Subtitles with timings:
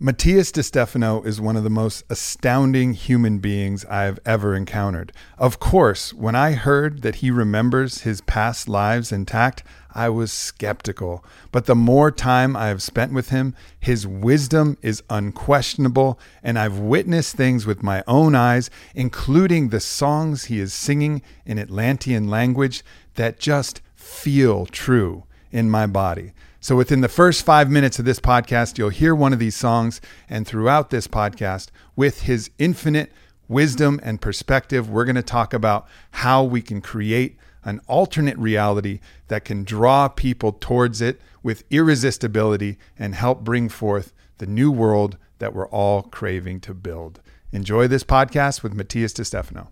[0.00, 5.10] Matías De Stefano is one of the most astounding human beings I have ever encountered.
[5.38, 11.24] Of course, when I heard that he remembers his past lives intact, I was skeptical.
[11.50, 16.78] But the more time I have spent with him, his wisdom is unquestionable, and I've
[16.78, 22.84] witnessed things with my own eyes, including the songs he is singing in Atlantean language
[23.16, 26.34] that just feel true in my body.
[26.68, 30.02] So, within the first five minutes of this podcast, you'll hear one of these songs.
[30.28, 33.10] And throughout this podcast, with his infinite
[33.48, 39.00] wisdom and perspective, we're going to talk about how we can create an alternate reality
[39.28, 45.16] that can draw people towards it with irresistibility and help bring forth the new world
[45.38, 47.22] that we're all craving to build.
[47.50, 49.70] Enjoy this podcast with Matías Stefano.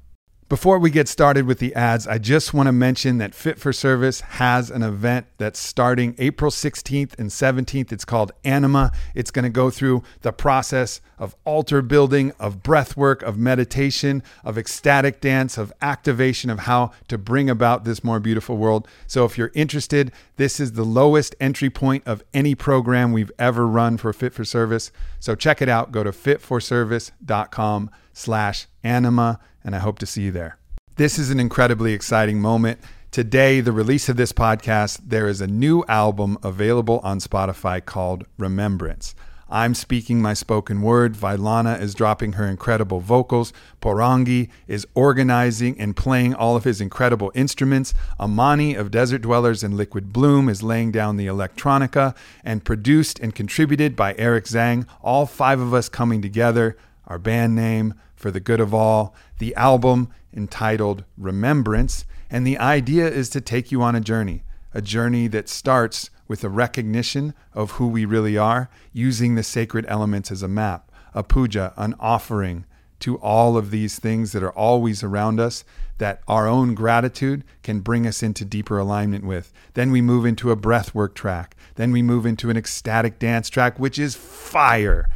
[0.48, 3.73] Before we get started with the ads, I just want to mention that Fit for
[3.73, 7.91] Service has an event that's starting April 16th and 17th.
[7.91, 8.92] It's called Anima.
[9.12, 14.22] It's going to go through the process of altar building, of breath work, of meditation,
[14.44, 18.86] of ecstatic dance, of activation of how to bring about this more beautiful world.
[19.08, 23.66] So if you're interested, this is the lowest entry point of any program we've ever
[23.66, 24.92] run for Fit for Service.
[25.19, 25.91] So check it out.
[25.91, 30.59] Go to fitforservice.com slash anima and I hope to see you there.
[30.97, 32.81] This is an incredibly exciting moment.
[33.11, 38.25] Today, the release of this podcast, there is a new album available on Spotify called
[38.39, 39.14] Remembrance.
[39.48, 41.14] I'm speaking my spoken word.
[41.14, 43.53] Vylana is dropping her incredible vocals.
[43.81, 47.94] Porangui is organizing and playing all of his incredible instruments.
[48.19, 53.34] Amani of Desert Dwellers and Liquid Bloom is laying down the electronica and produced and
[53.34, 54.87] contributed by Eric Zhang.
[55.03, 56.77] All five of us coming together.
[57.06, 62.05] Our band name, for the good of all, the album entitled Remembrance.
[62.28, 64.42] And the idea is to take you on a journey,
[64.75, 69.84] a journey that starts with a recognition of who we really are, using the sacred
[69.89, 72.64] elements as a map, a puja, an offering
[72.98, 75.64] to all of these things that are always around us
[75.98, 79.53] that our own gratitude can bring us into deeper alignment with.
[79.75, 81.56] Then we move into a breathwork track.
[81.77, 85.09] Then we move into an ecstatic dance track, which is fire.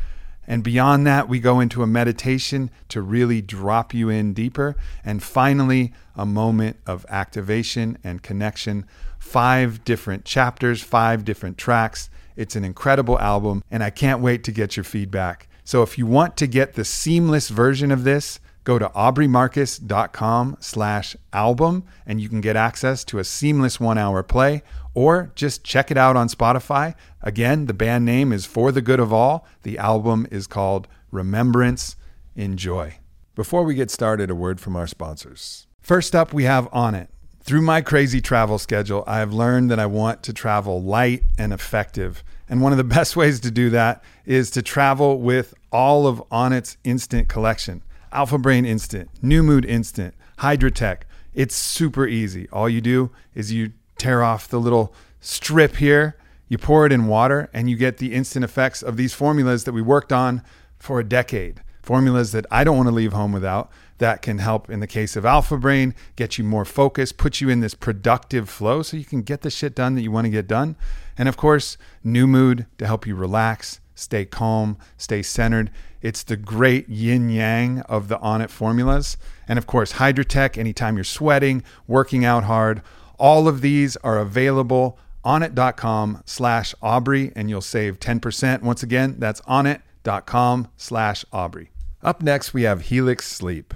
[0.51, 4.75] And beyond that, we go into a meditation to really drop you in deeper.
[5.05, 8.85] And finally, a moment of activation and connection.
[9.21, 12.11] Five different chapters, five different tracks.
[12.35, 15.47] It's an incredible album, and I can't wait to get your feedback.
[15.63, 21.17] So if you want to get the seamless version of this, go to aubreymarcus.com slash
[21.33, 24.63] album and you can get access to a seamless one hour play
[24.95, 26.95] or just check it out on Spotify.
[27.23, 29.47] Again, the band name is For the Good of All.
[29.63, 31.97] The album is called Remembrance.
[32.37, 32.97] Enjoy.
[33.35, 35.67] Before we get started, a word from our sponsors.
[35.81, 37.09] First up, we have Onnit.
[37.43, 41.53] Through my crazy travel schedule, I have learned that I want to travel light and
[41.53, 42.23] effective.
[42.49, 46.23] And one of the best ways to do that is to travel with all of
[46.31, 47.83] Onnit's instant collection.
[48.13, 51.03] Alpha Brain Instant, New Mood Instant, Hydratech.
[51.33, 52.49] It's super easy.
[52.53, 56.17] All you do is you tear off the little strip here,
[56.49, 59.73] you pour it in water, and you get the instant effects of these formulas that
[59.73, 60.43] we worked on
[60.79, 61.63] for a decade.
[61.83, 65.15] Formulas that I don't want to leave home without that can help in the case
[65.15, 69.05] of Alpha Brain, get you more focused, put you in this productive flow so you
[69.05, 70.75] can get the shit done that you want to get done.
[71.19, 75.71] And of course, New Mood to help you relax, stay calm, stay centered.
[76.01, 79.19] It's the great yin yang of the Onnit formulas.
[79.47, 82.81] And of course, Hydratech, anytime you're sweating, working out hard,
[83.21, 88.63] all of these are available onnit.com slash Aubrey and you'll save 10%.
[88.63, 91.71] Once again, that's onnit.com slash Aubrey.
[92.03, 93.75] Up next, we have Helix Sleep.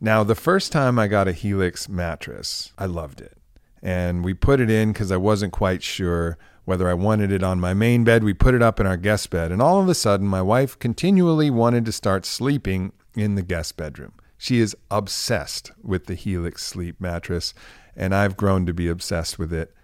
[0.00, 3.36] Now, the first time I got a Helix mattress, I loved it.
[3.82, 7.60] And we put it in because I wasn't quite sure whether I wanted it on
[7.60, 8.24] my main bed.
[8.24, 9.52] We put it up in our guest bed.
[9.52, 13.76] And all of a sudden, my wife continually wanted to start sleeping in the guest
[13.76, 14.12] bedroom.
[14.38, 17.54] She is obsessed with the Helix Sleep mattress,
[17.96, 19.74] and I've grown to be obsessed with it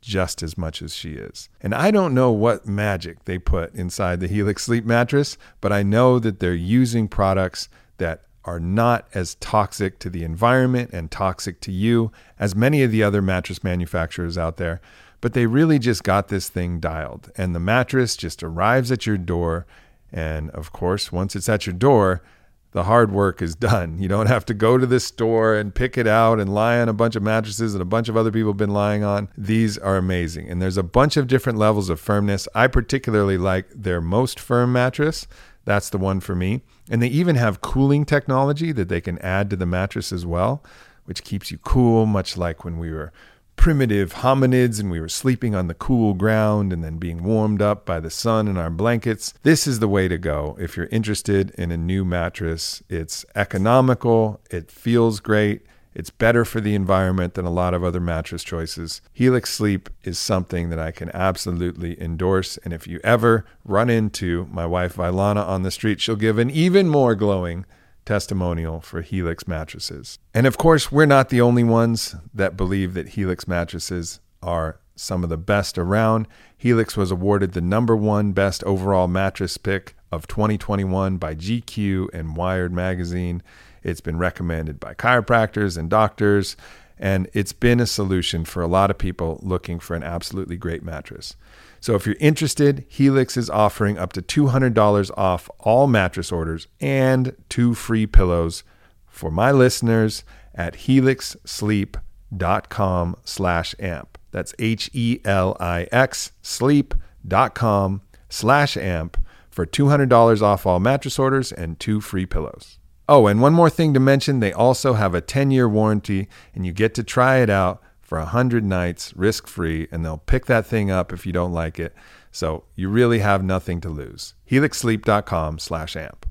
[0.00, 1.48] just as much as she is.
[1.60, 5.82] And I don't know what magic they put inside the Helix Sleep mattress, but I
[5.82, 7.68] know that they're using products
[7.98, 12.90] that are not as toxic to the environment and toxic to you as many of
[12.90, 14.80] the other mattress manufacturers out there.
[15.20, 19.18] But they really just got this thing dialed, and the mattress just arrives at your
[19.18, 19.66] door.
[20.10, 22.22] And of course, once it's at your door,
[22.72, 23.98] the hard work is done.
[23.98, 26.88] You don't have to go to the store and pick it out and lie on
[26.88, 29.28] a bunch of mattresses that a bunch of other people have been lying on.
[29.36, 30.48] These are amazing.
[30.48, 32.46] And there's a bunch of different levels of firmness.
[32.54, 35.26] I particularly like their most firm mattress.
[35.64, 36.62] That's the one for me.
[36.88, 40.62] And they even have cooling technology that they can add to the mattress as well,
[41.04, 43.12] which keeps you cool, much like when we were
[43.60, 47.84] primitive hominids and we were sleeping on the cool ground and then being warmed up
[47.84, 51.50] by the sun in our blankets, this is the way to go if you're interested
[51.58, 52.82] in a new mattress.
[52.88, 55.60] It's economical, it feels great.
[55.94, 59.02] It's better for the environment than a lot of other mattress choices.
[59.12, 62.56] Helix Sleep is something that I can absolutely endorse.
[62.64, 66.48] And if you ever run into my wife Vylana on the street, she'll give an
[66.48, 67.66] even more glowing
[68.04, 70.18] testimonial for Helix mattresses.
[70.34, 75.24] And of course, we're not the only ones that believe that Helix mattresses are some
[75.24, 76.28] of the best around.
[76.56, 82.36] Helix was awarded the number one best overall mattress pick of 2021 by GQ and
[82.36, 83.42] Wired magazine.
[83.82, 86.56] It's been recommended by chiropractors and doctors,
[86.98, 90.82] and it's been a solution for a lot of people looking for an absolutely great
[90.82, 91.34] mattress.
[91.80, 97.34] So if you're interested, Helix is offering up to $200 off all mattress orders and
[97.48, 98.62] two free pillows
[99.06, 100.22] for my listeners
[100.54, 104.18] at helixsleep.com slash amp.
[104.30, 109.16] That's H-E-L-I-X sleep.com slash amp
[109.50, 112.78] for $200 off all mattress orders and two free pillows.
[113.08, 116.64] Oh, and one more thing to mention they also have a 10 year warranty, and
[116.64, 120.66] you get to try it out for 100 nights risk free, and they'll pick that
[120.66, 121.94] thing up if you don't like it.
[122.32, 124.34] So you really have nothing to lose.
[124.50, 126.26] HelixSleep.com slash amp.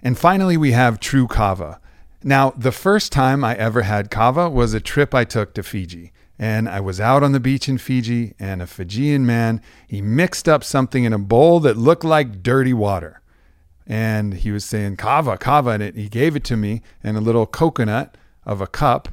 [0.00, 1.80] And finally, we have TruKava.
[2.22, 6.12] Now, the first time I ever had kava was a trip I took to Fiji.
[6.38, 10.48] And I was out on the beach in Fiji, and a Fijian man, he mixed
[10.48, 13.22] up something in a bowl that looked like dirty water
[13.88, 17.20] and he was saying kava, kava, and it, he gave it to me in a
[17.20, 18.16] little coconut
[18.46, 19.08] of a cup,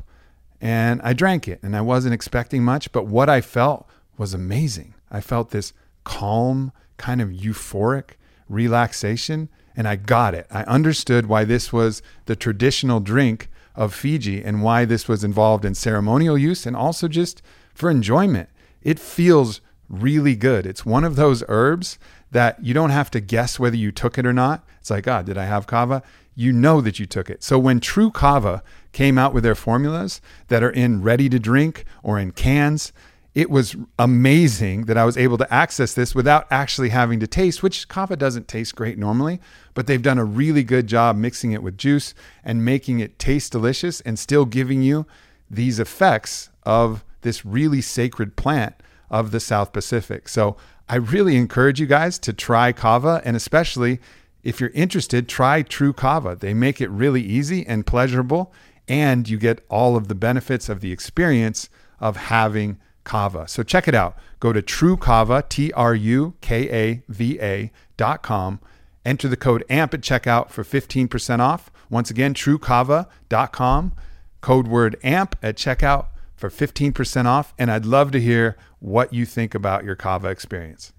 [0.62, 4.94] and I drank it, and I wasn't expecting much, but what I felt was amazing.
[5.10, 5.74] I felt this
[6.04, 8.12] calm, kind of euphoric
[8.48, 10.48] relaxation, and I got it.
[10.52, 15.64] I understood why this was the traditional drink of Fiji and why this was involved
[15.64, 17.42] in ceremonial use and also just
[17.74, 18.50] for enjoyment.
[18.82, 20.66] It feels really good.
[20.66, 21.98] It's one of those herbs
[22.32, 24.66] that you don't have to guess whether you took it or not.
[24.82, 26.04] It's like, ah, oh, did I have kava?
[26.36, 27.44] You know that you took it.
[27.44, 32.20] So when TruKava came out with their formulas that are in ready to drink or
[32.20, 32.92] in cans,
[33.36, 37.62] it was amazing that I was able to access this without actually having to taste,
[37.62, 39.40] which kava doesn't taste great normally,
[39.74, 43.52] but they've done a really good job mixing it with juice and making it taste
[43.52, 45.06] delicious and still giving you
[45.50, 48.76] these effects of this really sacred plant
[49.12, 50.28] of the South Pacific.
[50.28, 50.58] So
[50.88, 54.00] I really encourage you guys to try kava and especially
[54.42, 56.40] if you're interested, try TruKava.
[56.40, 58.54] They make it really easy and pleasurable
[58.90, 61.70] and you get all of the benefits of the experience
[62.00, 63.48] of having kava.
[63.48, 64.18] So check it out.
[64.40, 68.60] Go to trukava, T R U K A V A dot com.
[69.06, 71.72] Enter the code AMP at checkout for 15% off.
[71.90, 73.94] Once again, trukava.com.
[74.42, 77.54] Code word AMP at checkout for 15% off.
[77.58, 80.94] And I'd love to hear what you think about your Kava experience.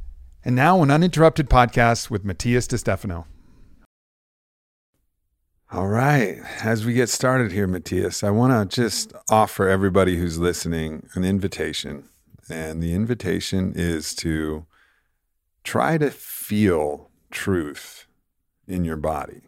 [0.45, 3.27] And now, an uninterrupted podcast with Matías Stefano.
[5.73, 6.41] All right.
[6.65, 11.23] As we get started here, Matías, I want to just offer everybody who's listening an
[11.23, 12.09] invitation.
[12.49, 14.67] And the invitation is to
[15.63, 18.07] try to feel truth
[18.67, 19.43] in your body.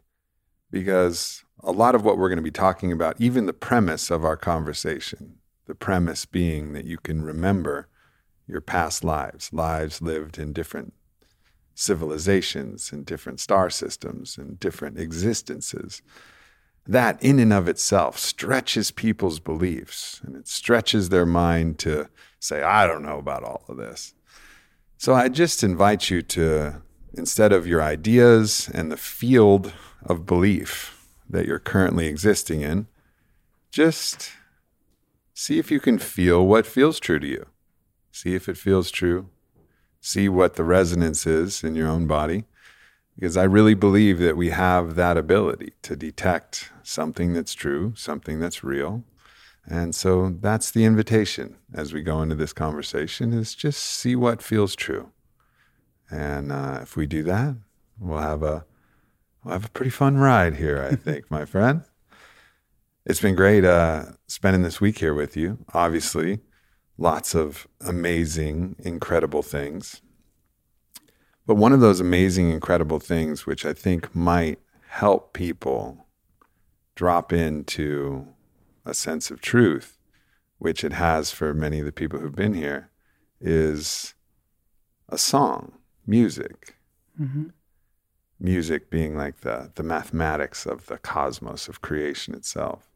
[0.71, 4.25] Because a lot of what we're going to be talking about, even the premise of
[4.25, 7.89] our conversation, the premise being that you can remember
[8.47, 10.95] your past lives, lives lived in different
[11.75, 16.03] civilizations, and different star systems, and different existences.
[16.87, 22.09] That, in and of itself, stretches people's beliefs and it stretches their mind to
[22.41, 24.15] say, I don't know about all of this.
[24.99, 26.83] So I just invite you to,
[27.15, 29.73] instead of your ideas and the field
[30.05, 32.89] of belief that you're currently existing in,
[33.71, 34.33] just
[35.35, 37.47] see if you can feel what feels true to you.
[38.11, 39.29] See if it feels true.
[40.03, 42.45] See what the resonance is in your own body.
[43.15, 48.41] Because I really believe that we have that ability to detect something that's true, something
[48.41, 49.05] that's real.
[49.65, 54.43] And so that's the invitation as we go into this conversation is just see what
[54.43, 55.13] feels true.
[56.11, 57.55] And uh, if we do that,
[58.01, 58.65] we'll have a
[59.45, 61.85] we'll have a pretty fun ride here, I think, my friend.
[63.07, 65.59] It's been great uh, spending this week here with you.
[65.73, 66.41] Obviously,
[66.99, 70.01] lots of amazing, incredible things.
[71.47, 76.07] But one of those amazing, incredible things, which I think might help people
[76.95, 78.29] drop into
[78.85, 79.99] a sense of truth,
[80.59, 82.91] which it has for many of the people who've been here,
[83.41, 84.15] is
[85.09, 85.73] a song,
[86.07, 86.77] music.
[87.21, 87.49] Mm-hmm.
[88.39, 92.91] Music being like the, the mathematics of the cosmos of creation itself.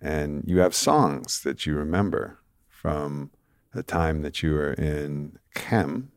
[0.00, 2.38] And you have songs that you remember
[2.82, 3.30] from
[3.72, 6.10] the time that you were in Kem,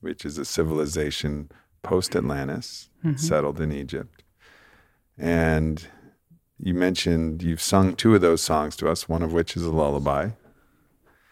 [0.00, 1.50] which is a civilization
[1.82, 3.16] post Atlantis, Mm-hmm.
[3.16, 4.24] settled in Egypt.
[5.16, 5.86] And
[6.58, 9.70] you mentioned you've sung two of those songs to us, one of which is a
[9.70, 10.30] lullaby,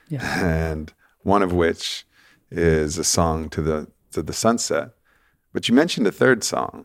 [0.08, 0.44] Yeah.
[0.44, 0.92] and
[1.22, 2.06] one of which
[2.52, 4.90] is a song to the to the sunset.
[5.52, 6.84] But you mentioned a third song.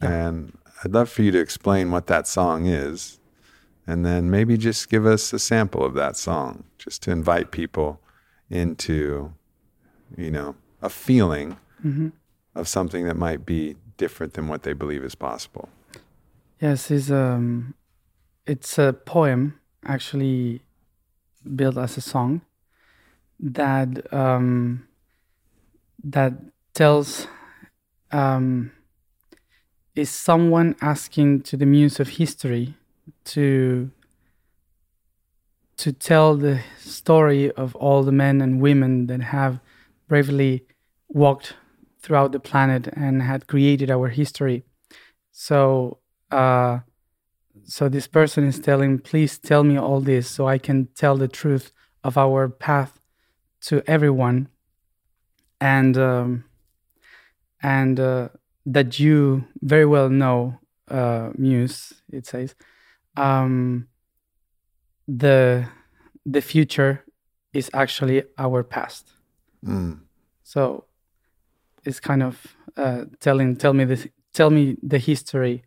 [0.00, 3.20] And I'd love for you to explain what that song is
[3.86, 8.00] and then maybe just give us a sample of that song just to invite people
[8.50, 9.32] into
[10.16, 12.08] you know a feeling Mm-hmm.
[12.54, 15.68] of something that might be different than what they believe is possible
[16.58, 17.74] Yes, it's um,
[18.46, 20.62] it's a poem actually
[21.54, 22.40] built as a song
[23.38, 24.88] that um,
[26.02, 26.32] that
[26.72, 27.26] tells
[28.10, 28.72] um,
[29.94, 32.74] is someone asking to the muse of history
[33.26, 33.90] to
[35.76, 39.60] to tell the story of all the men and women that have
[40.08, 40.64] bravely
[41.08, 41.54] walked
[42.00, 44.64] throughout the planet and had created our history.
[45.32, 45.98] So
[46.30, 46.78] uh,
[47.64, 51.28] so this person is telling, please tell me all this so I can tell the
[51.28, 51.72] truth
[52.04, 53.00] of our path
[53.62, 54.48] to everyone,
[55.60, 56.44] and um,
[57.62, 58.28] and uh,
[58.66, 61.94] that you very well know, uh, Muse.
[62.12, 62.54] It says,
[63.16, 63.88] um,
[65.08, 65.66] the
[66.24, 67.04] the future
[67.52, 69.12] is actually our past.
[69.64, 70.00] Mm.
[70.42, 70.84] So
[71.84, 75.64] it's kind of uh, telling tell me this tell me the history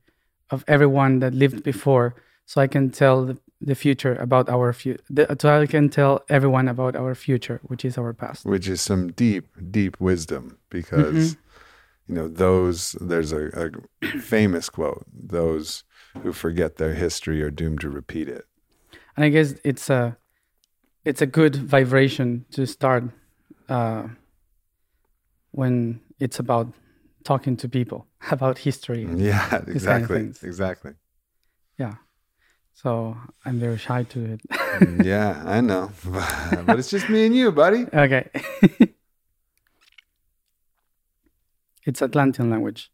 [0.49, 2.15] of everyone that lived before,
[2.45, 5.03] so I can tell the, the future about our future.
[5.39, 8.45] So I can tell everyone about our future, which is our past.
[8.45, 11.37] which is some deep deep wisdom because
[12.07, 15.83] you know those there's a, a famous quote those
[16.23, 18.45] who forget their history are doomed to repeat it
[19.15, 20.17] And I guess it's a
[21.05, 23.03] it's a good vibration to start
[23.69, 24.03] uh,
[25.51, 26.67] when it's about
[27.23, 29.05] talking to people about history.
[29.15, 30.91] yeah kind of exactly exactly
[31.77, 31.95] Yeah.
[32.73, 34.39] So I'm very shy to it.
[35.05, 35.91] yeah i know
[36.65, 38.29] but it's just me and you buddy Okay.
[41.85, 42.91] it's Atlantean language.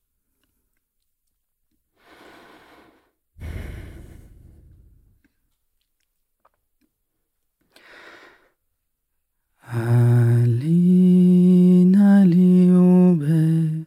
[9.75, 13.83] Ali nali ube,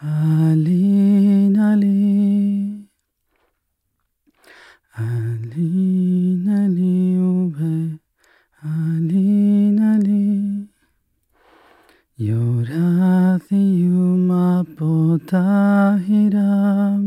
[0.00, 2.80] Ali nali,
[4.96, 8.00] Ali nali ube,
[8.64, 10.64] Ali nali.
[12.16, 17.02] Yorathiuma potahiram.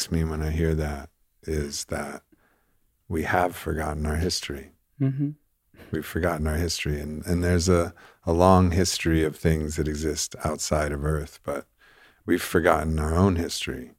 [0.00, 1.10] Strikes me when i hear that
[1.42, 2.22] is that
[3.08, 5.30] we have forgotten our history mm-hmm.
[5.90, 7.92] we've forgotten our history and, and there's a,
[8.24, 11.66] a long history of things that exist outside of earth but
[12.24, 13.92] we've forgotten our own history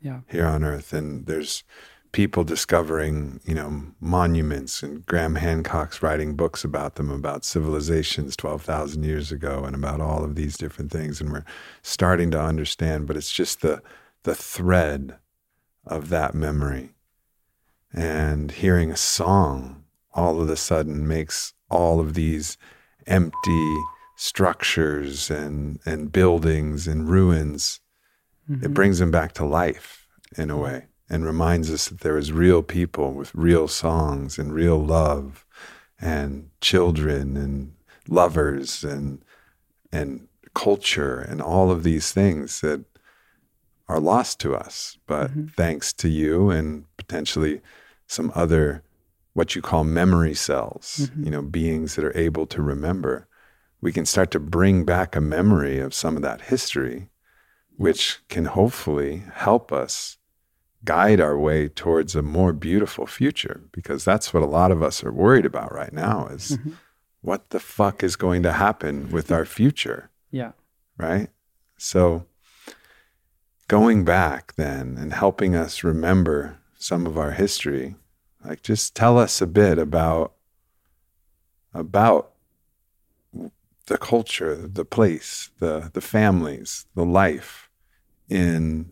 [0.00, 0.20] Yeah.
[0.28, 1.62] here on earth and there's
[2.10, 9.04] people discovering you know monuments and graham hancock's writing books about them about civilizations 12,000
[9.04, 11.44] years ago and about all of these different things and we're
[11.82, 13.80] starting to understand but it's just the
[14.24, 15.18] the thread
[15.88, 16.90] of that memory.
[17.92, 22.56] And hearing a song all of a sudden makes all of these
[23.06, 23.76] empty
[24.16, 27.80] structures and and buildings and ruins.
[28.48, 28.72] It mm-hmm.
[28.72, 32.62] brings them back to life in a way and reminds us that there is real
[32.62, 35.46] people with real songs and real love
[36.00, 37.74] and children and
[38.08, 39.22] lovers and
[39.92, 42.84] and culture and all of these things that
[43.88, 44.98] are lost to us.
[45.06, 45.46] But Mm-hmm.
[45.56, 47.60] thanks to you and potentially
[48.06, 48.82] some other
[49.34, 51.24] what you call memory cells, Mm-hmm.
[51.24, 53.28] you know, beings that are able to remember,
[53.80, 57.08] we can start to bring back a memory of some of that history,
[57.76, 60.16] which can hopefully help us
[60.84, 65.04] guide our way towards a more beautiful future because that's what a lot of us
[65.04, 66.70] are worried about right now is Mm-hmm.
[67.20, 70.52] what the fuck is going to happen with our future Yeah.
[70.96, 71.28] right?
[71.76, 72.26] So
[73.68, 77.94] going back then and helping us remember some of our history,
[78.44, 80.32] like just tell us a bit about
[81.74, 82.32] about
[83.86, 87.68] the culture, the place, the the families, the life
[88.28, 88.90] in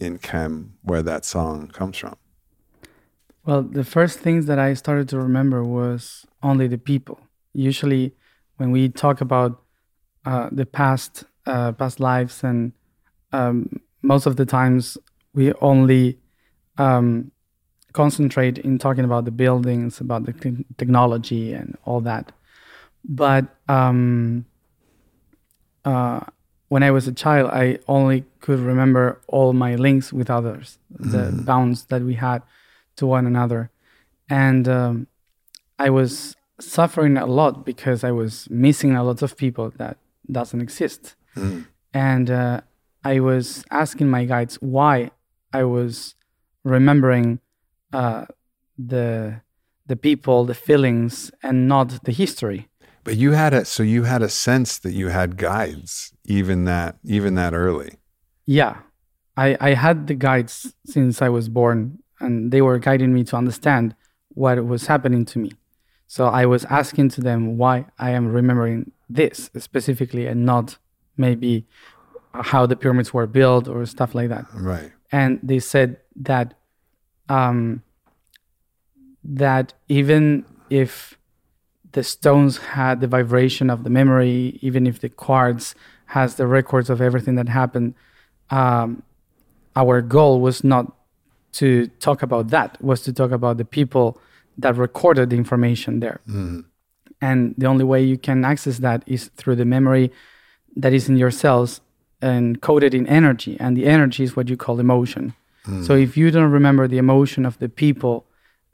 [0.00, 2.16] in Kem where that song comes from.
[3.44, 7.20] Well, the first things that I started to remember was only the people.
[7.52, 8.12] Usually,
[8.56, 9.62] when we talk about
[10.24, 12.72] uh, the past, uh, past lives, and
[13.32, 14.98] um, most of the times
[15.34, 16.18] we only
[16.78, 17.30] um,
[17.92, 22.32] concentrate in talking about the buildings, about the te- technology, and all that.
[23.04, 24.44] But um,
[25.84, 26.20] uh,
[26.68, 31.30] when I was a child, I only could remember all my links with others, the
[31.44, 32.42] bonds that we had
[32.96, 33.70] to one another.
[34.28, 35.06] And um,
[35.78, 39.98] I was suffering a lot because I was missing a lot of people that
[40.30, 41.14] doesn't exist.
[41.94, 42.60] And uh,
[43.06, 45.12] I was asking my guides why
[45.52, 46.16] I was
[46.64, 47.38] remembering
[47.92, 48.24] uh,
[48.76, 49.42] the
[49.90, 52.68] the people, the feelings, and not the history.
[53.04, 56.92] But you had a so you had a sense that you had guides even that
[57.04, 57.92] even that early.
[58.44, 58.74] Yeah,
[59.36, 63.36] I, I had the guides since I was born, and they were guiding me to
[63.36, 63.94] understand
[64.30, 65.52] what was happening to me.
[66.08, 70.78] So I was asking to them why I am remembering this specifically and not
[71.16, 71.66] maybe
[72.42, 74.46] how the pyramids were built or stuff like that.
[74.54, 74.92] Right.
[75.12, 76.54] And they said that
[77.28, 77.82] um,
[79.24, 81.18] that even if
[81.92, 85.74] the stones had the vibration of the memory, even if the quartz
[86.06, 87.94] has the records of everything that happened,
[88.50, 89.02] um,
[89.74, 90.92] our goal was not
[91.52, 94.20] to talk about that, was to talk about the people
[94.58, 96.20] that recorded the information there.
[97.20, 100.12] And the only way you can access that is through the memory
[100.76, 101.80] that is in your cells
[102.20, 103.56] and coded in energy.
[103.60, 105.34] And the energy is what you call emotion.
[105.82, 108.24] So if you don't remember the emotion of the people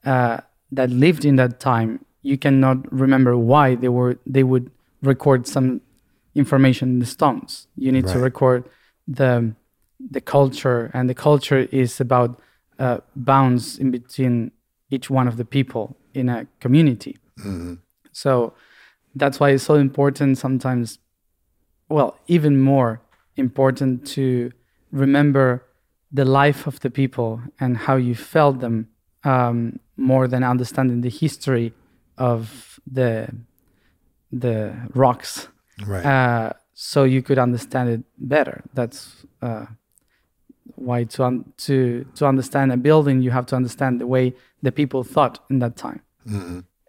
[0.04, 4.70] uh, that lived in that time, you cannot remember why they were they would
[5.02, 5.80] record some
[6.34, 7.66] information in the stones.
[7.76, 8.64] You need to record
[9.08, 9.54] the
[10.10, 12.38] the culture, and the culture is about
[12.78, 14.50] uh, bounds in between
[14.90, 17.16] each one of the people in a community.
[18.12, 18.52] So
[19.14, 20.98] that's why it's so important sometimes,
[21.88, 23.00] well, even more
[23.36, 24.50] important to
[24.90, 25.62] remember
[26.12, 28.88] the life of the people and how you felt them
[29.24, 31.72] um, more than understanding the history
[32.18, 33.28] of the
[34.30, 35.48] the rocks
[35.86, 36.04] Right.
[36.04, 38.62] uh, so you could understand it better.
[38.74, 39.66] That's uh,
[40.76, 44.72] why to un- to to understand a building, you have to understand the way the
[44.72, 46.00] people thought in that time.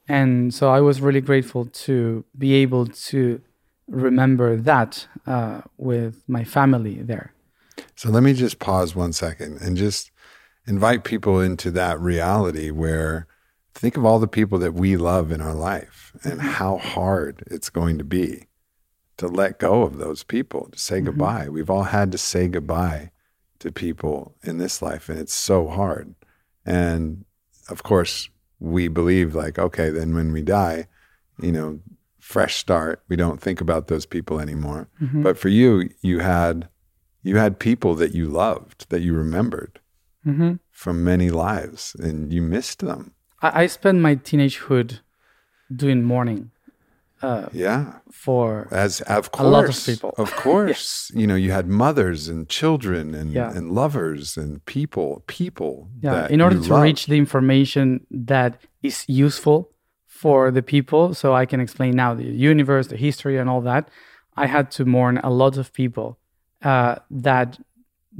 [0.08, 3.42] And so I was really grateful to be able to
[3.88, 7.34] remember that uh, with my family there.
[7.96, 10.12] So let me just pause one second and just
[10.65, 13.28] invite people into that reality where
[13.74, 17.69] think of all the people that we love in our life and how hard it's
[17.69, 18.48] going to be
[19.17, 21.48] to let go of those people, to say goodbye.
[21.50, 23.12] We've all had to say goodbye
[23.60, 26.15] to people in this life, and it's so hard.
[26.65, 27.26] And
[27.69, 30.88] of course, we believe, like, okay, then when we die,
[31.39, 31.80] you know,
[32.24, 33.04] fresh start.
[33.10, 34.88] We don't think about those people anymore.
[35.26, 36.68] But for you, you had
[37.24, 39.80] you had people that you loved, that you remembered
[40.24, 43.12] hmm from many lives, and you missed them.
[43.42, 45.00] I, I spent my teenagehood
[45.70, 46.52] doing mourning
[47.22, 50.12] uh, Yeah, for as of course, A lot of people.
[50.18, 51.12] of course.
[51.20, 53.56] You know, you had mothers and children and Yeah.
[53.58, 55.74] and lovers and people, people.
[56.02, 56.84] yeah that in order to loved.
[56.88, 57.86] reach the information
[58.28, 59.58] that is useful
[60.24, 63.84] for the people so i can explain now the universe the history and all that
[64.44, 66.08] i had to mourn a lot of people
[66.72, 66.94] uh,
[67.28, 67.50] that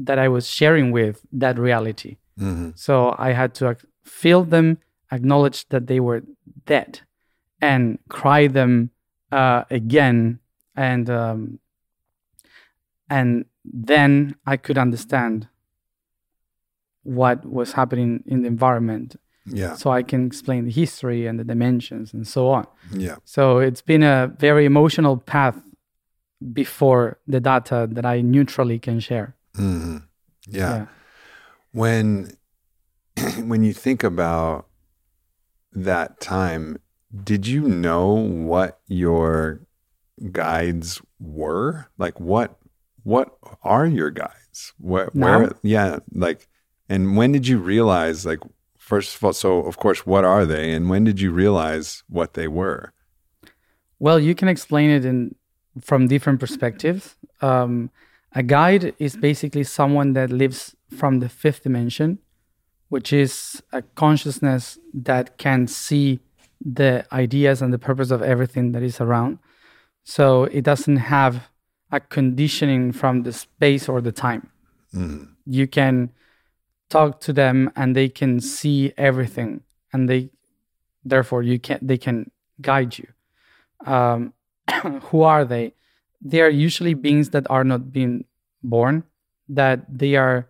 [0.08, 2.13] that i was sharing with that reality
[2.46, 2.68] Mhm.
[2.86, 2.94] so
[3.28, 3.88] i had to ac-
[4.22, 4.68] feel them
[5.18, 6.22] acknowledge that they were
[6.74, 6.92] dead
[7.70, 7.84] and
[8.20, 8.72] cry them
[9.39, 10.18] uh, again
[10.89, 11.39] and um,
[13.18, 13.46] and
[13.94, 15.38] then i could understand
[17.04, 19.75] what was happening in the environment Yeah.
[19.75, 22.65] so I can explain the history and the dimensions and so on.
[22.91, 23.17] Yeah.
[23.25, 25.62] So it's been a very emotional path
[26.53, 29.36] before the data that I neutrally can share.
[29.56, 29.97] hmm
[30.47, 30.88] yeah.
[31.71, 32.36] when
[33.45, 34.67] when you think about
[35.71, 36.77] that time
[37.23, 39.62] did you know what your
[40.32, 42.58] guides were like what
[43.03, 46.47] what are your guides where, where yeah like
[46.89, 48.39] and when did you realize like
[48.91, 52.30] first of all so of course what are they and when did you realize what
[52.34, 52.82] they were
[54.00, 55.17] Well, you can explain it in
[55.88, 57.04] from different perspectives.
[57.50, 57.89] Um,
[58.41, 62.10] a guide is basically someone that lives from the fifth dimension,
[62.93, 63.34] which is
[63.72, 66.19] a consciousness that can see
[66.80, 69.39] the ideas and the purpose of everything that is around.
[70.04, 70.26] So
[70.58, 71.34] it doesn't have
[71.98, 74.43] a conditioning from the space or the time.
[74.93, 75.30] Mhm.
[75.46, 75.96] You can
[76.93, 79.51] talk to them and they can see everything
[79.91, 80.21] and they
[81.12, 82.17] therefore you can they can
[82.62, 83.08] guide you
[83.95, 84.34] um,
[85.10, 85.73] who are they?
[86.21, 88.23] They are usually beings that are not being
[88.63, 89.03] born,
[89.49, 90.47] that they are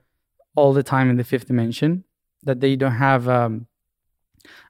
[0.56, 2.03] all the time in the fifth dimension,
[2.43, 3.65] that they don't have um,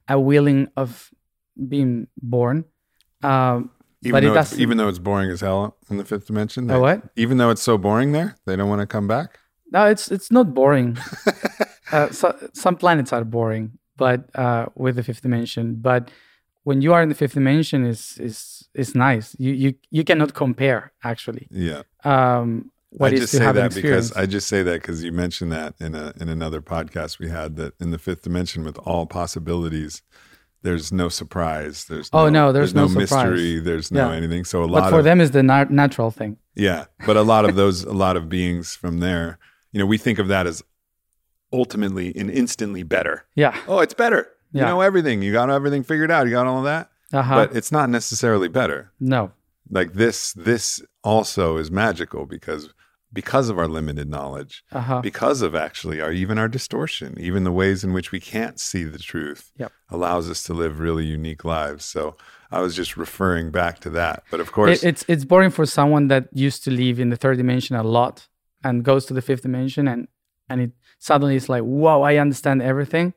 [0.07, 1.11] a willing of
[1.67, 2.63] being born.
[3.21, 6.27] Um, even But though it's, doesn't- even though it's boring as hell in the fifth
[6.27, 7.03] dimension they- what?
[7.15, 9.39] even though it's so boring there they don't want to come back
[9.71, 10.97] No, it's it's not boring.
[11.95, 13.65] uh, so, some planets are boring,
[14.03, 15.65] but uh, with the fifth dimension.
[15.89, 16.03] But
[16.67, 18.37] when you are in the fifth dimension, is is
[18.73, 19.27] is nice.
[19.39, 21.45] You you you cannot compare actually.
[21.51, 21.81] yeah
[22.13, 24.11] Um, what I is just to say have that because.
[24.21, 27.49] I just say that because you mentioned that in a in another podcast we had
[27.59, 30.01] that in the fifth dimension with all possibilities,
[30.61, 31.85] there's no surprise.
[31.89, 33.11] There's Oh, no, there's no surprise.
[33.11, 33.59] mystery.
[33.59, 34.17] There's no Yeah.
[34.17, 34.45] anything.
[34.45, 36.37] So a but lot for of them is the na- natural thing.
[36.55, 39.27] yeah, but a lot of those a lot of beings from there,
[39.71, 40.63] you know, we think of that as
[41.53, 43.25] ultimately and instantly better.
[43.35, 43.55] Yeah.
[43.67, 44.27] Oh, it's better.
[44.51, 44.61] Yeah.
[44.61, 45.21] You know everything.
[45.21, 46.25] You got everything figured out.
[46.27, 46.89] You got all of that.
[47.13, 47.35] Uh-huh.
[47.45, 48.91] But it's not necessarily better.
[48.99, 49.31] no.
[49.71, 52.69] Like this this also is magical because
[53.13, 54.99] because of our limited knowledge Uh-huh.
[55.01, 58.83] because of actually our even our distortion, even the ways in which we can't see
[58.83, 59.71] the truth, Yep.
[59.89, 61.85] allows us to live really unique lives.
[61.85, 62.15] So
[62.51, 64.23] I was just referring back to that.
[64.31, 67.17] But of course, It, it's it's boring for someone that used to live in the
[67.17, 68.27] third dimension a lot
[68.63, 70.07] and goes to the fifth dimension and
[70.49, 70.71] and it
[71.03, 73.13] suddenly it's like, whoa, I understand everything.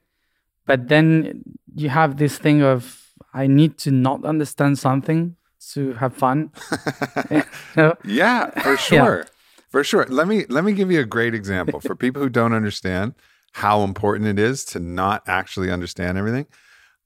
[0.66, 5.36] But then you have this thing of I need to not understand something
[5.72, 6.50] to have fun.
[7.30, 7.42] you
[7.76, 7.94] know?
[8.04, 9.26] yeah, for sure,
[9.68, 10.04] for sure.
[10.08, 13.14] Let me let me give you a great example for people who don't understand
[13.52, 16.46] how important it is to not actually understand everything.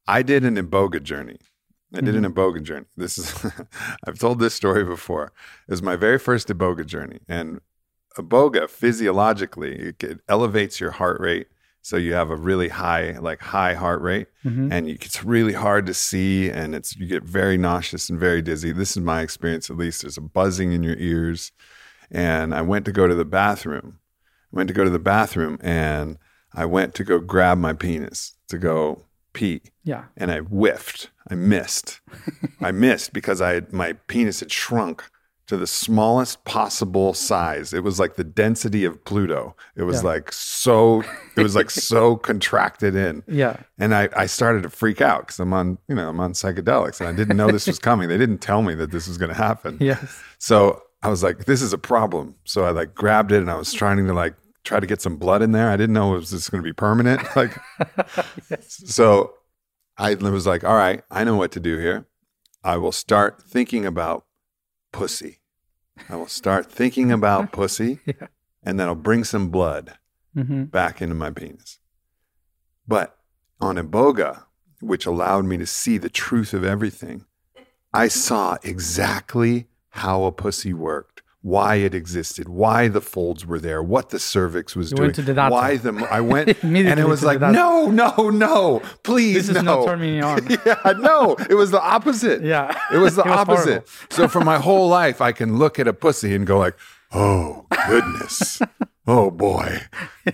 [0.09, 1.37] I did an iboga journey.
[1.93, 2.39] I did an mm-hmm.
[2.39, 2.87] iboga journey.
[2.97, 3.53] This is
[4.07, 5.33] I've told this story before.
[5.69, 7.61] It was my very first iboga journey, and
[8.17, 11.47] iboga physiologically it, it elevates your heart rate,
[11.83, 14.73] so you have a really high like high heart rate, Mhm.
[14.73, 18.43] and you, it's really hard to see, and it's you get very nauseous and very
[18.43, 18.73] dizzy.
[18.73, 20.03] This is my experience, at least.
[20.03, 21.53] There's a buzzing in your ears,
[22.11, 23.99] and I went to go to the bathroom.
[24.53, 26.19] I went to go to the bathroom, and
[26.53, 30.07] I went to go grab my penis to go pee Yeah.
[30.17, 31.11] and I whiffed.
[31.31, 32.01] I missed.
[32.61, 35.05] I missed because I my penis had shrunk
[35.51, 37.73] to the smallest possible size.
[37.73, 39.55] It was like the density of Pluto.
[39.77, 40.09] It was Yeah.
[40.11, 41.03] like so.
[41.37, 43.57] It was like so contracted in, Yeah.
[43.79, 47.01] and I, I started to freak out because I'm on you know I'm on psychedelics
[47.01, 48.09] and I didn't know this was coming.
[48.09, 49.77] They didn't tell me that this was going to happen.
[49.81, 50.23] Yes.
[50.39, 52.37] So I was like, this is a problem.
[52.45, 54.35] So I like grabbed it and I was trying to like
[54.65, 55.69] try to get some blood in there.
[55.71, 57.23] I didn't know it was just going to be permanent.
[57.37, 57.57] Like,
[58.51, 58.83] yes.
[58.87, 59.33] so
[59.99, 62.07] I was like, all right, I know what to do here.
[62.63, 64.27] I will start thinking about
[64.93, 65.40] pussy.
[66.09, 68.27] I will start thinking about pussy Yeah.
[68.63, 69.97] and then I'll bring some blood
[70.35, 71.79] hmm back into my penis.
[72.87, 73.17] But
[73.61, 74.45] on Iboga,
[74.81, 77.25] which allowed me to see the truth of everything,
[77.93, 83.83] I saw exactly how a pussy worked, why it existed, why the folds were there,
[83.83, 87.41] what the cervix was You doing, the why the I went and it was like
[87.41, 89.81] no, no, no, please This is no.
[89.81, 90.47] not turning me on.
[90.67, 92.43] yeah, no, it was the opposite.
[92.43, 92.77] Yeah.
[92.93, 93.89] It was the It was opposite.
[94.11, 96.77] so for my whole life, I can look at a pussy and go like,
[97.13, 98.61] "Oh goodness,
[99.07, 99.81] oh boy,"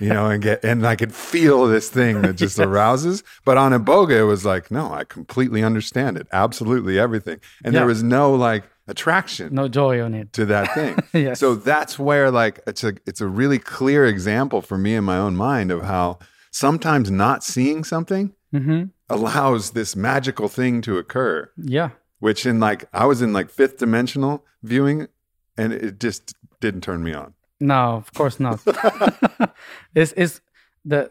[0.00, 3.22] you know, and get and I could feel this thing that just arouses.
[3.44, 7.80] But on iboga, it was like, no, I completely understand it, absolutely everything, and Yeah.
[7.80, 10.32] there was no like attraction No joy on it.
[10.34, 10.98] to that thing.
[11.12, 11.40] Yes.
[11.40, 15.18] So that's where like it's a it's a really clear example for me in my
[15.18, 16.18] own mind of how
[16.50, 21.90] sometimes not seeing something hmm allows this magical thing to occur Yeah.
[22.18, 25.08] which in like I was in like fifth dimensional viewing
[25.58, 27.34] and it just didn't turn me on.
[27.60, 28.60] No, of course not.
[29.94, 30.40] it's, it's
[30.84, 31.10] the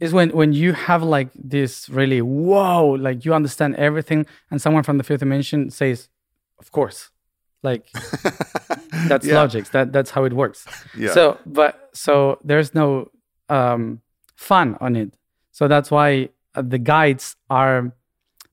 [0.00, 4.82] is when when you have like this really whoa, like you understand everything, and someone
[4.82, 6.08] from the fifth dimension says,
[6.58, 7.10] "Of course,"
[7.64, 7.90] like
[9.08, 9.34] that's Yeah.
[9.42, 9.70] logic.
[9.70, 10.66] That that's how it works.
[10.96, 11.12] Yeah.
[11.12, 13.10] So, but so there's no
[13.48, 14.00] um,
[14.36, 15.16] fun on it.
[15.50, 17.92] So that's why uh, the guides are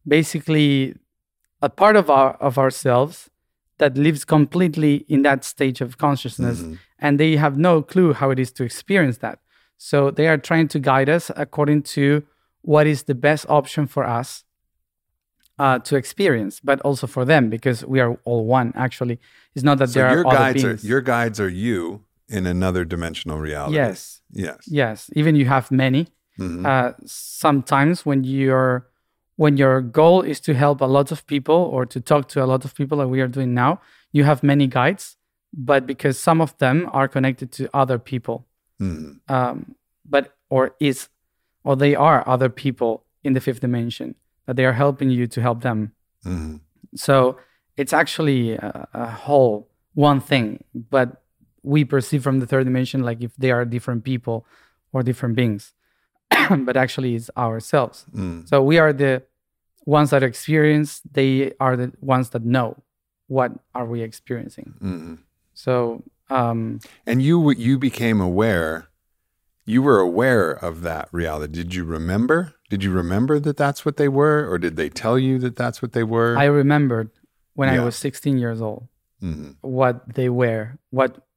[0.08, 0.96] basically
[1.62, 3.30] a part of our of ourselves
[3.78, 6.64] that lives completely in that stage of consciousness,
[7.00, 9.40] and they have no clue how it is to experience that.
[9.78, 12.24] So they are trying to guide us according to
[12.62, 14.44] what is the best option for us
[15.64, 18.68] uh, to experience, but also for them because we are all one.
[18.86, 19.18] Actually,
[19.56, 20.84] it's not that so there your are other guides are beings.
[20.92, 21.80] your guides are you
[22.38, 23.76] in another dimensional reality.
[23.76, 24.58] yes, Yes.
[24.82, 24.98] yes.
[25.20, 26.04] Even you have many.
[26.40, 26.66] Mhm.
[26.66, 28.76] Uh, sometimes when you're
[29.44, 32.48] when your goal is to help a lot of people or to talk to a
[32.54, 33.72] lot of people like we are doing now,
[34.18, 35.18] you have many guides,
[35.70, 38.38] but because some of them are connected to other people,
[38.80, 39.20] Mhm.
[39.38, 39.76] um,
[40.14, 41.10] but or is
[41.64, 42.92] or they are other people
[43.24, 45.92] in the fifth dimension that they are helping you to help them.
[46.26, 46.62] Mhm.
[46.96, 47.38] So
[47.78, 51.22] it's actually a, a whole one thing, but
[51.64, 54.46] we perceive from the third dimension like if they are different people
[54.94, 55.74] or different beings,
[56.50, 58.06] but actually it's ourselves.
[58.14, 58.48] Mm.
[58.48, 59.24] So we are the
[59.86, 62.78] ones that experience; they are the ones that know
[63.28, 64.74] what are we experiencing.
[64.82, 65.18] Mhm.
[65.54, 68.88] So um, And you you became aware.
[69.66, 71.54] You were aware of that reality.
[71.54, 72.54] Did you remember?
[72.70, 75.82] Did you remember that that's what they were, or did they tell you that that's
[75.82, 76.38] what they were?
[76.38, 77.10] I remembered
[77.54, 78.88] when I was 16 years old
[79.22, 79.58] Mhm.
[79.62, 81.28] what they were, what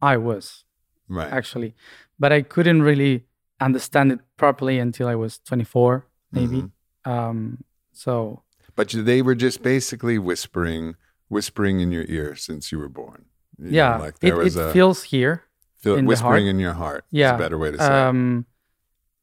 [0.00, 0.64] I was.
[1.06, 1.30] Right.
[1.30, 1.74] actually,
[2.18, 3.26] but I couldn't really
[3.60, 6.62] understand it properly until I was 24, maybe.
[6.62, 7.10] Mm-hmm.
[7.10, 8.42] Um, so
[8.74, 10.96] But they were just basically whispering,
[11.28, 13.26] whispering in your ear since you were born.
[13.58, 15.42] You know, yeah, like it, there was it a feels here.
[15.84, 17.04] Feel- in whispering in your heart.
[17.12, 17.84] is Yeah, a better way to say.
[17.84, 17.90] it.
[18.08, 18.46] Um,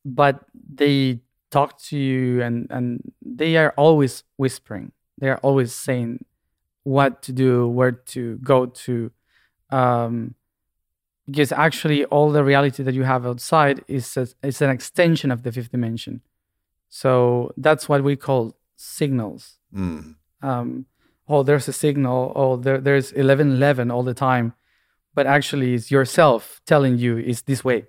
[0.06, 1.20] but they
[1.50, 4.92] talk to you, and and they are always whispering.
[5.20, 6.26] They are always saying
[6.84, 9.12] what to do, where to go to.
[9.70, 10.36] Um,
[11.28, 15.44] because actually, all the reality that you have outside is a, is an extension of
[15.44, 16.22] the fifth dimension.
[16.90, 19.60] So that's what we call signals.
[19.74, 20.16] Mm.
[20.42, 20.86] um,
[21.30, 24.54] oh, there's a signal, oh, there, there's 1111 all the time.
[25.14, 27.86] But actually, it's yourself telling you it's this way.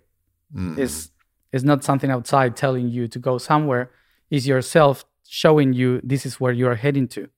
[0.55, 0.79] Mm.
[0.79, 1.11] It's,
[1.53, 3.91] it's not something outside telling you to go somewhere.
[4.31, 7.29] It's yourself showing you this is where you're heading to.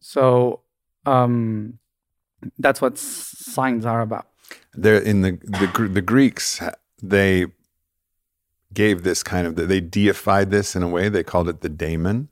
[0.00, 0.60] So
[1.06, 1.78] um,
[2.58, 4.26] that's what signs are about.
[4.74, 6.62] there in the the the Greeks
[7.02, 7.46] they
[8.72, 12.28] gave this kind of they deified this in a way they called it the daemon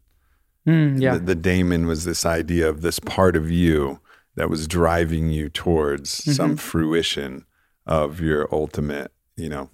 [0.66, 1.14] Mm, yeah.
[1.14, 4.00] the, the daemon was this idea of this part of you
[4.36, 7.44] that was driving you towards some fruition
[7.86, 9.70] of your ultimate you know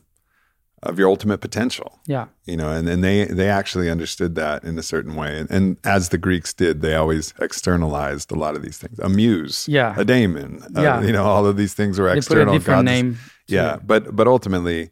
[0.85, 2.27] of your ultimate potential yeah.
[2.45, 5.77] you know and, and they they actually understood that in a certain way and, and
[5.85, 9.95] as the greeks did they always externalized a lot of these things a muse Yeah.
[9.97, 11.01] a daemon uh, Yeah.
[11.03, 12.85] you know all of these things were They put a external different gods.
[12.87, 13.19] name.
[13.47, 13.87] yeah it.
[13.87, 14.91] but but ultimately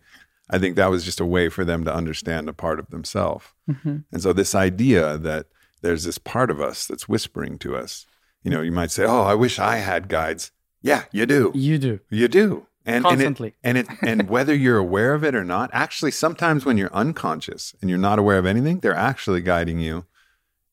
[0.48, 3.46] i think that was just a way for them to understand a part of themselves
[3.68, 4.04] Mhm.
[4.12, 5.46] and so this idea that
[5.82, 8.06] there's this part of us that's whispering to us
[8.42, 10.50] you know you might say oh i wish i had guides
[10.82, 12.00] yeah you do You do.
[12.10, 13.54] you do and Constantly.
[13.62, 16.76] and it, and it and whether you're aware of it or not actually sometimes when
[16.78, 20.06] you're unconscious and you're not aware of anything they're actually guiding you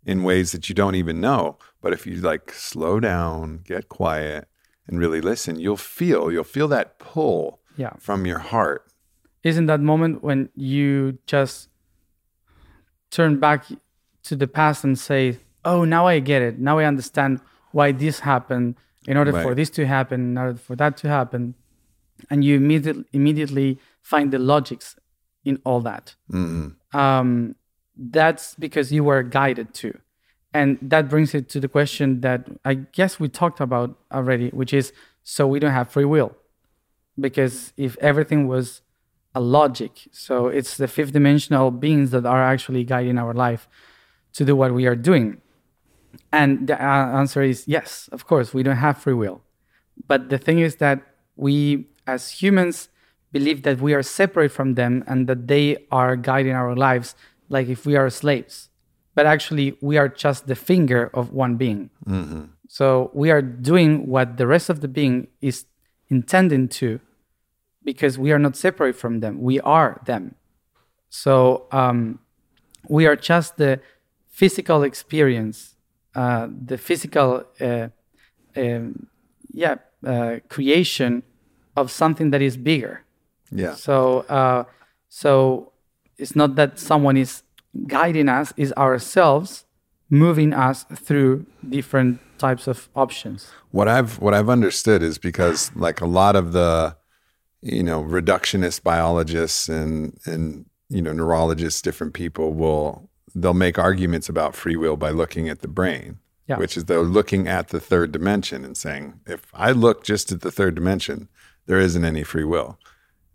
[0.05, 4.47] in ways that you don't even know but if you like slow down get quiet
[4.87, 7.93] and really listen you'll feel you'll feel that pull Yeah.
[7.99, 8.85] from your heart
[9.43, 11.67] isn't that moment when you just
[13.11, 13.65] turn back
[14.23, 16.59] to the past and say, "Oh, now I get it.
[16.59, 17.39] Now I understand
[17.71, 18.75] why this happened.
[19.07, 21.55] In order for this to happen, in order for that to happen,"
[22.29, 24.97] and you immediately immediately find the logics
[25.45, 26.15] in all that.
[26.31, 26.75] Mm-mm.
[26.93, 27.55] Um,
[27.95, 29.97] that's because you were guided to,
[30.53, 34.73] and that brings it to the question that I guess we talked about already, which
[34.73, 34.91] is
[35.23, 36.35] so we don't have free will
[37.19, 38.81] because if everything was
[39.33, 43.67] a logic, so it's the fifth dimensional beings that are actually guiding our life
[44.33, 45.41] to do what we are doing.
[46.31, 49.41] And the uh, answer is yes, of course, we don't have free will.
[50.07, 51.01] But the thing is that
[51.35, 52.89] we, as humans,
[53.31, 57.15] believe that we are separate from them and that they are guiding our lives
[57.49, 58.69] like if we are slaves.
[59.15, 61.89] But actually, we are just the finger of one being.
[62.67, 65.65] So we are doing what the rest of the being is
[66.09, 66.99] intending to
[67.83, 69.41] because we are not separate from them.
[69.41, 70.35] We are them.
[71.09, 72.19] So um,
[72.89, 73.79] we are just the
[74.27, 75.76] physical experience,
[76.17, 77.89] uh, the physical, uh,
[78.55, 79.07] um,
[79.53, 79.75] yeah,
[80.05, 81.21] uh, creation
[81.75, 83.03] of something that is bigger.
[83.51, 84.63] yeah So, uh,
[85.09, 85.71] so
[86.17, 87.43] it's not that someone is
[87.85, 89.65] guiding us, is ourselves
[90.09, 93.51] moving us through different types of options.
[93.71, 96.97] What I've what I've understood is because like a lot of the
[97.61, 103.09] you know reductionist biologists and and you know neurologists, different people will
[103.41, 106.19] they'll make arguments about free will by looking at the brain.
[106.47, 106.57] Yeah.
[106.57, 110.41] Which is they're looking at the third dimension and saying, if I look just at
[110.41, 111.27] the third dimension,
[111.65, 112.79] there isn't any free will.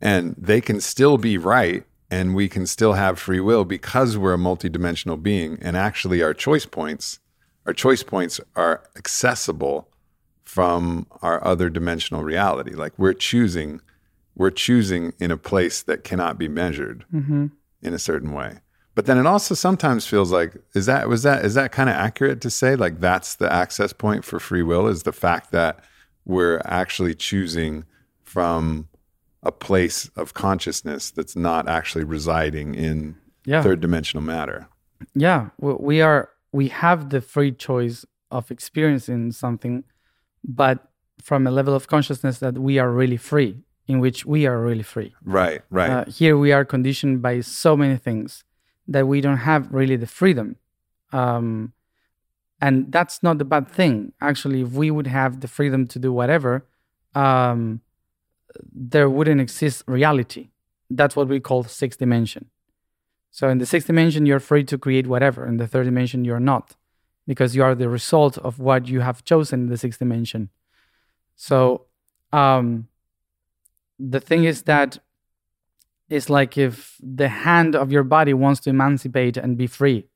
[0.00, 4.34] And they can still be right and we can still have free will because we're
[4.34, 7.18] a multidimensional being and actually our choice points
[7.66, 9.88] our choice points are accessible
[10.42, 13.80] from our other dimensional reality like we're choosing
[14.34, 17.46] we're choosing in a place that cannot be measured Mm-hmm.
[17.82, 18.58] in a certain way
[18.94, 21.96] but then it also sometimes feels like is that was that is that kind of
[21.96, 25.80] accurate to say like that's the access point for free will is the fact that
[26.24, 27.84] we're actually choosing
[28.22, 28.88] from
[29.42, 33.62] a place of consciousness that's not actually residing in Yeah.
[33.62, 34.68] third dimensional matter.
[35.14, 39.84] Yeah, we we are we have the free choice of experiencing something,
[40.44, 40.78] but
[41.20, 43.52] from a level of consciousness that we are really free,
[43.88, 45.14] in which we are really free.
[45.24, 45.90] Right, right.
[45.90, 48.44] Uh, here we are conditioned by so many things
[48.88, 50.56] that we don't have really the freedom.
[51.12, 51.72] Um,
[52.60, 54.12] and that's not the bad thing.
[54.20, 56.66] Actually, if we would have the freedom to do whatever,
[57.14, 57.80] um,
[58.72, 60.50] there wouldn't exist reality.
[60.90, 62.50] That's what we call sixth dimension.
[63.30, 65.46] So in the sixth dimension, you're free to create whatever.
[65.46, 66.76] In the third dimension, you're not,
[67.26, 70.50] because you are the result of what you have chosen in the sixth dimension.
[71.34, 71.86] So
[72.32, 72.88] um,
[73.98, 74.98] the thing is that
[76.08, 80.08] it's like if the hand of your body wants to emancipate and be free,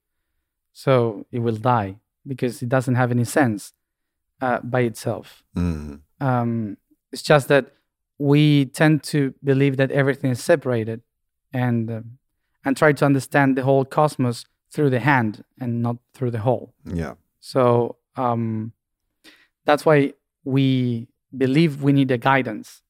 [0.73, 1.97] so it will die
[2.27, 3.73] because it doesn't have any sense
[4.41, 5.43] uh, by itself.
[5.57, 6.01] Mm.
[6.21, 6.77] Um,
[7.13, 7.73] it's just that
[8.19, 11.03] we tend to believe that everything is separated,
[11.53, 12.01] and uh,
[12.65, 16.75] and try to understand the whole cosmos through the hand and not through the whole.
[16.85, 17.15] Yeah.
[17.41, 18.73] So um,
[19.65, 22.83] that's why we believe we need a guidance,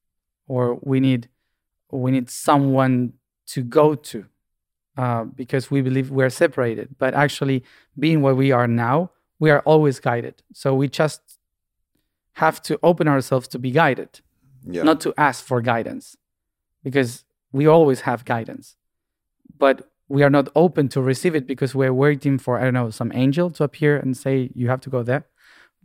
[0.47, 1.29] or we need
[1.91, 3.13] we need someone
[3.47, 4.25] to go to,
[4.97, 6.95] uh, because we believe we're separated.
[6.97, 7.63] But actually,
[7.97, 10.43] being where we are now, we are always guided.
[10.53, 11.21] So we just
[12.33, 14.21] have to open ourselves to be guided,
[14.63, 14.83] Yeah.
[14.83, 16.17] not to ask for guidance,
[16.83, 18.75] because we always have guidance,
[19.57, 22.89] but we are not open to receive it because we're waiting for I don't know
[22.89, 25.25] some angel to appear and say you have to go there.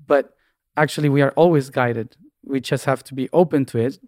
[0.07, 0.35] But
[0.77, 2.17] actually, we are always guided.
[2.45, 3.99] We just have to be open to it.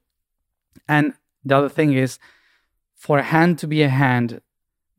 [0.88, 2.18] And the other thing is,
[2.94, 4.40] for a hand to be a hand,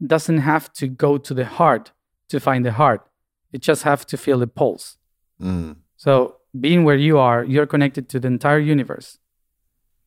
[0.05, 1.91] doesn't have to go to the heart
[2.29, 3.07] to find the heart.
[3.51, 4.97] It just have to feel the pulse.
[5.41, 5.77] Mm.
[5.95, 9.17] So being where you are, you're connected to the entire universe.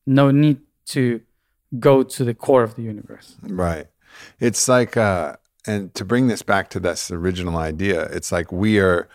[0.05, 1.21] No need to
[1.79, 3.35] go to the core of the universe.
[3.43, 3.87] Right.
[4.39, 5.35] It's like, uh,
[5.67, 9.09] and to bring this back to this original idea, it's like we are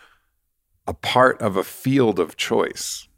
[0.87, 3.09] a part of a field of choice,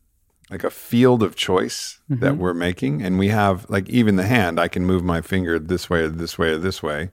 [0.50, 2.38] like a field of choice that Mhm.
[2.38, 3.02] we're making.
[3.02, 6.08] And we have, like, even the hand, I can move my finger this way or
[6.08, 7.10] this way or this way,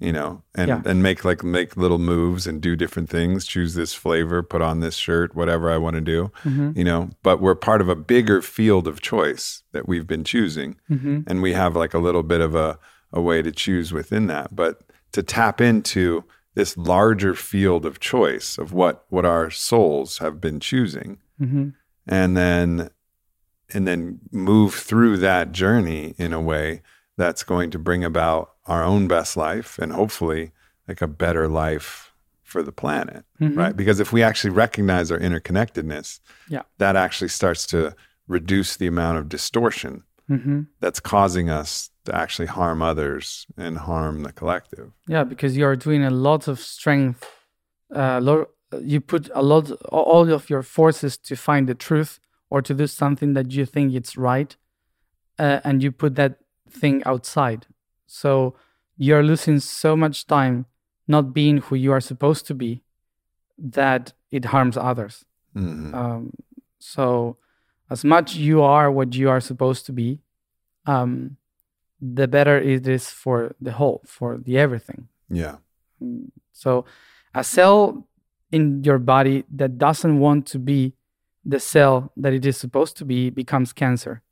[0.00, 0.82] you know, and, Yeah.
[0.84, 4.80] and make like, make little moves and do different things, choose this flavor, put on
[4.80, 6.76] this shirt, whatever I want to do, Mhm.
[6.76, 10.74] you know, but we're part of a bigger field of choice that we've been choosing
[10.88, 12.78] hmm and we have like a little bit of a,
[13.12, 14.80] a way to choose within that but
[15.12, 20.58] to tap into this larger field of choice of what what our souls have been
[20.58, 21.68] choosing hmm
[22.06, 22.90] and then
[23.74, 26.82] and then move through that journey in a way
[27.16, 30.50] that's going to bring about our own best life and hopefully
[30.88, 32.12] like a better life
[32.42, 33.56] for the planet Mhm.
[33.56, 36.62] right because if we actually recognize our interconnectedness Yeah.
[36.78, 37.94] that actually starts to
[38.28, 44.22] reduce the amount of distortion hmm that's causing us to actually harm others and harm
[44.24, 44.90] the collective.
[45.06, 47.24] Yeah, because you are doing a lot of strength.
[47.94, 48.48] Uh, lo-
[48.80, 52.18] you put a lot, all of your forces to find the truth
[52.50, 54.56] or to do something that you think it's right,
[55.38, 57.66] uh, and you put that thing outside.
[58.06, 58.54] So
[58.96, 60.66] you're losing so much time
[61.08, 62.82] not being who you are supposed to be
[63.58, 65.24] that it harms others.
[65.54, 65.94] Mhm.
[65.94, 66.32] Um,
[66.78, 67.36] so,
[67.90, 70.20] as much you are what you are supposed to be,
[70.86, 71.36] um,
[72.00, 75.08] the better it is for the whole, for the everything.
[75.28, 75.56] yeah.
[76.52, 76.84] So,
[77.34, 78.06] a cell
[78.52, 80.94] in your body that doesn't want to be
[81.44, 84.22] the cell that it is supposed to be becomes cancer.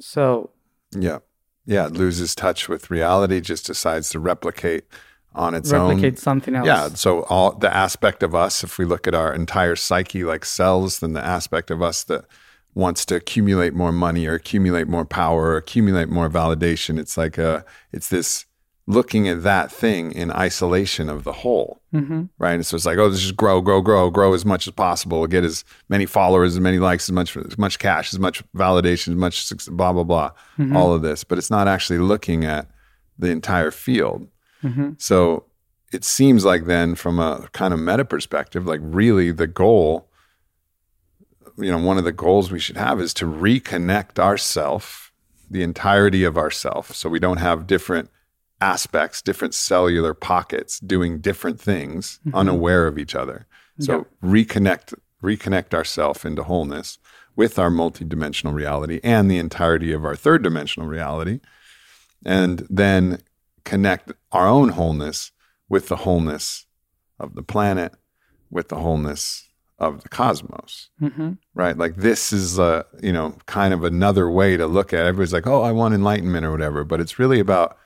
[0.00, 0.50] So,
[0.92, 1.18] Yeah.
[1.66, 1.86] Yeah.
[1.86, 4.84] It loses touch with reality, just decides to replicate
[5.34, 5.96] on its replicate own.
[5.96, 6.66] Replicate something else.
[6.66, 6.88] Yeah.
[6.88, 11.00] So all the aspect of us, if we look at our entire psyche like cells,
[11.00, 12.24] then the aspect of us that
[12.74, 17.36] wants to accumulate more money or accumulate more power or accumulate more validation, it's like
[17.36, 18.46] a it's this
[18.90, 22.24] looking at that thing in isolation of the whole, Mm-hmm.
[22.38, 22.54] right?
[22.54, 25.26] And so it's like, oh, let's just grow, grow, grow, grow as much as possible,
[25.26, 29.08] get as many followers, as many likes, as much, as much cash, as much validation,
[29.08, 30.74] as much success, blah blah blah, Mm-hmm.
[30.76, 31.22] all of this.
[31.22, 32.66] But it's not actually looking at
[33.18, 34.26] the entire field.
[34.64, 34.92] Mm-hmm.
[34.98, 35.44] So
[35.92, 40.08] it seems like then, from a kind of meta perspective, like really the goal,
[41.58, 45.12] you know, one of the goals we should have is to reconnect ourself,
[45.50, 48.08] the entirety of ourself, so we don't have different
[48.60, 53.46] aspects, different cellular pockets doing different things, unaware of each other.
[53.80, 56.98] So reconnect, reconnect ourself into wholeness
[57.36, 61.38] with our multidimensional reality and the entirety of our third dimensional reality,
[62.24, 63.20] and then
[63.64, 65.30] connect our own wholeness
[65.68, 66.66] with the wholeness
[67.20, 67.94] of the planet,
[68.50, 69.48] with the wholeness
[69.78, 70.90] of the cosmos.
[71.00, 71.34] Mm-hmm.
[71.54, 71.78] Right?
[71.78, 75.08] Like this is a, you know, kind of another way to look at it.
[75.08, 77.78] Everybody's like, "Oh, I want enlightenment or whatever," but it's really about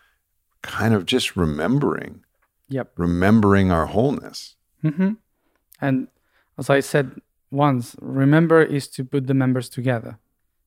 [0.62, 2.24] kind of just remembering,
[2.68, 2.92] Yep.
[2.96, 4.56] remembering our wholeness.
[4.84, 5.12] Mm-hmm.
[5.80, 6.08] And
[6.58, 10.18] as I said once, remember is to put the members together,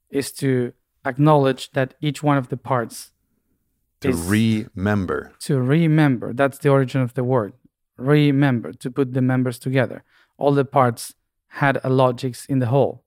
[0.10, 0.74] is to
[1.06, 3.12] acknowledge that each one of the parts
[4.02, 5.32] To remember.
[5.40, 6.34] to remember.
[6.34, 7.54] That's the origin of the word.
[7.98, 10.04] Remember to put the members together.
[10.38, 11.16] All the parts
[11.48, 13.04] had a logics in the whole.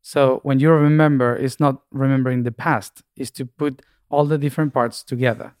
[0.00, 4.72] So when you remember, it's not remembering the past, is to put all the different
[4.72, 5.54] parts together.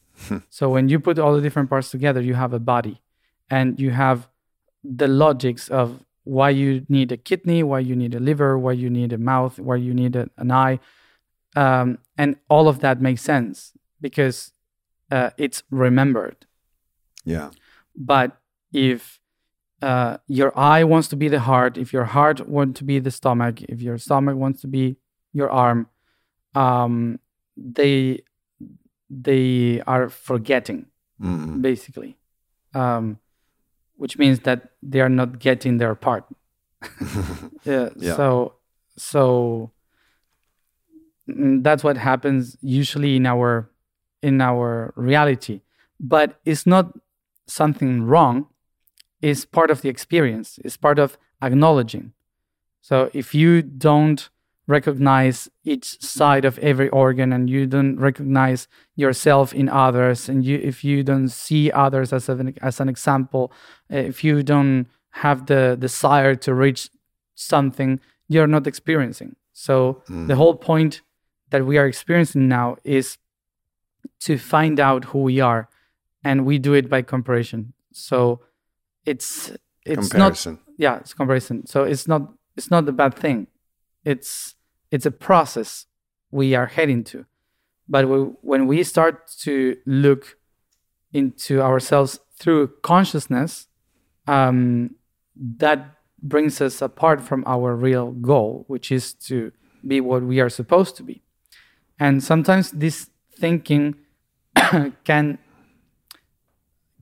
[0.50, 3.02] So when you put all the different parts together, you have a body
[3.50, 4.28] and you have
[4.84, 8.90] the logics of why you need a kidney, why you need a liver, why you
[8.90, 10.78] need a mouth, why you need a, an eye.
[11.56, 14.52] Um, and all of that makes sense because
[15.10, 16.46] uh, it's remembered.
[17.24, 17.50] Yeah.
[17.96, 18.36] But
[18.72, 19.20] if
[19.80, 23.10] uh, your eye wants to be the heart, if your heart wants to be the
[23.10, 24.96] stomach, if your stomach wants to be
[25.32, 25.88] your arm,
[26.54, 27.20] um,
[27.56, 28.20] they
[29.10, 30.86] they are forgetting
[31.20, 31.60] Mm.
[31.62, 32.16] basically,
[32.74, 33.18] um,
[33.96, 36.24] which means that they are not getting their part.
[37.64, 38.14] yeah, Yeah.
[38.14, 38.54] So
[38.96, 39.72] so
[41.28, 43.70] mm, that's what happens usually in our
[44.22, 45.62] in our reality,
[46.00, 46.92] but it's not
[47.46, 48.46] something wrong.
[49.22, 50.58] It's part of the experience.
[50.64, 52.12] It's part of acknowledging.
[52.80, 54.28] So if you don't
[54.68, 60.28] recognize each side of every organ and you don't recognize yourself in others.
[60.28, 63.50] And you if you don't see others as an as an example
[63.88, 66.90] if you don't have the desire to reach
[67.34, 67.98] something
[68.28, 69.36] you're not experiencing.
[69.52, 70.26] So hmm.
[70.26, 71.00] the whole point
[71.50, 73.16] that we are experiencing now is
[74.20, 75.68] to find out who we are
[76.22, 77.72] and we do it by comparison.
[77.92, 78.40] So
[79.06, 79.50] it's
[79.86, 80.46] it's not
[80.76, 81.66] yeah it's comparison.
[81.66, 83.46] So it's not it's not a bad thing.
[84.04, 84.54] It's
[84.90, 85.86] it's a process
[86.30, 87.26] we are heading to.
[87.88, 90.38] But we, when we start to look
[91.12, 93.66] into ourselves through consciousness
[94.26, 94.94] um,
[95.34, 99.52] that brings us apart from our real goal which is to
[99.86, 101.22] be what we are supposed to be.
[101.98, 103.94] And sometimes this thinking
[105.04, 105.38] can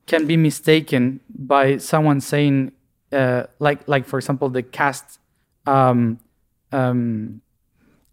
[0.07, 2.72] can be mistaken by someone saying
[3.12, 5.18] uh, like like for example the caste
[5.66, 6.20] um,
[6.72, 7.41] um,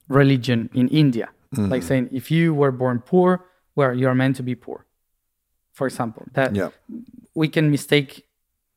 [0.07, 3.45] religion in India like saying if you were born poor
[3.75, 4.85] well you're meant to be poor
[5.71, 6.69] for example that Yeah.
[7.35, 8.25] we can mistake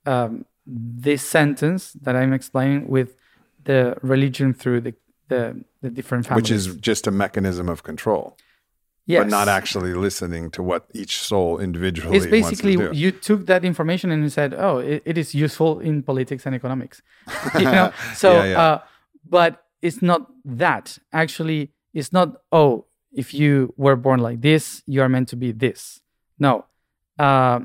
[0.04, 3.16] um, this sentence that I'm explaining with
[3.64, 4.94] the religion through the
[5.28, 8.36] the, the different families Which is just a mechanism of control,
[9.06, 9.20] yes.
[9.24, 13.00] but not actually listening to what each soul individually it's basically wants to do.
[13.00, 16.54] you took that information and you said oh it, it is useful in politics and
[16.54, 17.02] economics
[17.58, 18.62] you know so Yeah, yeah.
[18.62, 18.78] Uh,
[19.28, 20.98] but it's not that.
[21.12, 25.52] Actually it's not oh if you were born like this you are meant to be
[25.52, 26.00] this.
[26.38, 26.66] No.
[27.18, 27.60] Uh,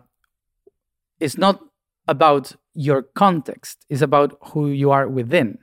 [1.20, 1.60] it's not
[2.08, 3.86] about your context.
[3.90, 5.60] It's about who you are within.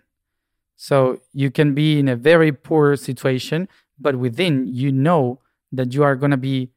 [0.77, 5.41] So you can be in a very poor situation but within you know
[5.73, 6.71] that you are going to be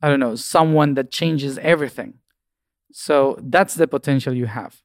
[0.00, 2.14] I don't know, someone that changes everything.
[2.92, 4.80] So that's the potential you have.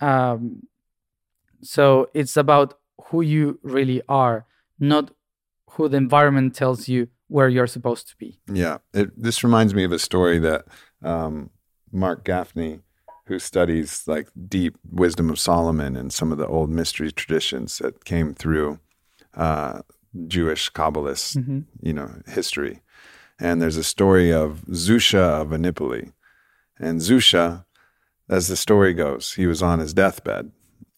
[0.00, 0.66] Um,
[1.62, 2.74] so it's about
[3.06, 4.46] who you really are,
[4.78, 5.10] not
[5.72, 8.40] who the environment tells you where you're supposed to be.
[8.52, 10.64] Yeah, it, this reminds me of a story that
[11.02, 11.50] um,
[11.92, 12.80] Marc Gafni,
[13.26, 18.04] who studies like deep wisdom of Solomon and some of the old mystery traditions that
[18.04, 18.78] came through
[19.34, 19.82] uh,
[20.26, 21.64] Jewish Kabbalist, Mhm.
[21.82, 22.80] you know, history.
[23.38, 26.12] And there's a story of Zusha of Anipoli.
[26.80, 27.66] And Zusha,
[28.28, 30.50] as the story goes, he was on his deathbed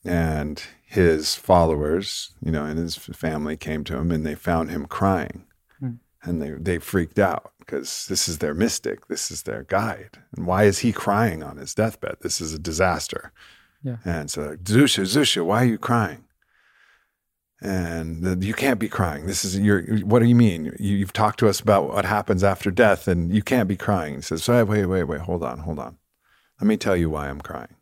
[0.04, 4.86] and his followers, you know, and his family came to him and they found him
[4.86, 5.44] crying.
[5.78, 5.94] Hmm.
[6.22, 10.18] And they, they freaked out because this is their mystic, this is their guide.
[10.36, 12.16] And why is he crying on his deathbed?
[12.22, 13.32] This is a disaster.
[13.82, 13.96] Yeah.
[14.04, 16.24] And so, Zusha, Zusha, why are you crying?
[17.62, 19.26] And you can't be crying.
[19.26, 19.82] This is your.
[19.98, 20.74] What do you mean?
[20.78, 24.14] You, you've talked to us about what happens after death, and you can't be crying.
[24.14, 25.20] He says, "Wait, wait, wait, wait.
[25.20, 25.98] Hold on, hold on.
[26.58, 27.76] Let me tell you why I'm crying.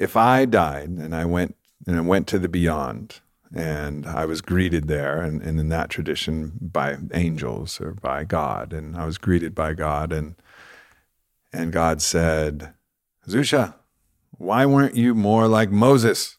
[0.00, 1.54] If I died and I went
[1.86, 3.20] and I went to the beyond,
[3.54, 8.72] and I was greeted there, and, and in that tradition by angels or by God,
[8.72, 10.36] and I was greeted by God, and
[11.52, 12.72] and God said,
[13.28, 13.74] Zusha,
[14.38, 16.38] why weren't you more like Moses?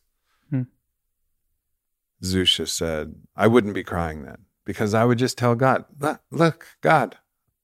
[0.49, 0.63] Hmm.
[2.23, 5.85] Zusha said, I wouldn't be crying then because I would just tell God,
[6.31, 7.17] look, God,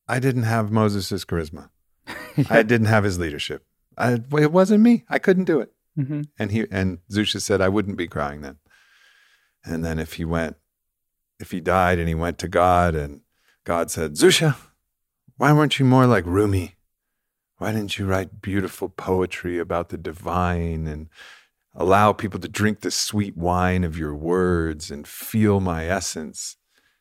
[0.07, 1.69] I didn't have Moses' charisma.
[2.49, 3.65] I didn't have his leadership.
[3.97, 5.05] I, it wasn't me.
[5.09, 5.71] I couldn't do it.
[5.97, 8.57] Hmm And he and Zusha said, I wouldn't be crying then.
[9.65, 10.55] And then if he went,
[11.39, 13.21] if he died and he went to God and
[13.65, 14.55] God said, Zusha,
[15.37, 16.75] why weren't you more like Rumi?
[17.57, 21.09] Why didn't you write beautiful poetry about the divine and
[21.73, 26.57] allow people to drink the sweet wine of your words and feel my essence?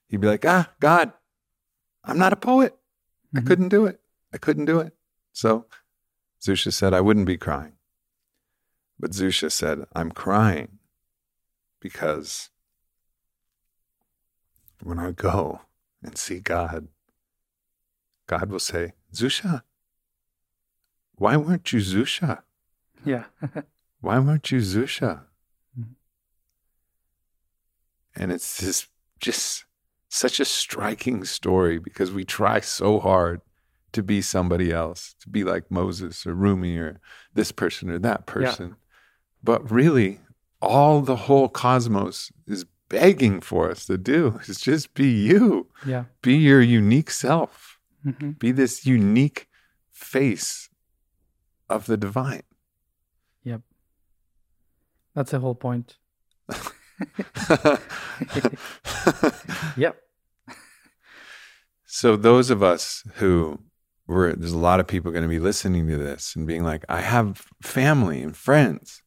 [0.09, 1.13] He'd be like, ah, God,
[2.05, 2.75] I'm not a poet.
[3.35, 3.47] I Mhm.
[3.47, 4.01] couldn't do it.
[4.33, 4.97] I couldn't do it.
[5.33, 5.67] So
[6.41, 7.76] Zusha said, I wouldn't be crying.
[8.99, 10.79] But Zusha said, I'm crying
[11.81, 12.51] because
[14.83, 15.61] when I go
[16.03, 16.89] and see God,
[18.27, 19.63] God will say, Zusha,
[21.17, 22.43] why weren't you Zusha?
[23.05, 23.25] Yeah.
[24.01, 25.23] Why weren't you Zusha?
[25.79, 25.95] Mhm.
[28.15, 28.89] And it's this
[29.21, 29.65] just
[30.09, 33.41] such a striking story because we try so hard
[33.93, 37.01] to be somebody else, to be like Moses or Rumi or
[37.33, 38.77] this person or that person.
[39.47, 40.19] But really,
[40.61, 46.05] all the whole cosmos is begging for us to do is just be you, yeah.
[46.21, 49.49] be your unique self, hmm be this unique
[49.93, 50.69] face
[51.71, 52.43] of the divine.
[53.45, 53.63] Yep.
[55.15, 55.97] That's the whole point.
[59.77, 59.97] Yep.
[61.85, 63.61] so those of us who
[64.07, 66.85] were there's a lot of people going to be listening to this and being like
[66.89, 69.03] i have family and friends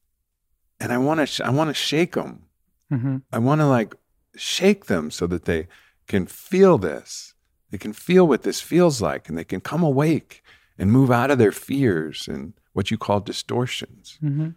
[0.79, 2.43] and i want to sh- i want to shake them
[2.89, 3.93] hmm i want to like
[4.35, 5.67] shake them so that they
[6.07, 7.33] can feel this.
[7.71, 10.43] They can feel what this feels like and they can come awake
[10.77, 14.49] and move out of their fears and what you call distortions hmm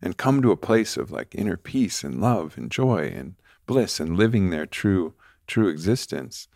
[0.00, 3.34] and come to a place of like inner peace and love and joy and
[3.66, 5.14] bliss and living their true
[5.48, 6.46] true existence.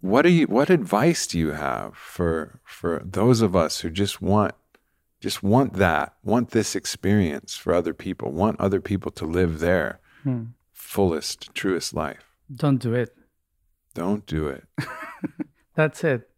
[0.00, 4.20] What do you what advice do you have for for those of us who just
[4.20, 4.54] want
[5.26, 9.88] just want that want this experience for other people want other people to live their
[10.24, 10.44] Hmm.
[10.72, 12.24] fullest truest life
[12.62, 13.10] Don't do it.
[13.94, 14.64] don't do it
[15.74, 16.28] That's it.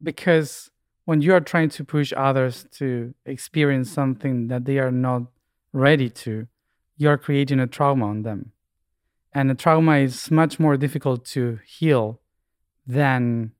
[0.00, 0.70] Because
[1.06, 5.22] when you are trying to push others to experience something that they are not
[5.72, 6.46] ready to,
[6.96, 8.52] you are creating a trauma on them.
[9.32, 12.20] And a trauma is much more difficult to heal
[12.86, 13.50] than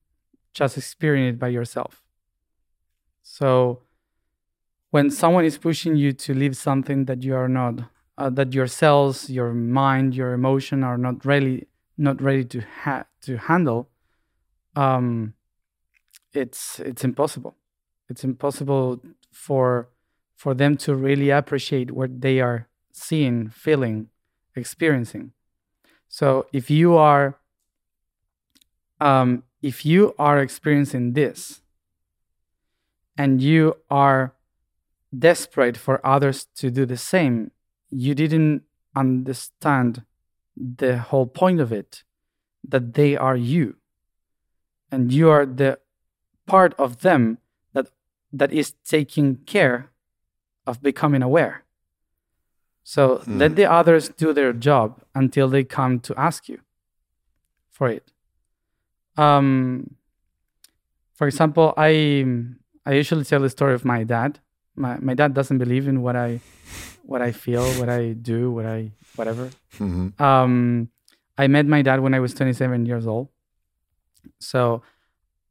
[0.55, 2.03] just experiencing it by yourself.
[3.23, 3.83] So
[4.91, 7.75] when someone is pushing you to live something that you are not,
[8.17, 13.05] uh, that your cells, your mind, your emotion are not really not ready to ha-
[13.21, 13.89] to handle,
[14.77, 15.35] um,
[16.33, 17.57] it's it's impossible.
[18.09, 19.89] It's impossible for
[20.37, 24.09] for them to really appreciate what they are seeing, feeling,
[24.55, 25.33] experiencing.
[26.09, 27.39] So if you are
[29.01, 31.61] um, if you are experiencing this
[33.17, 34.35] and you are
[35.17, 37.51] desperate for others to do the same,
[37.91, 38.63] you didn't
[38.95, 40.05] understand
[40.57, 42.03] the whole point of it
[42.67, 43.77] that they are you.
[44.91, 45.79] And you are the
[46.47, 47.39] part of them
[47.73, 47.89] that
[48.33, 49.91] that is taking care
[50.67, 51.65] of becoming aware.
[52.83, 53.39] So Hmm.
[53.39, 56.61] let the others do their job until they come to ask you
[57.71, 58.13] for it.
[59.17, 59.97] Um
[61.15, 62.25] for example i
[62.87, 64.39] i usually tell the story of my dad
[64.79, 66.41] my, my dad doesn't believe in what i
[67.03, 70.89] what i feel what i do what i whatever hmm um,
[71.39, 73.29] I met my dad when I was 27 years old.
[74.41, 74.83] So,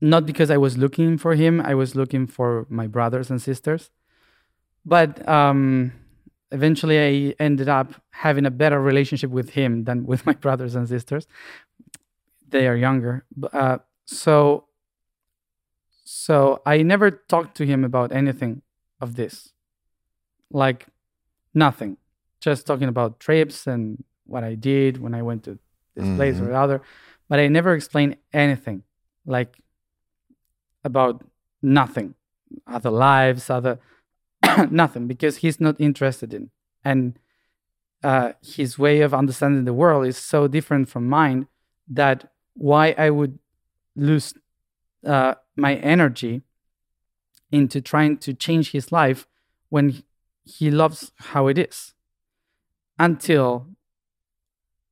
[0.02, 3.90] not because I was looking for him, I was looking for my brothers and sisters.
[4.86, 5.94] But um,
[6.52, 10.88] eventually, I ended up having a better relationship with him than with my brothers and
[10.88, 11.26] sisters.
[12.50, 13.26] They are younger.
[13.54, 14.66] Uh, so,
[16.04, 18.62] so I never talked to him about anything
[19.00, 19.54] of this,
[20.52, 20.88] like
[21.54, 21.98] nothing.
[22.40, 25.58] Just talking about trips and what I did when I went to
[25.96, 26.50] this place or Mhm.
[26.50, 26.82] the other,
[27.30, 28.84] but I never explained anything,
[29.26, 29.58] like
[30.84, 31.26] about
[31.62, 32.16] nothing,
[32.66, 33.80] other lives, other
[34.72, 36.52] nothing, because he's not interested in.
[36.84, 37.18] And
[38.04, 41.48] uh, his way of understanding the world is so different from mine
[41.88, 43.40] that why I would
[43.96, 44.34] lose
[45.06, 46.44] uh, my energy
[47.52, 49.28] into trying to change his life
[49.70, 50.04] when
[50.44, 51.94] he loves how it is.
[53.00, 53.68] Until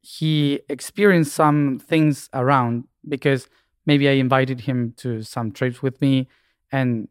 [0.02, 3.50] he experienced some things around because
[3.86, 6.28] maybe I invited him to some trips with me
[6.72, 7.08] and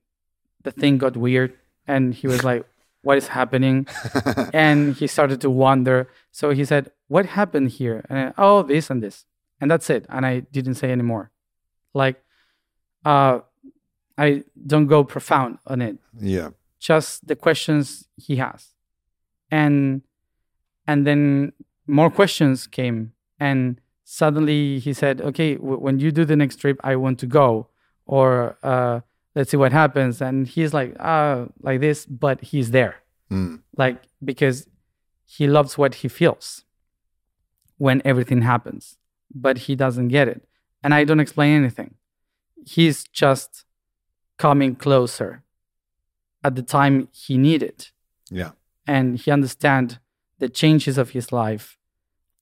[0.62, 1.54] the thing got weird
[1.86, 2.64] and he was like
[3.02, 3.86] what is happening?
[4.54, 6.08] And he started to wonder.
[6.32, 8.04] So he said what happened here?
[8.08, 9.26] And I, oh this and this.
[9.60, 10.06] And that's it.
[10.08, 11.32] And I didn't say anymore
[11.94, 12.22] like
[13.04, 13.40] uh
[14.16, 15.96] I don't go profound on it.
[16.20, 16.50] Yeah.
[16.78, 18.74] just the questions he has.
[19.50, 20.02] And
[20.86, 21.52] and then
[21.86, 23.12] more questions came.
[23.40, 27.26] And suddenly he said okay w- when you do the next trip i want to
[27.26, 27.68] go.
[28.06, 29.00] Or uh,
[29.34, 30.20] let's see what happens.
[30.20, 32.96] And he's like uh like this but he's there.
[33.30, 33.60] Mm.
[33.76, 34.68] like because
[35.24, 36.64] he loves what he feels
[37.78, 38.98] when everything happens
[39.34, 40.40] but he doesn't get it.
[40.82, 41.94] And i don't explain anything.
[42.66, 43.64] He's just
[44.38, 45.42] coming closer
[46.42, 47.88] at the time he needed
[48.30, 48.50] Yeah.
[48.86, 49.98] and he understand
[50.38, 51.78] the changes of his life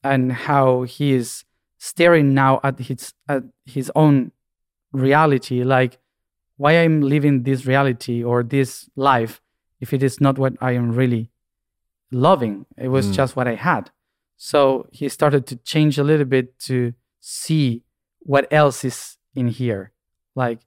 [0.03, 1.45] and how he is
[1.79, 4.33] staring now at his at his own
[4.93, 5.99] reality like
[6.57, 9.41] why i'm living this reality or this life
[9.81, 11.31] if it is not what i am really
[12.11, 13.15] loving it was Mm.
[13.15, 13.91] just what i had
[14.37, 17.83] so he started to change a little bit to see
[18.21, 19.93] what else is in here
[20.35, 20.61] like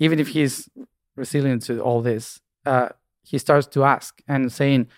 [0.00, 0.68] even if he's
[1.14, 2.88] resilient to all this uh,
[3.22, 4.88] he starts to ask and saying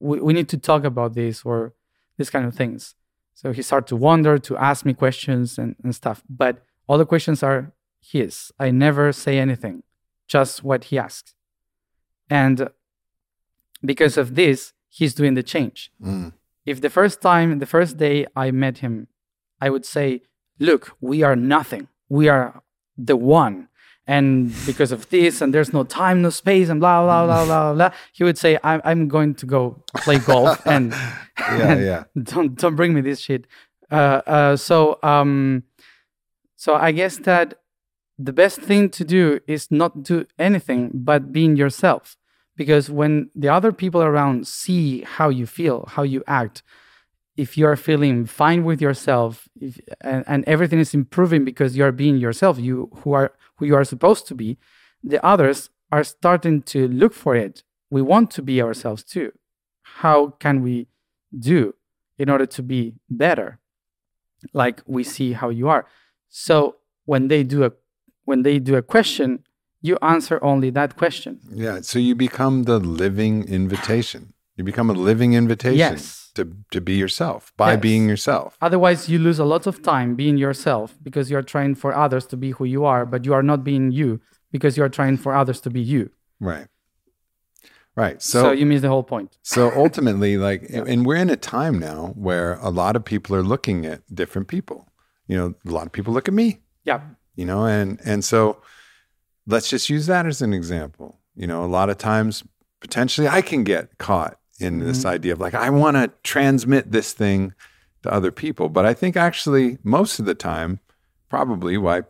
[0.00, 1.74] we, we need to talk about this or
[2.16, 2.94] this kind of things.
[3.34, 6.22] So he started to wonder to ask me questions and, and stuff.
[6.28, 8.50] But all the questions are his.
[8.58, 9.82] I never say anything
[10.26, 11.34] just what he asks.
[12.28, 12.70] And
[13.84, 15.92] because of this he's doing the change.
[16.02, 16.32] Mm.
[16.64, 19.06] if the first time the first day i met him
[19.60, 20.22] i would say
[20.58, 21.88] look we are nothing.
[22.08, 22.62] We are
[22.96, 23.68] the one
[24.06, 27.74] and because of this and there's no time no space and blah blah blah blah
[27.74, 30.92] blah he would say i'm, I'm going to go play golf and
[31.38, 31.74] Yeah.
[31.90, 32.04] Yeah.
[32.22, 33.46] don't don't bring me this shit
[33.90, 35.64] uh, uh, so um
[36.56, 37.54] so i guess that
[38.18, 42.16] the best thing to do is not do anything but being yourself
[42.56, 46.62] because when the other people around see how you feel how you act
[47.36, 52.16] if you're feeling fine with yourself if, and, and everything is improving because you're being
[52.16, 54.58] yourself you who are who you are supposed to be
[55.02, 59.32] the others are starting to look for it we want to be ourselves too
[59.82, 60.88] how can we
[61.38, 61.74] do
[62.18, 63.58] in order to be better
[64.52, 65.86] like we see how you are
[66.28, 67.72] so when they do a
[68.24, 69.44] when they do a question
[69.86, 71.80] you answer only that question Yeah.
[71.82, 74.32] So you become the living invitation.
[74.56, 76.30] You become a living invitation Yes.
[76.34, 77.80] to, to be yourself by Yes.
[77.80, 78.56] being yourself.
[78.60, 82.36] otherwise you lose a lot of time being yourself because you're trying for others to
[82.36, 84.20] be who you are but you are not being you
[84.52, 86.68] because you're trying for others to be you Right.
[87.94, 88.20] Right.
[88.20, 90.60] so, So, you miss the whole point so ultimately, like,
[90.92, 94.48] and we're in a time now where a lot of people are looking at different
[94.48, 94.88] people.
[95.28, 97.00] You know, a lot of people look at me, yeah
[97.34, 98.62] you know, and, and so
[99.46, 101.18] let's just use that as an example.
[101.34, 102.42] You know, a lot of times
[102.80, 105.08] potentially I can get caught in this mm-hmm.
[105.08, 107.54] idea of like, I want to transmit this thing
[108.02, 108.68] to other people.
[108.68, 110.80] But I think actually most of the time,
[111.28, 112.04] probably why a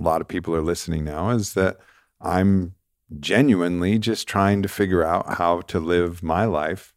[0.00, 1.78] lot of people are listening now is that
[2.20, 2.74] I'm
[3.20, 6.94] genuinely just trying to figure out how to live my life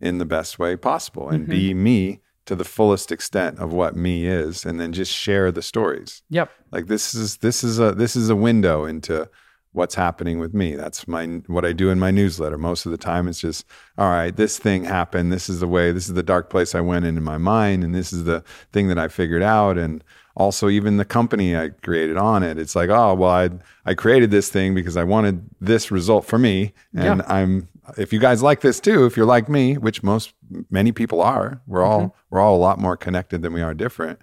[0.00, 1.82] in the best way possible and be mm-hmm.
[1.82, 6.22] me to the fullest extent of what me is and then just share the stories.
[6.30, 6.50] Yep.
[6.70, 9.28] Like this is this is a this is a window into
[9.76, 10.74] what's happening with me.
[10.74, 12.58] That's my what i do in my newsletter.
[12.58, 13.64] Most of the time it's just
[13.98, 15.32] all right this thing happened.
[15.32, 17.84] This is the way this is the dark place i went in in my mind
[17.84, 19.78] and this is the thing that i figured out.
[19.78, 20.02] And
[20.36, 23.48] also even the company i created on it it's like oh well i
[23.86, 26.72] i created this thing because i wanted this result for me.
[26.94, 27.34] And Yeah.
[27.34, 30.34] i'm if you guys like this too if you're like me which most
[30.70, 32.16] many people are we're all mm-hmm.
[32.30, 34.18] we're all a lot more connected than we are different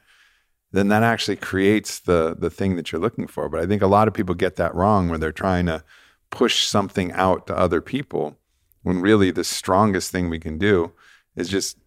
[0.73, 3.47] then that actually creates the the thing that you're looking for.
[3.47, 5.83] But I think a lot of people get that wrong when they're trying to
[6.29, 8.37] push something out to other people
[8.81, 10.91] when really the strongest thing we can do
[11.35, 11.77] is just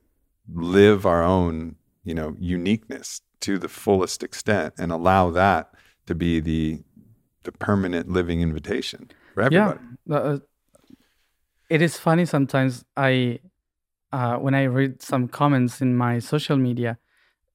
[0.53, 1.75] live our own,
[2.05, 5.73] you know, uniqueness to the fullest extent and allow that
[6.07, 6.83] to be the
[7.43, 9.79] the permanent living invitation for everybody.
[10.07, 10.39] Yeah, uh,
[11.69, 12.85] it is funny sometimes.
[12.97, 13.41] I
[14.13, 16.99] uh, when I read some comments in my social media,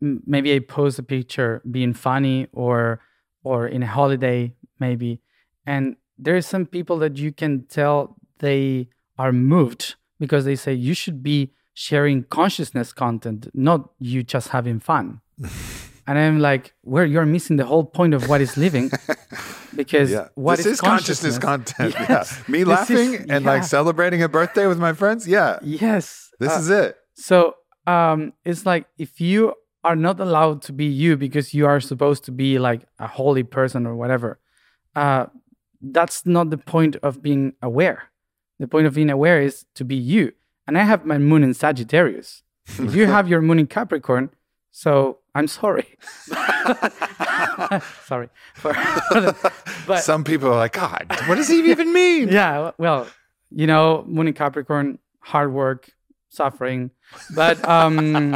[0.01, 3.01] maybe I post a picture being funny or
[3.43, 5.21] or in a holiday maybe,
[5.65, 10.73] and there are some people that you can tell they are moved because they say
[10.73, 15.21] you should be sharing consciousness content, not you just having fun.
[16.07, 18.91] and I'm like, where you're missing the whole point of what is living.
[19.75, 20.27] Because Yeah.
[20.35, 21.95] what this is is consciousness, content.
[22.09, 22.35] Yes.
[22.37, 22.51] Yeah.
[22.51, 25.25] Me This laughing is- and like celebrating a birthday with my friends.
[25.27, 25.59] Yeah.
[25.63, 26.29] Yes.
[26.39, 26.97] This Uh, is it.
[27.13, 27.55] So
[27.87, 32.23] um, it's like if you are not allowed to be you because you are supposed
[32.25, 34.39] to be like a holy person or whatever,
[34.95, 35.25] uh,
[35.81, 38.03] that's not the point of being aware.
[38.59, 40.33] The point of being aware is to be you.
[40.67, 42.43] And I have my moon in Sagittarius.
[42.67, 44.29] if you have your moon in Capricorn,
[44.71, 45.97] so I'm sorry.
[48.05, 48.29] sorry.
[48.55, 48.73] For,
[49.87, 52.29] but Some people are like, God, what does he even mean?
[52.29, 53.07] yeah, well,
[53.49, 55.89] you know, moon in Capricorn, hard work,
[56.31, 56.91] suffering.
[57.35, 58.31] But um,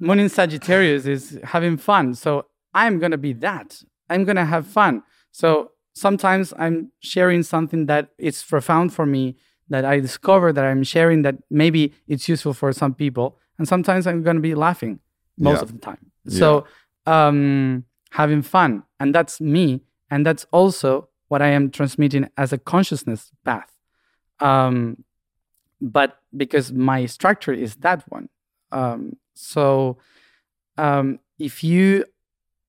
[0.00, 2.14] moon in Sagittarius is having fun.
[2.14, 3.82] So I'm going to be that.
[4.10, 5.02] I'm going to have fun.
[5.30, 9.36] So sometimes I'm sharing something that is profound for me
[9.68, 13.38] that I discover that I'm sharing that maybe it's useful for some people.
[13.58, 14.98] And sometimes I'm going to be laughing
[15.38, 15.62] most Yeah.
[15.62, 16.10] of the time.
[16.28, 16.66] So
[17.06, 18.82] um, having fun.
[19.00, 19.82] And that's me.
[20.10, 23.70] And that's also what I am transmitting as a consciousness path.
[24.40, 25.04] Um,
[25.80, 28.28] but because my structure is that one.
[28.70, 29.98] Um, so
[30.78, 32.04] um, if you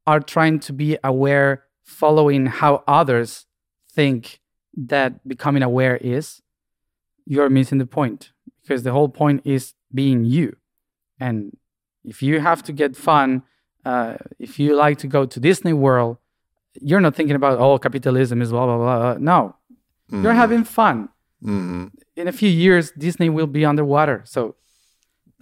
[0.06, 3.46] are trying to be aware, following how others
[3.92, 4.40] think
[4.76, 6.42] that becoming aware is,
[7.26, 10.56] you're missing the point because the whole point is being you.
[11.20, 11.58] And
[12.04, 13.44] if you have to get fun,
[13.86, 16.18] uh, if you like to go to Disney World,
[16.82, 19.18] you're not thinking about, oh, capitalism is blah, blah, blah.
[19.20, 19.56] No,
[20.12, 21.10] you're having fun.
[21.44, 24.22] Hmm In a few years, Disney will be underwater.
[24.26, 24.56] So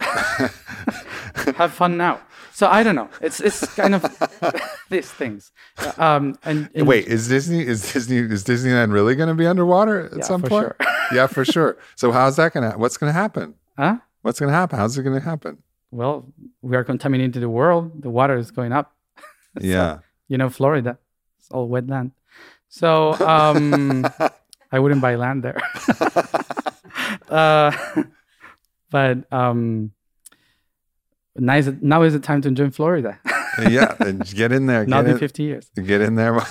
[1.56, 2.20] have fun now.
[2.52, 3.08] So I don't know.
[3.20, 4.02] It's it's kind of
[4.90, 5.52] these things.
[5.96, 10.06] Um, and, and Wait, is Disney is Disney is Disneyland really going to be underwater
[10.06, 10.64] at Yeah, some for point?
[10.64, 10.76] sure.
[11.12, 11.78] yeah, for sure.
[11.96, 12.76] So how's that going to?
[12.78, 13.54] What's going to happen?
[13.78, 13.96] huh?
[14.22, 14.78] What's going to happen?
[14.78, 15.58] How's it going to happen?
[15.90, 16.26] Well,
[16.62, 18.02] we are contaminating the world.
[18.02, 18.94] The water is going up.
[19.60, 19.98] Yeah.
[20.28, 20.98] You know, Florida,
[21.38, 22.12] it's all wetland.
[22.68, 24.06] So um,
[24.72, 25.60] I wouldn't buy land there.
[27.28, 27.72] uh,
[28.90, 29.92] but um,
[31.36, 33.20] now is, now is the time to join Florida.
[33.68, 34.86] yeah, and get in there.
[34.86, 35.70] Not in in, 50 years.
[35.76, 36.40] get in there.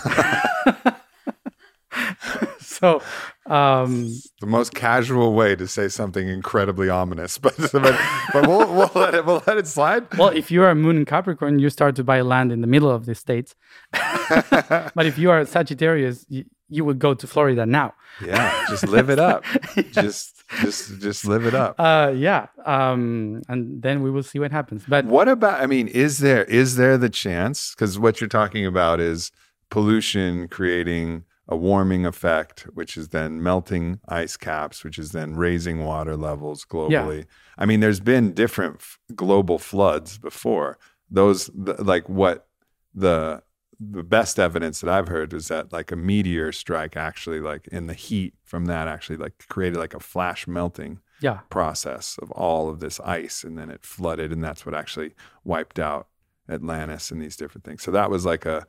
[2.81, 2.99] So
[3.45, 4.09] um,
[4.39, 7.99] the most casual way to say something incredibly ominous, but but,
[8.33, 10.07] but we'll, we'll let it we'll let it slide.
[10.17, 12.67] well, if you are a moon in Capricorn, you start to buy land in the
[12.67, 13.55] middle of the states.
[13.91, 17.93] but if you are a Sagittarius, you, you would go to Florida now.
[18.25, 19.43] Yeah, just live it up.
[19.91, 21.75] Just just just live it up.
[21.79, 24.83] Uh, yeah, um, and then we will see what happens.
[24.87, 25.61] But What about?
[25.61, 27.73] I mean, is there is there the chance?
[27.73, 29.31] Because what you're talking about is
[29.69, 35.83] pollution creating a warming effect, which is then melting ice caps, which is then raising
[35.83, 37.25] water levels globally.
[37.57, 40.77] I mean, there's been different f- global floods before.
[41.09, 42.47] Those th- like what
[42.93, 43.41] the
[43.83, 47.87] the best evidence that I've heard is that like a meteor strike actually like in
[47.87, 52.69] the heat from that actually like created like a flash melting yeah, process of all
[52.69, 55.13] of this ice and then it flooded and that's what actually
[55.43, 56.07] wiped out
[56.47, 57.81] Atlantis and these different things.
[57.81, 58.65] So that was like a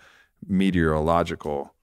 [0.72, 1.74] meteorological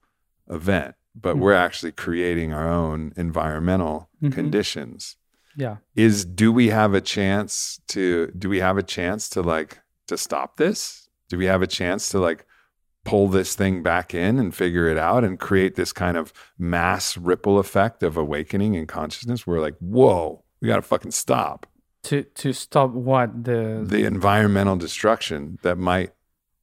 [0.50, 4.32] event, but we're actually creating our own environmental Mhm.
[4.34, 5.16] conditions.
[5.56, 5.78] yeah.
[5.96, 10.18] Is do we have a chance to do we have a chance to like to
[10.18, 11.10] stop this?
[11.28, 12.46] Do we have a chance to like
[13.06, 17.18] pull this thing back in and figure it out and create this kind of mass
[17.18, 19.48] ripple effect of awakening and consciousness?
[19.48, 21.66] We're like, whoa, we got to fucking stop
[22.04, 26.12] To to stop what the the environmental destruction that might.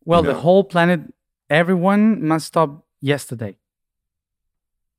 [0.05, 0.33] well no.
[0.33, 1.01] the whole planet.
[1.49, 3.57] Everyone must stop yesterday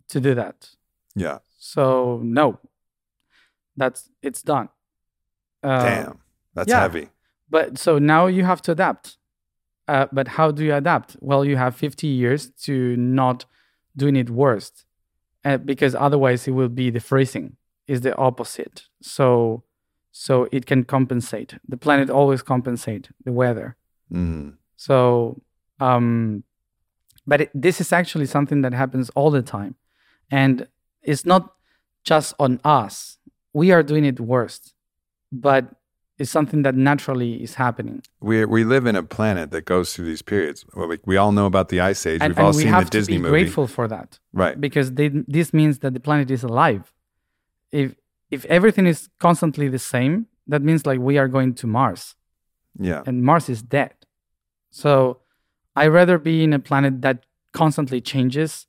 [0.09, 0.69] to do that.
[1.15, 1.39] Yeah.
[1.59, 2.59] So no,
[3.75, 4.69] that's it's done.
[5.63, 6.19] Uh, Damn.
[6.53, 6.79] That's yeah.
[6.81, 7.09] heavy.
[7.49, 9.17] But so now you have to adapt.
[9.87, 11.15] Uh, but how do you adapt?
[11.21, 13.45] Well, you have 50 years to not
[13.95, 14.85] doing it worst,
[15.45, 17.55] uh, because otherwise it will be the freezing
[17.87, 18.83] is the opposite.
[19.01, 19.63] So,
[20.11, 21.55] so it can compensate.
[21.67, 23.77] The planet always compensate the weather.
[24.11, 24.55] Mm.
[24.75, 25.41] So,
[25.79, 26.43] um,
[27.25, 29.75] but it, this is actually something that happens all the time,
[30.31, 30.67] and
[31.01, 31.53] it's not
[32.03, 33.17] just on us.
[33.53, 34.73] We are doing it worst,
[35.31, 35.65] but
[36.19, 38.01] it's something that naturally is happening.
[38.19, 40.65] We we live in a planet that goes through these periods.
[40.73, 42.21] Well, we, we all know about the ice age.
[42.21, 44.19] and, We've all and we seen have the Disney to be movie, grateful for that
[44.33, 44.59] right?
[44.59, 46.91] because they, this means that the planet is alive.
[47.71, 47.95] If
[48.31, 52.15] if everything is constantly the same, that means like we are going to Mars.
[52.79, 53.01] Yeah.
[53.07, 53.93] and Mars is dead.
[54.69, 55.21] So
[55.75, 58.67] I rather be in a planet that constantly changes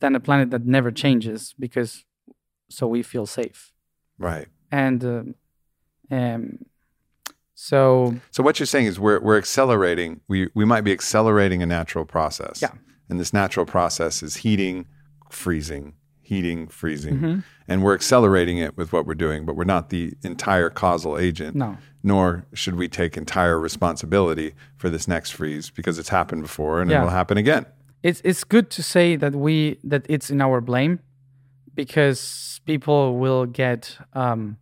[0.00, 2.04] than a planet that never changes because
[2.68, 3.72] so we feel safe.
[4.18, 4.48] Right.
[4.70, 5.34] And um,
[6.10, 6.58] um,
[7.60, 10.20] so So what you're saying is we're we're accelerating.
[10.28, 12.62] We we might be accelerating a natural process.
[12.62, 12.70] Yeah.
[13.08, 14.86] And this natural process is heating,
[15.30, 17.42] freezing, heating, freezing, Mhm.
[17.66, 19.44] and we're accelerating it with what we're doing.
[19.44, 21.56] But we're not the entire causal agent.
[21.56, 26.80] no, Nor should we take entire responsibility for this next freeze because it's happened before
[26.80, 27.00] and Yeah.
[27.00, 27.64] it will happen again.
[28.04, 31.00] it's it's good to say that we that it's in our blame
[31.74, 34.56] because people will get um,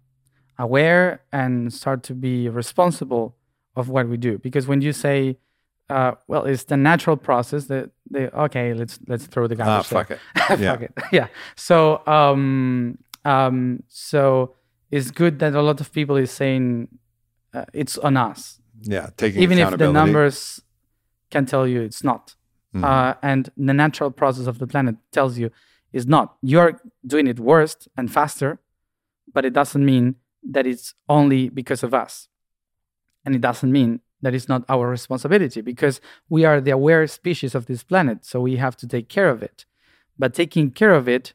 [0.59, 3.37] aware and start to be responsible
[3.75, 5.37] of what we do because when you say
[5.91, 9.87] uh, well it's the natural process that they okay let's let's throw the garbage.
[9.93, 10.19] Ah, fuck there.
[10.51, 10.61] it.
[10.61, 10.73] Yeah.
[10.73, 10.93] Fuck it.
[11.13, 14.55] yeah so um um so
[14.91, 16.89] it's good that a lot of people is saying
[17.55, 19.11] uh, it's on us Yeah.
[19.17, 20.61] Taking even if the numbers
[21.31, 22.35] can tell you it's not
[22.75, 22.85] Mhm.
[22.85, 25.51] uh, and the natural process of the planet tells you
[25.93, 28.59] is not you're doing it worse and faster
[29.35, 30.17] but it doesn't mean
[30.51, 32.29] that it's only because of us
[33.25, 37.55] and it doesn't mean that it's not our responsibility because we are the aware species
[37.55, 39.65] of this planet so we have to take care of it
[40.19, 41.35] but taking care of it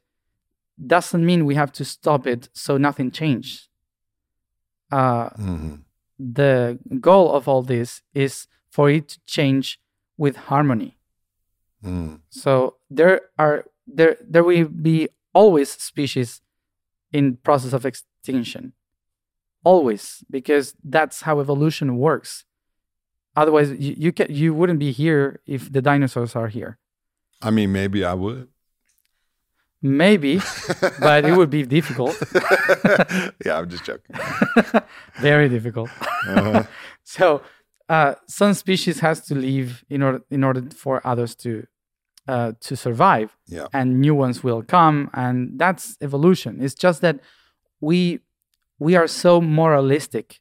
[0.95, 3.67] doesn't mean we have to stop it so nothing changes
[4.91, 5.83] uh, Mhm.
[6.19, 9.79] the goal of all this is for it to change
[10.17, 10.97] with harmony.
[11.83, 12.21] Mm.
[12.29, 16.41] So there are there there will be always species
[17.11, 18.73] in process of extinction.
[19.63, 22.45] Always, because that's how evolution works.
[23.35, 26.77] Otherwise, you, you can you wouldn't be here if the dinosaurs are here.
[27.41, 28.47] I mean, maybe I would.
[29.83, 30.39] Maybe,
[30.99, 32.15] but it would be difficult,
[33.43, 34.15] yeah, I'm just joking.
[35.19, 35.89] very difficult.
[36.27, 36.63] Uh-huh.
[37.03, 37.41] so
[37.89, 41.65] uh, some species has to leave in order in order for others to
[42.27, 43.67] uh, to survive Yeah.
[43.73, 47.19] and new ones will come and that's evolution it's just that
[47.81, 48.19] we
[48.81, 50.39] we are so moralistic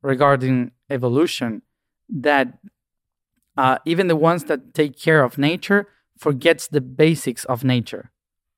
[0.00, 1.60] regarding evolution
[2.08, 2.46] that
[3.58, 5.86] uh, even the ones that take care of nature
[6.18, 8.10] forgets the basics of nature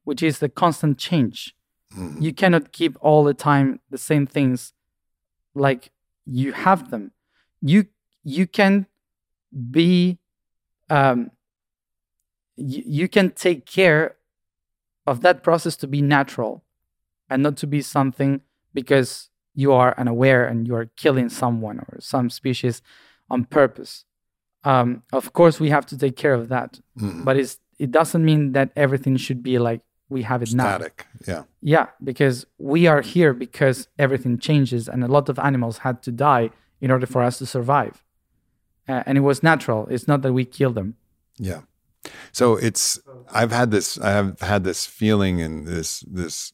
[0.05, 1.39] which is the constant change
[1.93, 2.23] Mhm.
[2.25, 4.73] you cannot keep all the time the same things
[5.55, 5.91] like
[6.25, 7.05] you have them
[7.73, 7.81] you
[8.37, 8.87] you can
[9.79, 10.19] be
[10.99, 11.31] um
[12.57, 14.17] you, you can take care
[15.07, 16.63] of that process to be natural
[17.31, 18.33] and not to be something
[18.81, 19.11] because
[19.63, 22.77] you are unaware and you are killing someone or some species
[23.33, 23.93] on purpose
[24.71, 24.89] um,
[25.21, 27.25] of course we have to take care of that Mhm.
[27.27, 27.55] but it's
[27.85, 29.81] it doesn't mean that everything should be like
[30.15, 30.97] we have it now Static.
[31.31, 31.43] Yeah.
[31.75, 32.37] yeah, because
[32.73, 36.47] we are here because everything changes and a lot of animals had to die
[36.85, 37.95] in order for us to survive.
[38.91, 39.81] Uh, and it was natural.
[39.95, 40.91] It's not that we killed them.
[41.51, 41.61] Yeah.
[42.33, 42.85] So it's
[43.39, 46.53] I've had this I have had this feeling and this this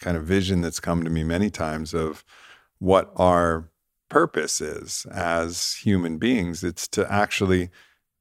[0.00, 2.24] kind of vision that's come to me many times of
[2.78, 3.68] what our
[4.08, 6.64] purpose is as human beings.
[6.64, 7.70] It's to actually,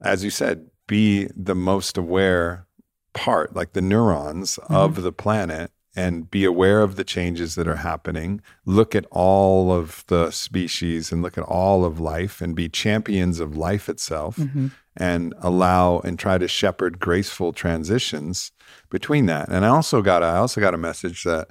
[0.01, 2.65] as you said, be the most aware
[3.13, 4.73] part, like the neurons mm-hmm.
[4.73, 8.41] of the planet, and be aware of the changes that are happening.
[8.65, 13.39] Look at all of the species and look at all of life and be champions
[13.39, 14.67] of life itself mm-hmm.
[14.95, 18.51] and allow and try to shepherd graceful transitions
[18.89, 19.49] between that.
[19.49, 21.49] And I also got a, I also got a message that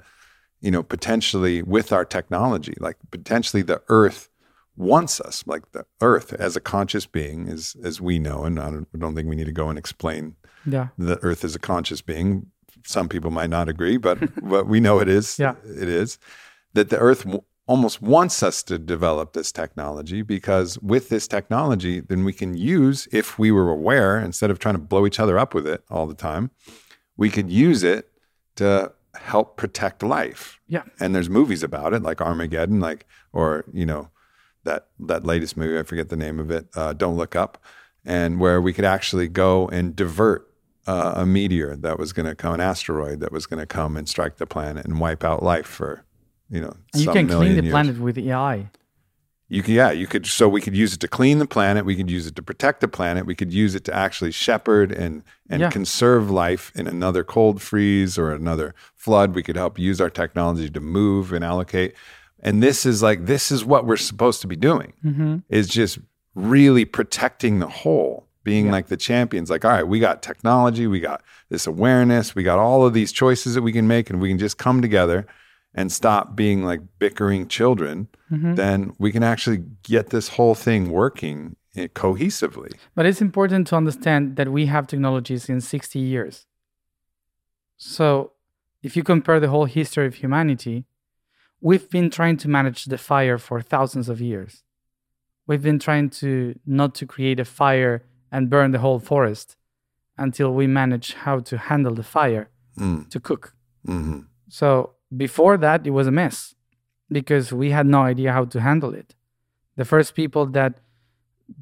[0.61, 4.29] you know potentially with our technology, like potentially the Earth
[4.75, 8.69] wants us, like the Earth as a conscious being, as as we know, and I
[8.71, 10.35] don't, I don't think we need to go and explain
[10.65, 10.87] Yeah.
[10.97, 12.47] the Earth is a conscious being.
[12.85, 14.17] Some people might not agree, but
[14.49, 15.37] but we know it is.
[15.39, 15.55] Yeah.
[15.65, 16.17] it is
[16.73, 21.99] that the Earth w- almost wants us to develop this technology because with this technology,
[21.99, 25.37] then we can use, if we were aware, instead of trying to blow each other
[25.37, 26.49] up with it all the time,
[27.17, 28.09] we could use it
[28.55, 30.59] to help protect life.
[30.67, 30.83] Yeah.
[30.99, 34.09] And there's movies about it, like Armageddon, like or you know
[34.63, 37.57] that that latest movie, I forget the name of it, uh, Don't Look Up,
[38.05, 40.45] and where we could actually go and divert
[40.87, 43.95] uh, a meteor that was going to come, an asteroid that was going to come
[43.95, 46.03] and strike the planet and wipe out life for,
[46.49, 47.71] you know, And you can clean the years.
[47.71, 48.69] planet with AI.
[49.51, 50.27] You could, yeah, you could.
[50.27, 51.83] So we could use it to clean the planet.
[51.83, 53.25] We could use it to protect the planet.
[53.25, 55.71] We could use it to actually shepherd and and Yeah.
[55.71, 59.33] conserve life in another cold freeze or another flood.
[59.33, 61.95] We could help use our technology to move and allocate.
[62.41, 64.93] And this is like this is what we're supposed to be doing.
[65.03, 65.37] Mm-hmm.
[65.49, 65.97] Is just
[66.35, 69.49] really protecting the whole, being like the champions.
[69.49, 73.11] Like, all right, we got technology, we got this awareness, we got all of these
[73.11, 75.25] choices that we can make, and we can just come together
[75.73, 78.55] and stop being like bickering children, Mhm.
[78.55, 82.71] then we can actually get this whole thing working eh, cohesively.
[82.95, 86.47] But it's important to understand that we have technologies in 60 years.
[87.77, 88.33] So,
[88.81, 90.85] if you compare the whole history of humanity,
[91.61, 94.63] we've been trying to manage the fire for thousands of years.
[95.47, 99.55] We've been trying to not to create a fire and burn the whole forest
[100.17, 103.53] until we manage how to handle the fire Mm, to cook.
[103.85, 106.55] hmm So, before that, it was a mess
[107.11, 109.15] because we had no idea how to handle it.
[109.75, 110.79] The first people that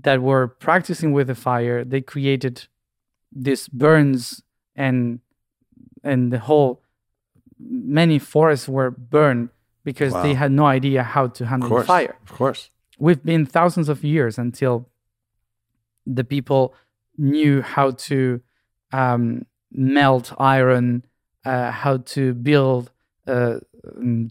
[0.02, 2.68] that were practicing with the fire, they created
[3.32, 4.44] these burns
[4.76, 5.20] and
[6.04, 6.82] and the whole
[7.60, 9.50] many forests were burned
[9.84, 11.88] because they had no idea how to handle the course.
[11.88, 12.18] fire.
[12.24, 12.72] Of course.
[13.00, 14.90] We've been thousands of years until
[16.06, 16.76] the people
[17.18, 18.42] knew how to
[18.92, 21.06] um, melt iron,
[21.46, 22.92] uh, how to build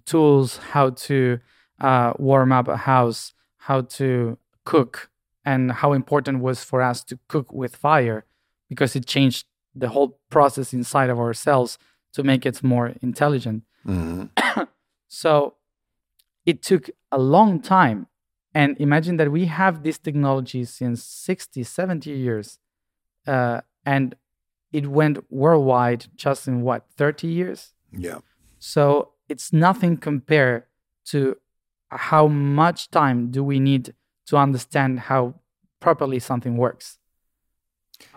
[0.05, 1.38] tools, how to
[1.80, 5.11] uh, warm up a house, how to cook,
[5.44, 8.24] and how important was for us to cook with fire
[8.68, 11.78] because it changed the whole process inside of ourselves
[12.12, 13.62] to make it more intelligent.
[13.84, 14.24] hmm
[15.09, 15.55] So
[16.44, 18.09] it took a long time.
[18.55, 22.59] And imagine that we have this technology since 60, 70 years.
[23.26, 24.14] Uh, and
[24.72, 27.74] it went worldwide just in what, 30 years?
[27.92, 28.18] Yeah.
[28.59, 30.64] So it's nothing compared
[31.07, 31.36] to
[31.90, 33.94] how much time do we need
[34.26, 35.34] to understand how
[35.80, 36.98] properly something works.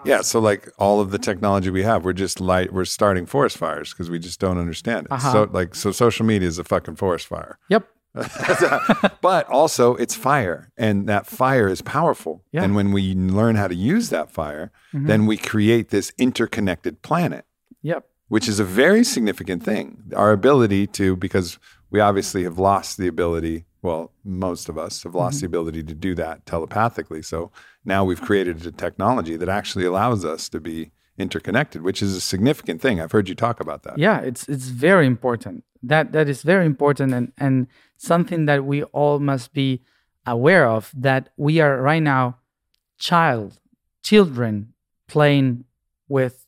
[0.03, 0.21] Yeah.
[0.21, 2.73] So like all of the technology we have, we're just light.
[2.73, 5.11] We're starting forest fires because we just don't understand it.
[5.11, 5.31] Uh-huh.
[5.31, 7.57] So like, so social media is a fucking forest fire.
[7.69, 7.87] Yep.
[9.21, 12.63] but also it's fire and that fire is powerful Yeah.
[12.63, 15.05] and when we learn how to use that fire Mhm.
[15.05, 17.45] then we create this interconnected planet
[17.83, 18.07] Yep.
[18.29, 20.11] Which is a very significant thing.
[20.15, 21.59] Our ability to because
[21.89, 25.41] we obviously have lost the ability well most of us have lost mm-hmm.
[25.41, 27.21] the ability to do that telepathically.
[27.21, 27.51] So
[27.83, 32.21] now we've created a technology that actually allows us to be interconnected which is a
[32.21, 33.01] significant thing.
[33.01, 33.97] I've heard you talk about that.
[33.97, 35.65] Yeah it's it's very important.
[35.83, 37.67] That that is very important and and
[37.97, 39.81] something that we all must be
[40.25, 42.37] aware of that we are right now
[42.99, 43.59] child
[44.03, 44.73] children
[45.07, 45.63] playing
[46.07, 46.45] with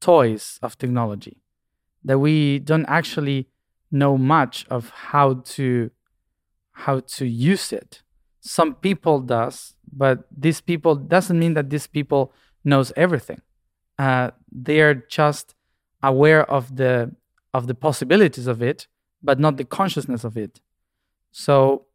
[0.00, 1.42] toys of technology
[2.04, 3.48] that we don't actually
[3.90, 5.90] know much of how to
[6.72, 8.02] how to use it.
[8.40, 12.32] Some people does but these people doesn't mean that these people
[12.64, 13.40] knows everything.
[13.98, 15.54] Uh, they are just
[16.02, 17.14] aware of the
[17.52, 18.86] of the possibilities of it
[19.22, 20.60] but not the consciousness of it.
[21.32, 21.86] So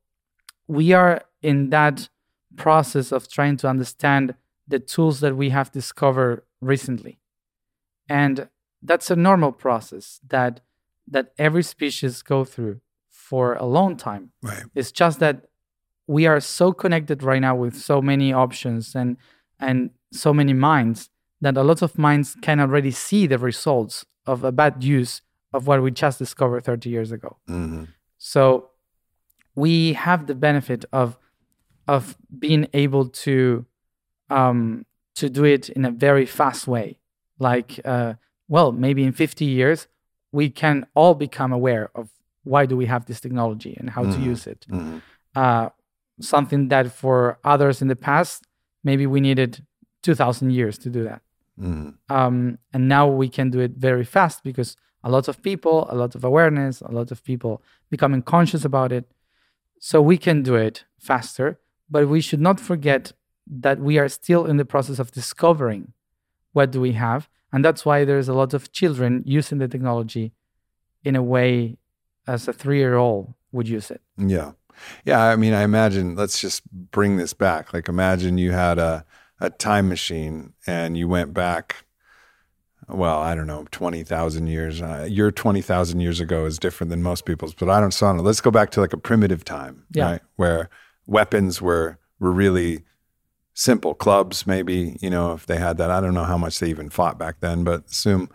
[0.67, 2.09] we are in that
[2.57, 4.35] process of trying to understand
[4.67, 7.17] the tools that we have discovered recently
[8.09, 8.49] and
[8.81, 10.61] that's a normal process that
[11.07, 12.79] that every species go through
[13.09, 15.45] for a long time right it's just that
[16.07, 19.17] we are so connected right now with so many options and
[19.59, 21.09] and so many minds
[21.41, 25.21] that a lot of minds can already see the results of a bad use
[25.53, 27.37] of what we just discovered 30 years ago.
[27.47, 27.83] hmm
[28.17, 28.69] So
[29.55, 31.17] we have the benefit of
[31.87, 33.65] of being able to
[34.29, 34.85] um,
[35.15, 36.99] to do it in a very fast way.
[37.49, 38.13] Like, uh,
[38.47, 39.87] well, maybe in 50 years,
[40.31, 42.05] we can all become aware of
[42.43, 44.31] why do we have this technology and how to Mhm.
[44.31, 44.65] use it.
[44.69, 44.97] hmm
[45.35, 45.69] Uh,
[46.19, 47.17] something that for
[47.53, 48.39] others in the past,
[48.83, 49.51] maybe we needed
[50.05, 51.21] 2,000 years to do that.
[51.57, 51.89] hmm
[52.19, 54.69] Um, and now we can do it very fast because
[55.03, 57.53] a lot of people, a lot of awareness, a lot of people
[57.89, 59.05] becoming conscious about it.
[59.79, 61.47] So we can do it faster,
[61.89, 63.13] but we should not forget
[63.61, 65.93] that we are still in the process of discovering
[66.53, 67.29] what do we have.
[67.51, 70.33] And that's why there's a lot of children using the technology
[71.03, 71.77] in a way
[72.25, 74.01] as a three year old would use it.
[74.17, 74.53] Yeah.
[75.05, 75.21] Yeah.
[75.23, 77.73] I mean, I imagine, let's just bring this back.
[77.73, 79.05] Like, imagine you had a,
[79.39, 81.85] a time machine and you went back,
[82.87, 84.81] well, I don't know, 20,000 years.
[84.81, 88.09] Uh, your 20,000 years ago is different than most people's, but I don't, so I
[88.09, 88.23] don't know.
[88.23, 90.05] Let's go back to like a primitive time, Yeah.
[90.11, 90.21] right?
[90.37, 90.69] Where
[91.05, 92.83] weapons were, were really
[93.53, 95.91] simple clubs, maybe, you know, if they had that.
[95.91, 98.29] I don't know how much they even fought back then, but assume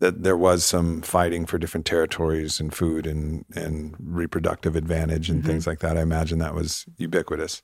[0.00, 5.44] that there was some fighting for different territories and food and, and reproductive advantage and
[5.44, 5.96] things like that.
[5.98, 7.62] I imagine that was ubiquitous.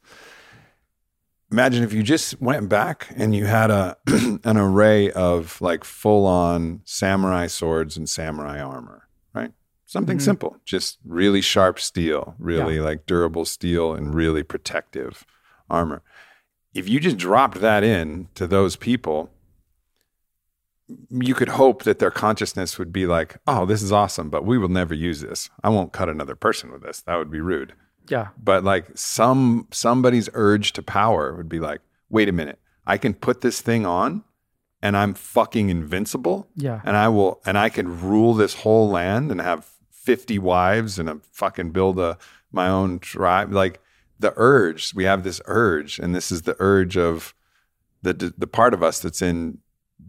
[1.50, 3.96] Imagine if you just went back and you had a
[4.44, 9.52] an array of like full on samurai swords and samurai armor, right?
[9.86, 10.22] Something Mhm.
[10.22, 15.24] simple, just really sharp steel, really like durable steel and really protective
[15.70, 16.02] armor.
[16.76, 19.30] If you just dropped that in to those people,
[21.10, 24.58] you could hope that their consciousness would be like, oh, this is awesome, but we
[24.58, 25.50] will never use this.
[25.64, 27.00] I won't cut another person with this.
[27.00, 27.72] That would be rude.
[28.08, 28.28] Yeah.
[28.42, 33.14] But like some somebody's urge to power would be like, wait a minute, I can
[33.14, 34.22] put this thing on
[34.80, 36.48] and I'm fucking invincible.
[36.54, 36.80] Yeah.
[36.84, 41.08] And I will and I can rule this whole land and have 50 wives and
[41.08, 42.16] a fucking build a
[42.52, 43.52] my own tribe.
[43.52, 43.80] Like
[44.18, 47.34] the urge, we have this urge, and this is the urge of
[48.02, 49.58] the the part of us that's in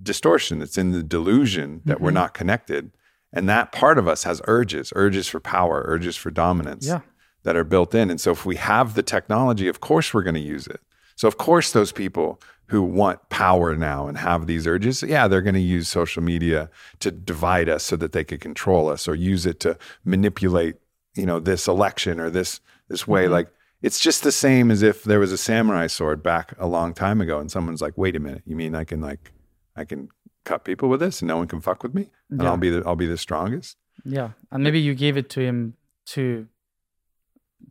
[0.03, 2.16] distortion, that's in the delusion that we're Mhm.
[2.16, 2.91] not connected.
[3.34, 7.01] And that part of us has urges, urges for power, urges for dominance Yeah.
[7.43, 8.10] that are built in.
[8.10, 10.80] And so if we have the technology, of course we're going to use it.
[11.16, 15.41] So of course those people who want power now and have these urges, yeah, they're
[15.41, 19.16] going to use social media to divide us so that they could control us or
[19.16, 20.76] use it to manipulate,
[21.16, 23.32] you know, this election or this this way Mhm.
[23.32, 23.47] like
[23.82, 27.21] it's just the same as if there was a samurai sword back a long time
[27.21, 29.32] ago and someone's like, "Wait a minute, you mean I can like
[29.75, 30.09] I can
[30.45, 32.49] cut people with this and no one can fuck with me and Yeah.
[32.49, 34.32] I'll be the I'll be the strongest?" Yeah.
[34.51, 35.75] And maybe you gave it to him
[36.07, 36.47] to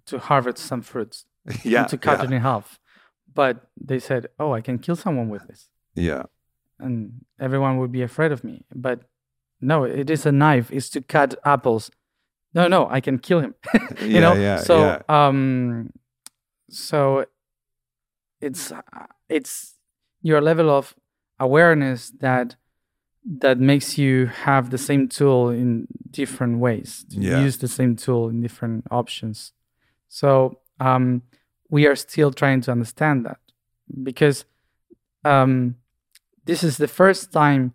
[0.07, 1.25] to harvest some fruits.
[1.65, 1.85] yeah.
[1.87, 2.81] to cut yeah, it in half.
[3.33, 6.25] But they said, "Oh, I can kill someone with this." yeah.
[6.79, 8.65] and everyone would be afraid of me.
[8.75, 9.01] But
[9.61, 10.71] no, it is a knife.
[10.71, 11.91] It's to cut apples.
[12.57, 13.55] No, no, I can kill him.
[14.01, 14.35] you Yeah, know.
[14.35, 15.03] yeah, so, yeah.
[15.27, 15.91] um,
[16.71, 17.27] so
[18.41, 18.73] it's
[19.29, 19.75] it's
[20.23, 20.95] your level of
[21.39, 22.57] awareness that
[23.41, 27.05] that makes you have the same tool in different ways.
[27.11, 27.45] To Yeah.
[27.45, 29.53] use the same tool in different options.
[30.09, 31.23] So um,
[31.69, 33.41] we are still trying to understand that
[34.03, 34.47] because
[35.25, 35.77] um,
[36.47, 37.75] this is the first time,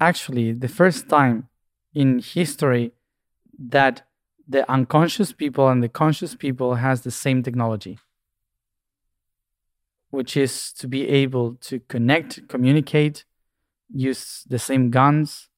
[0.00, 1.48] actually, the first time
[1.92, 2.92] in history
[3.58, 4.02] that
[4.48, 7.98] the unconscious people and the conscious people has the same technology
[10.10, 13.24] which is to be able to connect communicate
[13.92, 15.48] use the same guns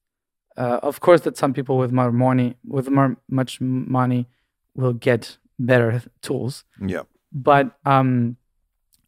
[0.57, 4.27] uh, of course that some people with more money with more much money
[4.75, 7.03] will get better tools Yeah.
[7.31, 8.37] but um,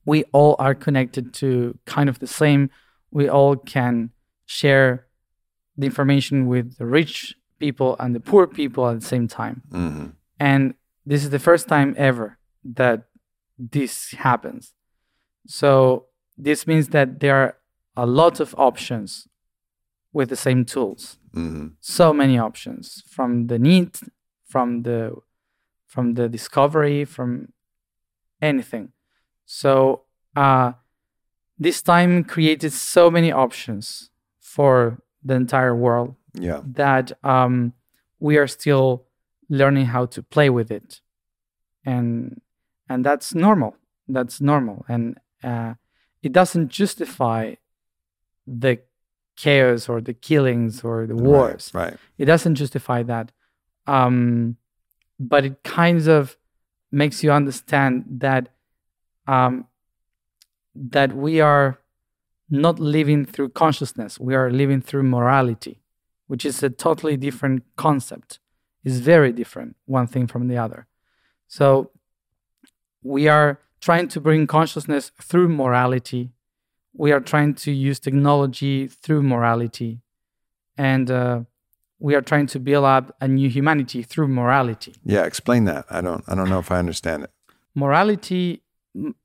[0.05, 2.71] we all are connected to kind of the same.
[3.11, 4.09] We all can
[4.47, 5.05] share
[5.77, 7.35] the information with the rich
[7.65, 9.57] people and the poor people at the same time.
[9.71, 10.05] hmm
[10.49, 10.63] And
[11.11, 12.27] this is the first time ever
[12.79, 12.99] that
[13.75, 13.93] this
[14.27, 14.63] happens.
[15.59, 15.71] So
[16.47, 17.53] this means that there are
[17.95, 19.27] a lot of options
[20.17, 21.03] with the same tools.
[21.33, 22.83] Hmm so many options
[23.15, 23.89] from the need
[24.53, 24.99] from the
[25.93, 27.29] from the discovery from
[28.41, 28.85] anything.
[29.45, 29.71] So
[30.35, 30.69] uh
[31.65, 33.85] this time created so many options
[34.55, 34.73] for
[35.27, 36.61] the entire world Yeah.
[36.65, 37.73] that um
[38.19, 39.05] we are still
[39.49, 41.01] learning how to play with it
[41.85, 42.39] and
[42.87, 43.75] and that's normal
[44.07, 45.73] that's normal and uh
[46.23, 47.55] it doesn't justify
[48.47, 48.79] the
[49.35, 51.83] chaos or the killings or the wars Right.
[51.91, 51.97] right.
[52.17, 53.31] it doesn't justify that
[53.87, 54.57] um,
[55.19, 56.37] but it kind of
[56.91, 58.49] makes you understand that
[59.27, 59.65] um,
[60.75, 61.79] that we are
[62.49, 65.80] not living through consciousness we are living through morality
[66.31, 68.29] which is a totally different concept
[68.89, 70.81] is very different one thing from the other
[71.57, 71.65] so
[73.13, 73.49] we are
[73.87, 76.23] trying to bring consciousness through morality
[77.03, 79.91] we are trying to use technology through morality
[80.77, 81.39] and uh,
[82.07, 85.23] we are trying to build up a new humanity through morality Yeah.
[85.31, 85.83] Explain that.
[85.97, 86.23] I don't.
[86.29, 87.31] I don't know if I understand it.
[87.83, 88.43] morality
[88.95, 89.15] m-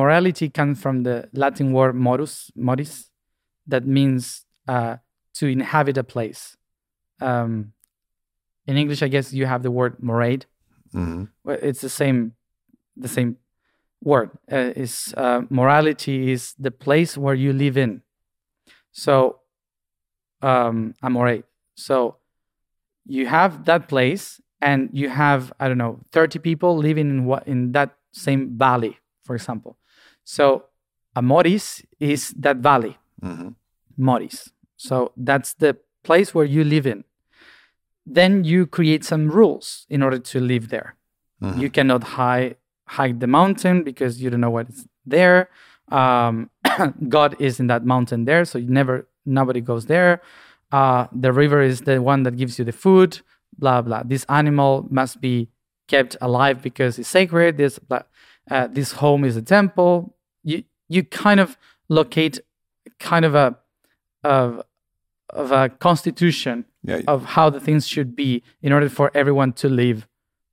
[0.00, 2.34] morality comes from the latin word morus
[2.66, 2.92] moris
[3.72, 4.22] that means
[4.74, 4.94] uh,
[5.42, 6.56] to inhabit a place.
[7.20, 7.72] Um,
[8.66, 10.46] in english i guess you have the word morade
[10.92, 11.24] hmm
[11.66, 12.34] it's the same
[12.96, 13.36] the same
[14.04, 14.30] word.
[14.50, 18.02] Uh, is uh, morality is the place where you live in.
[18.92, 19.40] So
[20.42, 21.44] um amore
[21.74, 22.16] so
[23.06, 27.46] you have that place and you have i don't know 30 people living in what
[27.46, 29.76] in that same valley for example.
[30.24, 30.44] So
[31.16, 32.98] amoris is that valley.
[33.20, 33.50] Hmm
[33.98, 34.50] Moris.
[34.88, 37.04] So that's the place where you live in.
[38.04, 40.96] Then you create some rules in order to live there.
[41.40, 42.58] hmm You cannot hike
[42.98, 44.86] hike the mountain because you don't know what's
[45.16, 45.48] there.
[46.00, 46.50] Um,
[47.16, 50.20] God is in that mountain there, so you never nobody goes there.
[50.78, 53.20] Uh, the river is the one that gives you the food.
[53.58, 54.02] Blah blah.
[54.04, 55.48] This animal must be
[55.86, 57.56] kept alive because it's sacred.
[57.56, 58.02] This blah,
[58.50, 59.94] uh, this home is a temple.
[60.42, 61.56] You you kind of
[61.88, 62.40] locate
[62.98, 63.46] kind of a
[64.24, 64.62] of
[65.32, 67.00] of a constitution Yeah.
[67.06, 70.06] of how the things should be in order for everyone to live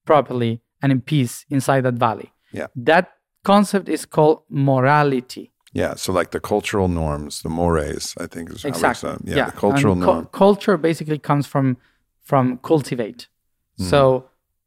[0.05, 2.31] properly and in peace inside that valley.
[2.51, 2.67] Yeah.
[2.75, 3.05] That
[3.43, 5.51] concept is called morality.
[5.73, 9.17] Yeah, so like the cultural norms, the mores, I think is how it's, exactly uh,
[9.37, 10.25] yeah, the cultural And cu- norm.
[10.31, 11.77] culture basically comes from
[12.23, 13.27] from cultivate
[13.79, 13.89] Mm-hmm.
[13.89, 14.01] so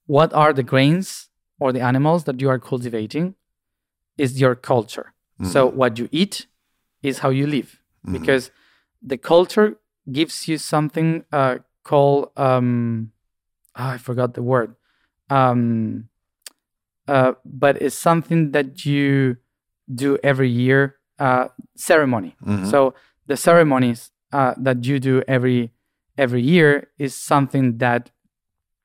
[0.06, 1.28] what are the grains
[1.60, 3.34] or the animals that you are cultivating
[4.16, 5.06] is your culture
[5.54, 5.76] so Mm-hmm.
[5.80, 6.46] what you eat
[7.02, 7.70] is how you live
[8.16, 8.50] because
[9.10, 9.68] the culture
[10.10, 13.12] gives you something uh, called um,
[13.76, 14.74] ah, i forgot the word.
[15.30, 16.08] Um,
[17.08, 19.36] uh, but it's something that you
[19.92, 22.36] do every year uh, ceremony.
[22.44, 22.70] Mhm.
[22.70, 22.94] so
[23.26, 25.70] the ceremonies uh, that you do every
[26.18, 28.10] every year is something that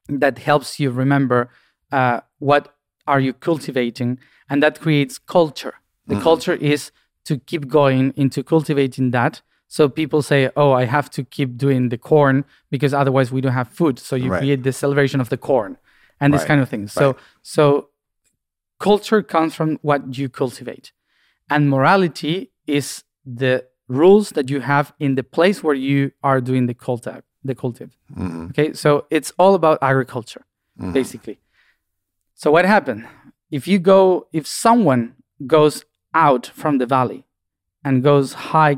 [0.08, 1.50] that helps you remember
[1.92, 2.76] uh, what
[3.06, 4.20] are you cultivating
[4.50, 5.76] and that creates culture.
[6.08, 6.92] The culture is
[7.26, 11.90] to keep going into cultivating that so people say oh i have to keep doing
[11.90, 14.40] the corn because otherwise we don't have food so you Right.
[14.40, 15.78] create the celebration of the corn
[16.22, 16.48] and this Right.
[16.50, 17.90] kind of thing so so
[18.80, 20.92] culture comes from what you cultivate
[21.50, 26.68] and morality is the rules that you have in the place where you are doing
[26.68, 28.50] the cultive the cultive Mhm.
[28.52, 30.44] okay so it's all about agriculture
[30.80, 30.94] Mhm.
[30.94, 31.38] basically
[32.36, 33.06] so what happened
[33.52, 35.16] if you go if someone
[35.46, 37.26] goes out from the valley
[37.84, 38.78] and goes high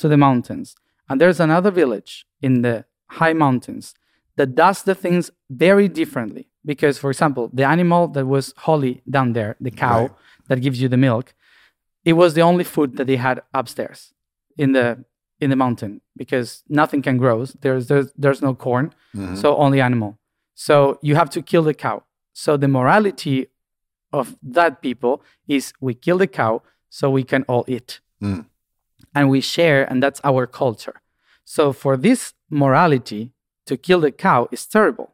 [0.00, 0.74] to the mountains.
[1.08, 2.12] And there's another village
[2.46, 2.84] in the
[3.18, 3.94] high mountains
[4.36, 5.30] that does the things
[5.66, 6.44] very differently.
[6.72, 10.10] Because for example the animal that was holy down there the cow Right.
[10.48, 11.26] that gives you the milk
[12.10, 14.00] it was the only food that they had upstairs
[14.62, 14.86] in the
[15.42, 15.92] in the mountain.
[16.22, 16.48] Because
[16.80, 17.36] nothing can grow.
[17.64, 18.86] There's there's, there's no corn.
[19.16, 19.36] Mhm.
[19.42, 20.10] so only animal.
[20.54, 21.96] So you have to kill the cow.
[22.44, 23.46] So the morality
[24.12, 25.14] of that people
[25.56, 26.62] is we kill the cow
[26.98, 28.00] so we can all eat.
[28.22, 28.44] Mm.
[29.14, 31.00] And we share and that's our culture.
[31.44, 33.32] So for this morality
[33.66, 35.12] to kill the cow is terrible.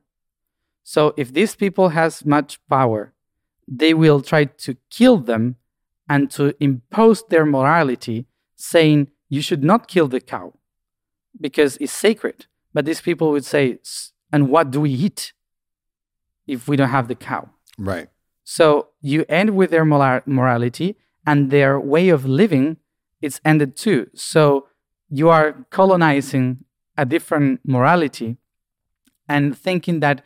[0.83, 3.13] So if these people has much power
[3.69, 5.57] they will try to kill them
[6.09, 10.53] and to impose their morality saying you should not kill the cow
[11.41, 12.47] because it's sacred.
[12.73, 13.79] But these people would say
[14.33, 15.33] and what do we eat
[16.47, 17.51] if we don't have the cow?
[17.79, 18.09] Right.
[18.45, 20.97] so you end with their moral- morality
[21.27, 22.79] and their way of living
[23.27, 24.01] it's ended too.
[24.15, 24.43] So
[25.11, 26.47] you are colonizing
[26.97, 28.37] a different morality
[29.29, 30.23] and thinking that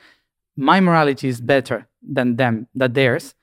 [0.57, 3.35] my morality is better than them, than theirs,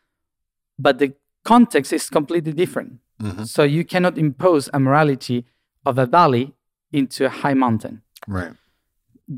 [0.85, 1.09] but the
[1.43, 2.91] context is completely different.
[3.21, 3.47] Mhm.
[3.47, 5.45] So you cannot impose a morality
[5.85, 6.53] of a valley
[6.91, 8.53] into a high mountain Right.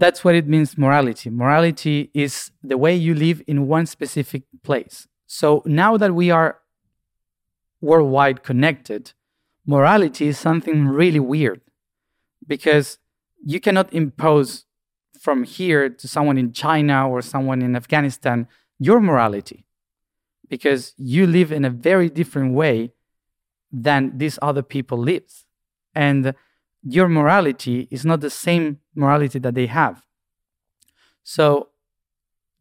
[0.03, 5.07] that's what it means morality morality is the way you live in one specific place
[5.25, 6.51] so now that we are
[7.81, 9.13] worldwide connected
[9.75, 11.61] morality is something really weird
[12.53, 12.87] because
[13.51, 14.65] you cannot impose
[15.25, 18.47] from here to someone in china or someone in afghanistan
[18.87, 19.59] your morality
[20.53, 22.91] because you live in a very different way
[23.71, 25.29] than these other people live
[25.93, 26.33] and
[26.83, 30.05] your morality is not the same morality that they have.
[31.23, 31.69] So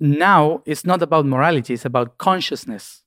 [0.00, 3.02] now it's not about morality, it's about consciousness.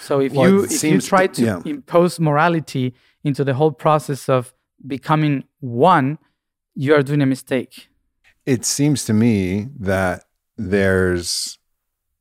[0.00, 1.60] So if Well, you if you try to- yeah.
[1.64, 4.54] impose morality into the whole process of
[4.86, 6.18] becoming one,
[6.74, 7.88] you are doing a mistake.
[8.46, 10.24] It seems to me that
[10.56, 11.58] there's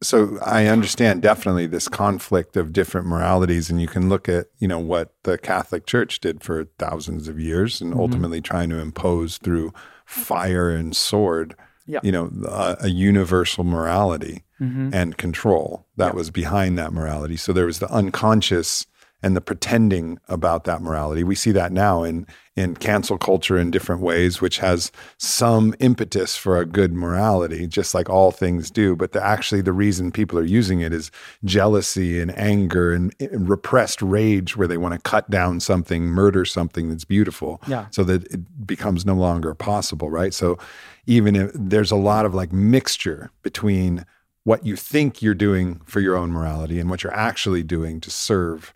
[0.02, 4.68] so I understand definitely this conflict of different moralities, and you can look at you
[4.68, 8.00] know what the Catholic Church did for thousands of years, and mm-hmm.
[8.00, 9.74] ultimately trying to impose through
[10.06, 11.56] fire and sword,
[11.90, 12.00] Yeah.
[12.04, 14.94] you know, a, a universal morality Mhm.
[14.94, 17.38] and control that was behind that morality.
[17.38, 18.86] So there was the unconscious
[19.24, 21.24] and the pretending about that morality.
[21.24, 22.26] We see that now in
[22.56, 27.94] in cancel culture in different ways, which has some impetus for a good morality, just
[27.96, 28.98] like all things do.
[28.98, 31.10] But the, actually, the reason people are using it is
[31.46, 36.44] jealousy and anger and, and repressed rage, where they want to cut down something, murder
[36.44, 37.86] something that's beautiful, Yeah.
[37.92, 40.34] so that it becomes no longer possible, right?
[40.34, 40.58] So
[41.06, 44.06] even if there's a lot of like mixture between
[44.44, 48.10] what you think you're doing for your own morality and what you're actually doing to
[48.10, 48.74] serve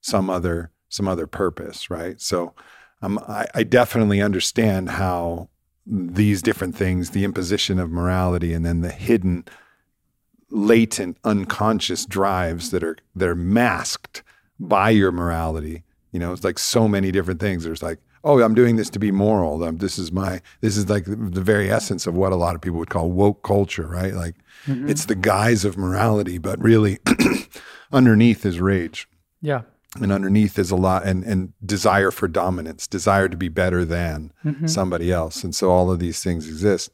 [0.00, 2.20] some other some other purpose, right?
[2.20, 2.54] So
[3.00, 5.48] um, I, I definitely understand how
[5.86, 9.44] these different things, the imposition of morality, and then the hidden,
[10.50, 14.22] latent, unconscious drives that are that are masked
[14.60, 15.82] by your morality.
[16.12, 17.64] You know, it's like so many different things.
[17.64, 19.58] There's like, oh, I'm doing this to be moral.
[19.72, 22.60] This is my this is like the, the very essence of what a lot of
[22.60, 24.14] people would call woke culture, right?
[24.14, 24.36] Like
[24.66, 24.88] mm-hmm.
[24.88, 26.98] it's the guise of morality, but really
[27.92, 29.08] underneath is rage
[29.40, 29.62] Yeah.
[30.00, 34.32] and underneath is a lot and and desire for dominance desire to be better than
[34.44, 34.66] mm-hmm.
[34.66, 36.90] somebody else and so all of these things exist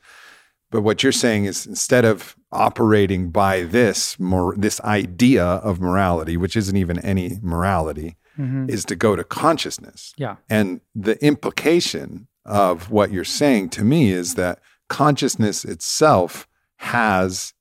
[0.71, 6.37] but what you're saying is instead of operating by this more this idea of morality
[6.37, 8.71] which isn't even any morality Mm-hmm.
[8.71, 10.15] is to go to consciousness.
[10.17, 10.37] Yeah.
[10.49, 16.47] And the implication of what you're saying to me is that consciousness itself
[16.77, 17.53] has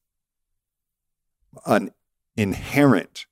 [1.65, 1.91] an
[2.35, 3.25] inherent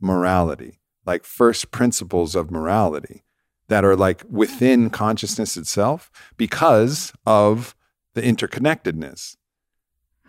[0.00, 3.24] morality, like first principles of morality
[3.68, 7.74] that are like within consciousness itself because of
[8.14, 9.36] the interconnectedness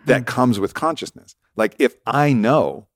[0.06, 0.24] that hmm.
[0.24, 1.34] comes with consciousness.
[1.56, 2.88] Like if I know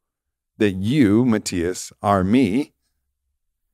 [0.59, 2.73] that you, Matías, are me,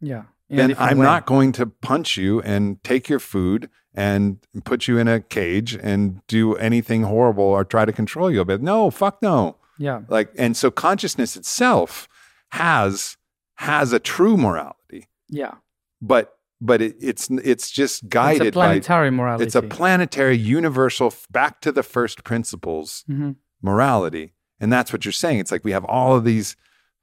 [0.00, 0.24] Yeah.
[0.50, 4.96] And then I'm not going to punch you and take your food and put you
[4.96, 8.44] in a cage and do anything horrible or try to control you.
[8.44, 9.56] But no, fuck no.
[9.76, 10.02] Yeah.
[10.08, 12.08] Like, and so consciousness itself
[12.50, 13.16] has
[13.56, 15.54] has a true morality, Yeah.
[16.00, 19.44] but but it, it's it's just It's guided a planetary morality.
[19.44, 23.36] it's a planetary, universal, back to the first principles Mhm.
[23.62, 24.32] morality.
[24.60, 25.38] And that's what you're saying.
[25.40, 26.56] It's like we have all of these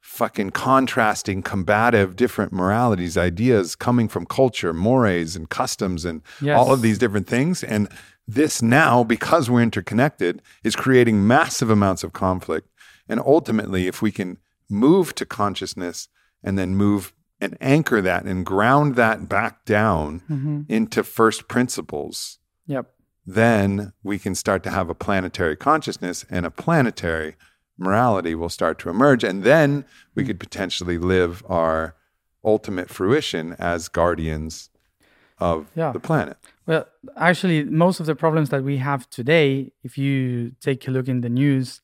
[0.05, 6.57] fucking contrasting, combative, different moralities, ideas coming from culture, mores, and customs, and Yes.
[6.57, 7.63] all of these different things.
[7.63, 7.89] And
[8.27, 12.67] this now, because we're interconnected, is creating massive amounts of conflict.
[13.09, 14.37] And ultimately, if we can
[14.69, 16.07] move to consciousness
[16.43, 17.11] and then move
[17.41, 20.65] and anchor that and ground that back down Mhm.
[20.69, 22.37] into first principles,
[22.67, 22.91] Yep.
[23.25, 27.35] then we can start to have a planetary consciousness and a planetary
[27.77, 29.23] morality will start to emerge.
[29.23, 29.85] And then
[30.15, 30.27] we Hmm.
[30.27, 31.95] could potentially live our
[32.43, 34.69] ultimate fruition as guardians
[35.39, 35.91] of Yeah.
[35.91, 36.37] the planet.
[36.65, 36.87] Well,
[37.17, 41.21] actually, most of the problems that we have today, if you take a look in
[41.21, 41.81] the news,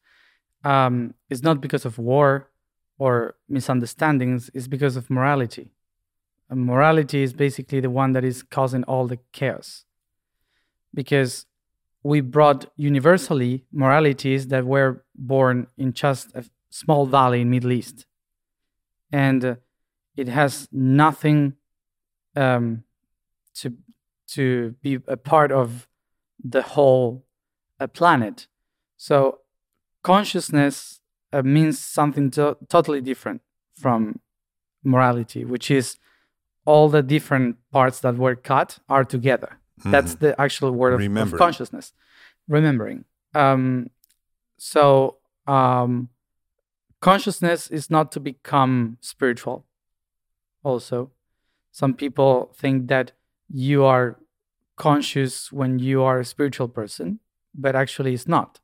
[0.64, 2.48] um, is not because of war
[2.98, 5.72] or misunderstandings, it's because of morality.
[6.50, 9.86] And morality is basically the one that is causing all the chaos.
[10.94, 11.46] Because
[12.04, 18.06] we brought universally moralities that were born in just a small valley in Middle East.
[19.12, 19.56] And uh,
[20.16, 21.54] it has nothing
[22.36, 22.84] um,
[23.56, 23.74] to
[24.30, 25.88] to be a part of
[26.42, 27.26] the whole
[27.80, 28.48] uh, planet.
[28.98, 29.40] So
[30.04, 31.02] consciousness
[31.34, 33.42] uh, means something to- totally different
[33.78, 34.20] from
[34.84, 35.98] morality, which is
[36.66, 39.60] all the different parts that were cut are together.
[39.84, 41.02] That's the actual word of,
[41.34, 41.94] of consciousness.
[42.48, 43.06] Remembering.
[43.34, 43.90] Um,
[44.64, 45.18] so
[45.48, 46.10] um,
[47.00, 49.66] consciousness is not to become spiritual.
[50.64, 51.10] Also,
[51.72, 53.12] some people think that
[53.50, 54.20] you are
[54.76, 57.20] conscious when you are a spiritual person,
[57.56, 58.60] but actually it's not.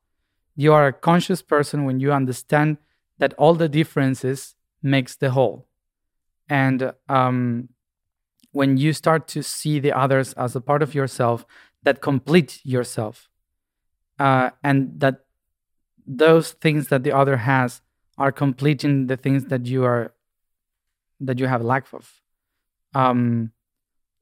[0.56, 2.78] You are a conscious person when you understand
[3.18, 4.54] that all the differences
[4.84, 5.68] makes the whole.
[6.48, 7.70] And um,
[8.52, 11.44] when you start to see the others as a part of yourself
[11.82, 13.30] that complete yourself,
[14.20, 15.24] uh, and that
[16.08, 17.82] those things that the other has
[18.18, 20.14] are completing the things that you are
[21.20, 22.22] that you have lack of.
[22.94, 23.52] Um,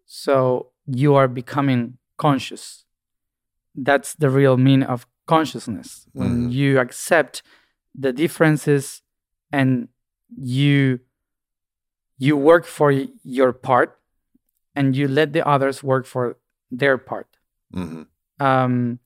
[0.05, 2.85] so you are becoming conscious.
[3.75, 6.07] That's the real meaning of consciousness.
[6.13, 6.53] When Mhm.
[6.53, 7.43] you accept
[7.93, 9.01] the differences
[9.51, 9.89] and
[10.37, 10.99] you
[12.17, 13.99] you work for your part
[14.73, 16.37] and you let the others work for
[16.71, 17.27] their part.
[17.73, 18.03] hmm
[18.39, 18.99] Um,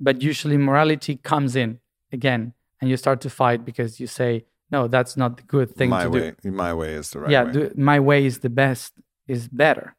[0.00, 1.80] but usually morality comes in
[2.12, 5.90] again and you start to fight because you say, no, that's not the good thing
[5.90, 7.52] my to way, do my way is the right yeah way.
[7.52, 8.94] do, my way is the best
[9.26, 9.94] is better.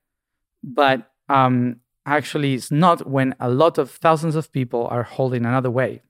[0.63, 5.71] But um actually it's not when a lot of thousands of people are holding another
[5.71, 6.01] way.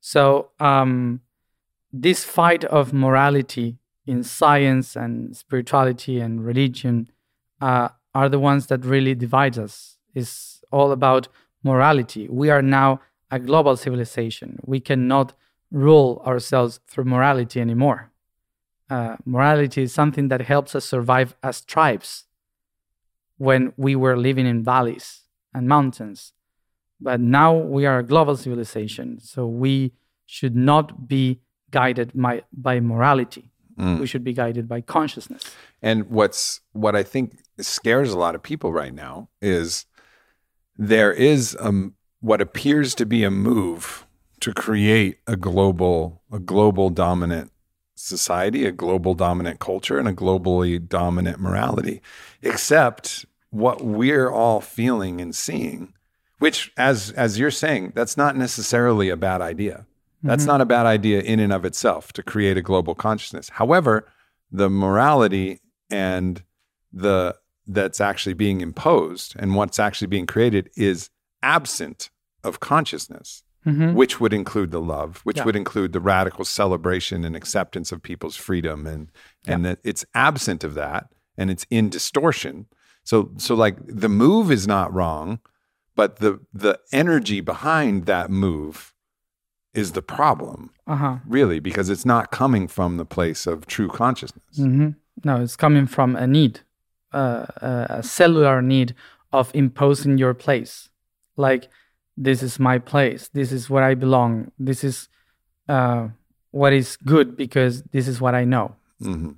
[0.00, 1.20] So um
[1.92, 7.08] this fight of morality in science and spirituality and religion
[7.60, 9.96] uh, are the ones that really divide us.
[10.14, 11.28] It's all about
[11.62, 12.28] morality.
[12.28, 13.00] We are now
[13.30, 15.34] a global civilization we cannot
[15.70, 18.10] rule ourselves through morality anymore
[18.90, 22.24] uh, morality is something that helps us survive as tribes
[23.38, 25.22] when we were living in valleys
[25.54, 26.32] and mountains.
[27.00, 29.92] But now we are a global civilization, so we
[30.26, 31.40] should not be
[31.70, 33.50] guided by, by morality.
[33.78, 34.00] Mm.
[34.00, 35.42] We should be guided by consciousness.
[35.80, 39.86] And what's what I think scares a lot of people right now is
[40.76, 44.06] there is um what appears to be a move
[44.40, 47.52] to create a global a global dominant
[47.94, 52.00] society, a global dominant culture, and a globally dominant morality.
[52.42, 55.92] Except what we're all feeling and seeing,
[56.38, 59.86] which as as you're saying, that's not necessarily a bad idea.
[60.22, 60.48] That's mm-hmm.
[60.48, 63.48] not a bad idea in and of itself to create a global consciousness.
[63.48, 64.06] However,
[64.52, 65.60] the morality
[65.90, 66.42] and
[66.92, 67.36] the
[67.66, 71.08] that's actually being imposed and what's actually being created is
[71.42, 72.10] absent
[72.44, 73.94] of consciousness, Mhm.
[73.94, 75.44] which would include the love, which Yeah.
[75.44, 79.10] would include the radical celebration and acceptance of people's freedom and
[79.46, 81.08] and that it's absent of that.
[81.36, 82.66] and it's in distortion.
[83.04, 85.38] So so like the move is not wrong,
[85.94, 88.92] but the the energy behind that move
[89.72, 90.70] is the problem.
[90.86, 91.16] Uh-huh.
[91.26, 94.56] Really, because it's not coming from the place of true consciousness.
[94.56, 94.88] hmm
[95.24, 96.60] No, it's coming from a need,
[97.12, 98.94] uh, a cellular need
[99.32, 100.89] of imposing your place.
[101.36, 101.68] Like,
[102.16, 103.28] this is my place.
[103.28, 104.52] This is where I belong.
[104.58, 105.08] This is
[105.68, 106.08] uh,
[106.50, 108.76] what is good because this is what I know.
[109.00, 109.30] hmm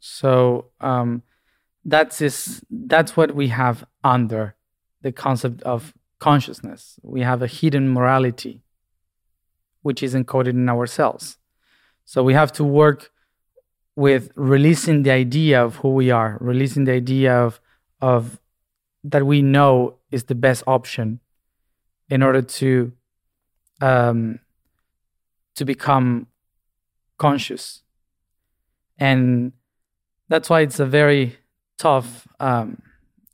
[0.00, 1.22] So um,
[1.84, 4.54] that's is that's what we have under
[5.02, 6.98] the concept of consciousness.
[7.02, 8.62] We have a hidden morality,
[9.82, 11.38] which is encoded in our cells.
[12.04, 13.10] So we have to work
[13.94, 17.60] with releasing the idea of who we are, releasing the idea of
[18.00, 18.38] of
[19.04, 21.20] that we know is the best option
[22.08, 22.92] in order to
[23.80, 24.38] um,
[25.54, 26.26] to become
[27.18, 27.82] conscious.
[28.98, 29.52] And
[30.28, 31.36] that's why it's a very
[31.78, 32.80] tough um,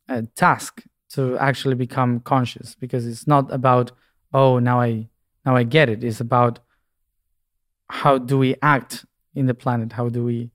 [0.08, 3.92] uh, task to actually become conscious because it's not about
[4.32, 5.08] oh now i
[5.44, 6.02] now i get it.
[6.02, 6.58] It's about
[7.88, 9.04] how do we act
[9.34, 9.92] in the planet?
[9.92, 10.50] How do we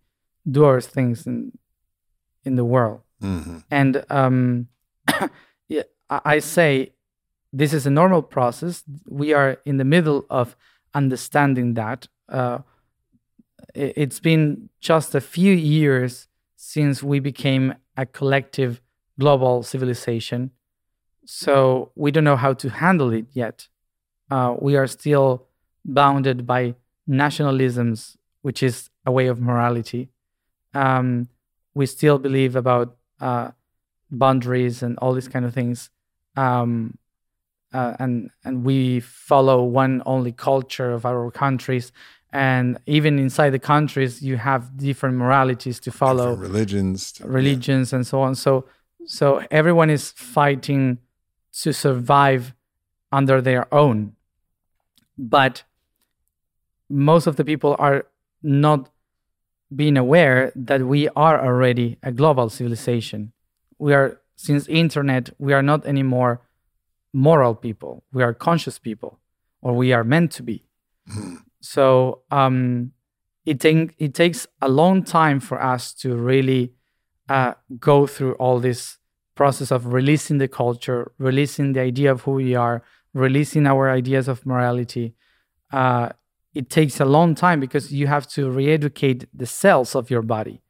[0.49, 1.51] do our things in
[2.43, 3.01] in the world?
[3.21, 4.67] Hmm and um,
[5.67, 6.93] yeah, I say
[7.57, 8.83] this is a normal process.
[9.09, 10.55] We are in the middle of
[10.93, 12.07] understanding that.
[12.29, 12.59] Uh,
[13.73, 18.81] it's been just a few years since we became a collective
[19.19, 20.51] global civilization.
[21.25, 23.67] So we don't know how to handle it yet.
[24.29, 25.47] Uh, we are still
[25.83, 26.75] bounded by
[27.09, 30.09] nationalisms, which is a way of morality.
[30.73, 31.29] Um,
[31.73, 33.51] we still believe about uh,
[34.11, 35.89] boundaries and all these kind of things
[36.35, 36.97] um,
[37.73, 41.91] uh, and and we follow one only culture of our countries.
[42.33, 46.31] And even inside the countries you have different moralities to follow.
[46.31, 47.11] Different religions.
[47.13, 48.35] to- religions and so on.
[48.35, 48.65] So
[49.05, 50.99] so everyone is fighting
[51.61, 52.53] to survive
[53.11, 54.13] under their own.
[55.17, 55.63] But
[56.89, 58.05] most of the people are
[58.43, 58.89] not
[59.75, 63.33] being aware that we are already a global civilization.
[63.77, 66.41] We are since internet we are not anymore
[67.13, 68.03] moral people.
[68.11, 69.19] We are conscious people
[69.61, 70.63] or we are meant to be.
[71.61, 72.91] So um
[73.45, 76.73] it, take, it takes a long time for us to really
[77.29, 78.97] uh, go through all this
[79.35, 84.27] process of releasing the culture releasing the idea of who we are releasing our ideas
[84.27, 85.13] of morality.
[85.71, 86.09] Uh,
[86.53, 90.61] it takes a long time because you have to re-educate the cells of your body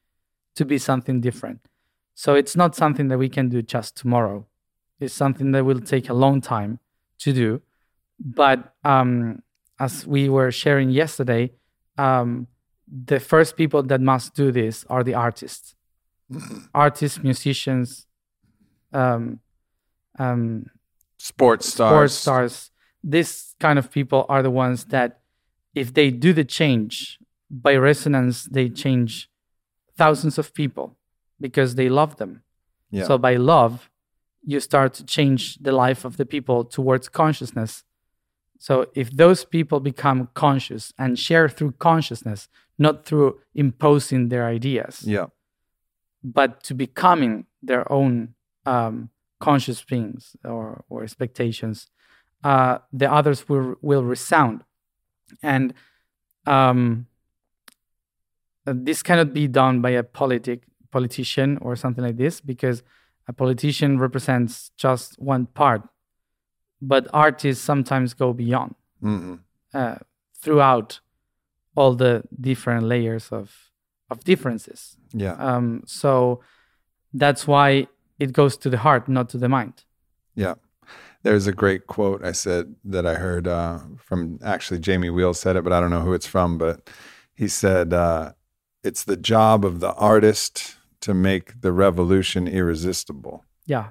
[0.55, 1.67] to be something different.
[2.13, 4.45] So it's not something that we can do just tomorrow.
[4.99, 6.79] It's something that will take a long time
[7.19, 7.61] to do.
[8.19, 9.43] But um,
[9.79, 11.51] as we were sharing yesterday,
[11.97, 12.47] um,
[12.87, 15.75] the first people that must do this are the artists,
[16.73, 18.07] artists, musicians,
[18.93, 19.39] um,
[20.17, 20.65] um,
[21.17, 21.91] Sports stars.
[21.91, 22.71] sports stars.
[23.03, 25.19] These kind of people are the ones that,
[25.73, 27.19] if they do the change
[27.49, 29.29] by resonance, they change
[29.95, 30.97] thousands of people
[31.39, 32.43] because they love them.
[32.91, 33.05] Yeah.
[33.05, 33.89] So by love,
[34.47, 37.83] you start to change the life of the people towards consciousness.
[38.57, 42.47] So if those people become conscious and share through consciousness,
[42.79, 45.25] not through imposing their ideas, yeah.
[46.23, 49.09] but to becoming their own um,
[49.41, 51.87] conscious beings or, or expectations,
[52.43, 54.63] uh, the others will will resound,
[55.41, 55.73] and
[56.45, 57.07] um,
[58.63, 60.61] this cannot be done by a politic
[60.91, 62.83] politician or something like this because
[63.27, 65.81] a politician represents just one part,
[66.81, 69.35] but artists sometimes go beyond hmm
[69.73, 69.95] uh,
[70.41, 70.99] throughout
[71.75, 73.71] all the different layers of
[74.09, 74.97] of differences.
[75.13, 75.33] Yeah.
[75.33, 76.41] Um, so
[77.13, 77.87] that's why
[78.19, 79.83] it goes to the heart, not to the mind.
[80.35, 80.55] Yeah.
[81.23, 85.57] There's a great quote I said that I heard uh, from actually Jamie Wheal said
[85.57, 86.57] it, but I don't know who it's from.
[86.57, 86.89] But
[87.35, 88.31] he said, uh,
[88.83, 90.76] It's the job of the artist
[91.07, 93.45] to make the revolution irresistible.
[93.65, 93.87] Yeah.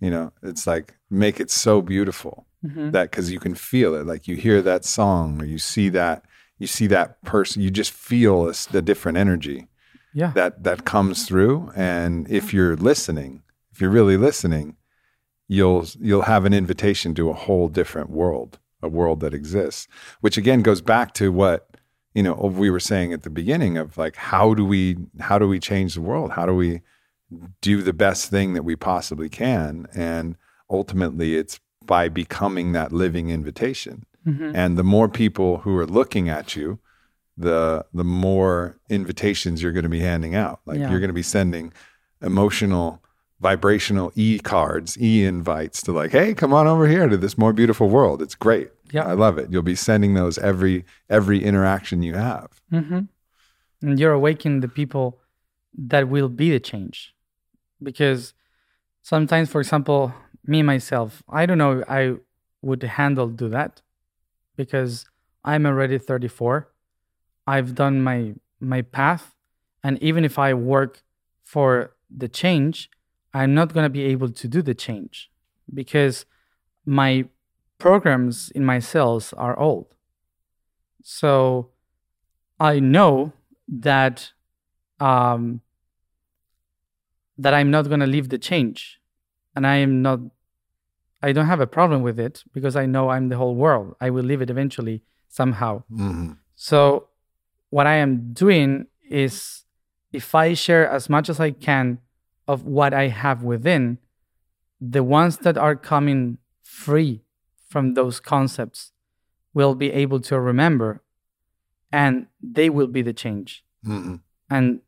[0.00, 2.90] You know, it's like make it so beautiful Mhm.
[2.92, 4.04] that because you can feel it.
[4.06, 6.24] Like you hear that song or you see that,
[6.58, 9.68] you see that person, you just feel this, the different energy
[10.12, 10.32] Yeah.
[10.34, 14.76] that that comes through and if you're listening if you're really listening
[15.46, 19.86] you'll you'll have an invitation to a whole different world a world that exists
[20.20, 21.67] which again goes back to what
[22.18, 22.34] you know
[22.64, 24.82] we were saying at the beginning of like how do we
[25.28, 26.70] how do we change the world how do we
[27.70, 29.70] do the best thing that we possibly can
[30.10, 30.26] and
[30.78, 31.54] ultimately it's
[31.94, 33.96] by becoming that living invitation
[34.26, 34.50] Mhm.
[34.62, 36.68] and the more people who are looking at you
[37.46, 37.60] the
[38.00, 38.56] the more
[38.98, 40.88] invitations you're going to be handing out like Yeah.
[40.90, 41.66] you're going to be sending
[42.32, 42.88] emotional
[43.40, 47.52] vibrational e cards, e invites to like, hey, come on over here to this more
[47.52, 48.20] beautiful world.
[48.20, 48.68] It's great.
[48.90, 49.06] Yeah.
[49.06, 49.50] I love it.
[49.50, 52.60] You'll be sending those every every interaction you have.
[52.72, 53.00] Mm-hmm.
[53.82, 55.20] And you're awakening the people
[55.76, 57.14] that will be the change,
[57.82, 58.34] because
[59.02, 60.12] sometimes, for example,
[60.44, 62.14] me myself, I don't know I
[62.62, 63.82] would handle do that
[64.56, 65.06] because
[65.44, 66.68] I'm already 34.
[67.46, 69.34] I've done my my path,
[69.84, 71.02] and even if I work
[71.44, 72.90] for the change,
[73.32, 75.30] I'm not going to be able to do the change
[75.72, 76.26] because
[76.84, 77.26] my
[77.78, 79.94] programs in my cells are old.
[81.02, 81.70] So
[82.60, 83.32] I know
[83.68, 84.32] that
[85.00, 85.60] um,
[87.36, 89.00] that I'm not going to leave the change,
[89.54, 90.20] and I am not.
[91.22, 93.96] I don't have a problem with it because I know I'm the whole world.
[94.00, 95.82] I will leave it eventually somehow.
[95.90, 96.32] Mm-hmm.
[96.54, 97.08] So
[97.70, 99.64] what I am doing is
[100.12, 101.98] if I share as much as I can
[102.46, 103.98] of what I have within,
[104.80, 107.22] the ones that are coming free
[107.68, 108.92] from those concepts
[109.54, 111.02] will be able to remember
[111.92, 114.16] and they will be the change Mm-hmm.
[114.50, 114.80] and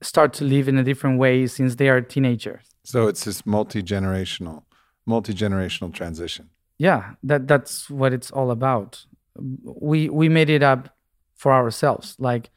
[0.00, 2.64] start to live in a different way since they are teenagers.
[2.82, 4.62] So it's this multi generational,
[5.04, 6.48] multi generational transition.
[6.78, 9.04] Yeah, that that's what it's all about.
[9.36, 10.96] We we made it up
[11.34, 12.48] for ourselves like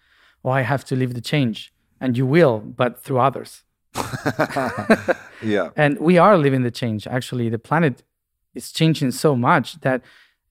[0.45, 3.63] oh I have to live the change and you will but through others.
[5.43, 5.69] yeah.
[5.75, 8.03] and we are living the change actually the planet
[8.57, 9.99] is changing so much that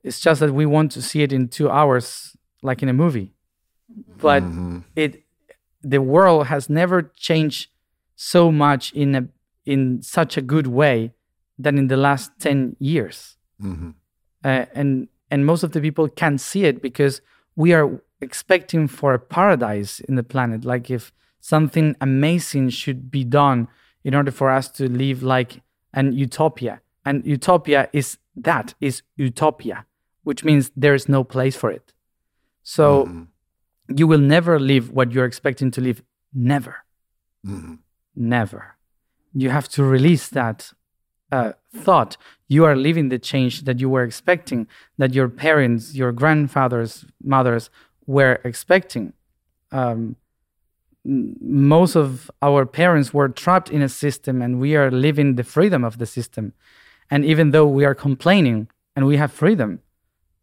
[0.07, 2.37] it's just that we want to see it in two hours
[2.69, 3.28] like in a movie
[4.27, 4.85] but Mhm.
[5.05, 5.12] it
[5.95, 7.62] the world has never changed
[8.33, 9.23] so much in a
[9.74, 9.81] in
[10.16, 10.97] such a good way
[11.65, 13.95] than in the last 10 years Mhm.
[14.49, 17.15] uh, and and most of the people can't see it because
[17.62, 17.89] we are
[18.28, 23.69] expecting for a paradise in the planet like if something amazing should be done
[24.05, 25.51] in order for us to live like
[25.93, 26.74] an utopia
[27.07, 28.19] and utopia is
[28.49, 29.87] that is utopia
[30.24, 31.93] which means there's no place for it.
[32.65, 33.28] So Mhm.
[34.01, 36.03] you will never live what you're expecting to live.
[36.35, 36.74] Never.
[37.47, 37.78] Mhm.
[38.16, 38.62] never.
[39.33, 40.73] You have to release that
[41.33, 41.53] uh,
[41.85, 42.16] thought.
[42.49, 44.66] You are living the change that you were expecting
[44.99, 47.70] that your parents your grandfathers mothers
[48.07, 49.12] were expecting.
[49.73, 50.16] Um,
[51.05, 55.85] most of our parents were trapped in a system and we are living the freedom
[55.85, 56.53] of the system
[57.11, 59.81] and even though we are complaining and we have freedom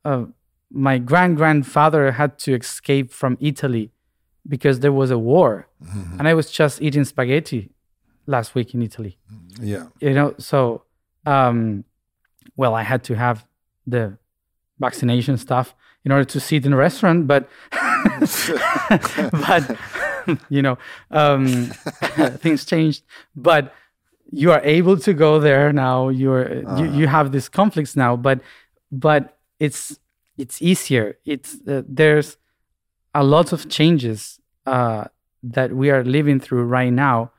[0.05, 0.25] uh,
[0.71, 3.91] my grand grandfather had to escape from italy
[4.47, 6.19] because there was a war Mhm.
[6.19, 7.69] and I was just eating spaghetti
[8.25, 9.17] last week in Italy.
[9.61, 9.87] Yeah.
[9.99, 10.83] You know, so
[11.25, 11.83] um,
[12.55, 13.45] well, I had to have
[13.85, 14.17] the
[14.79, 15.75] vaccination stuff
[16.05, 17.49] in order to sit in a restaurant, but
[19.47, 19.77] but
[20.49, 20.77] you know,
[21.11, 21.47] um,
[22.43, 23.03] things changed.
[23.35, 23.73] But
[24.41, 26.09] you are able to go there now.
[26.09, 28.39] You're you, you have these conflicts now, but
[28.91, 29.99] but it's
[30.37, 31.17] it's easier.
[31.25, 32.37] It's uh, there's
[33.13, 35.05] a lot of changes uh,
[35.43, 37.31] that we are living through right now.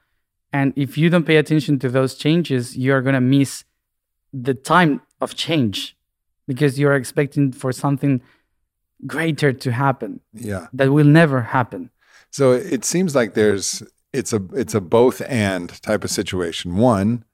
[0.52, 3.64] And if you don't pay attention to those changes, you are going to miss
[4.32, 5.96] the time of change
[6.46, 8.20] because you're expecting for something
[9.06, 10.68] greater to happen Yeah.
[10.72, 11.90] that will never happen.
[12.30, 13.82] So it seems like there's
[14.14, 16.76] it's a it's a both and type of situation.
[16.76, 17.24] One,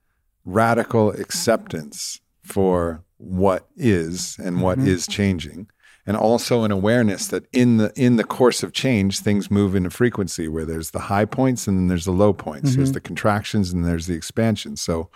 [0.44, 5.10] radical acceptance for what is and what is Mhm.
[5.10, 5.66] changing.
[6.06, 9.84] And also an awareness that in the in the course of change, things move in
[9.86, 12.74] a frequency where there's the high points and then there's the low points.
[12.74, 12.94] There's Mhm.
[12.94, 14.76] the contractions and there's the expansion.
[14.76, 15.10] So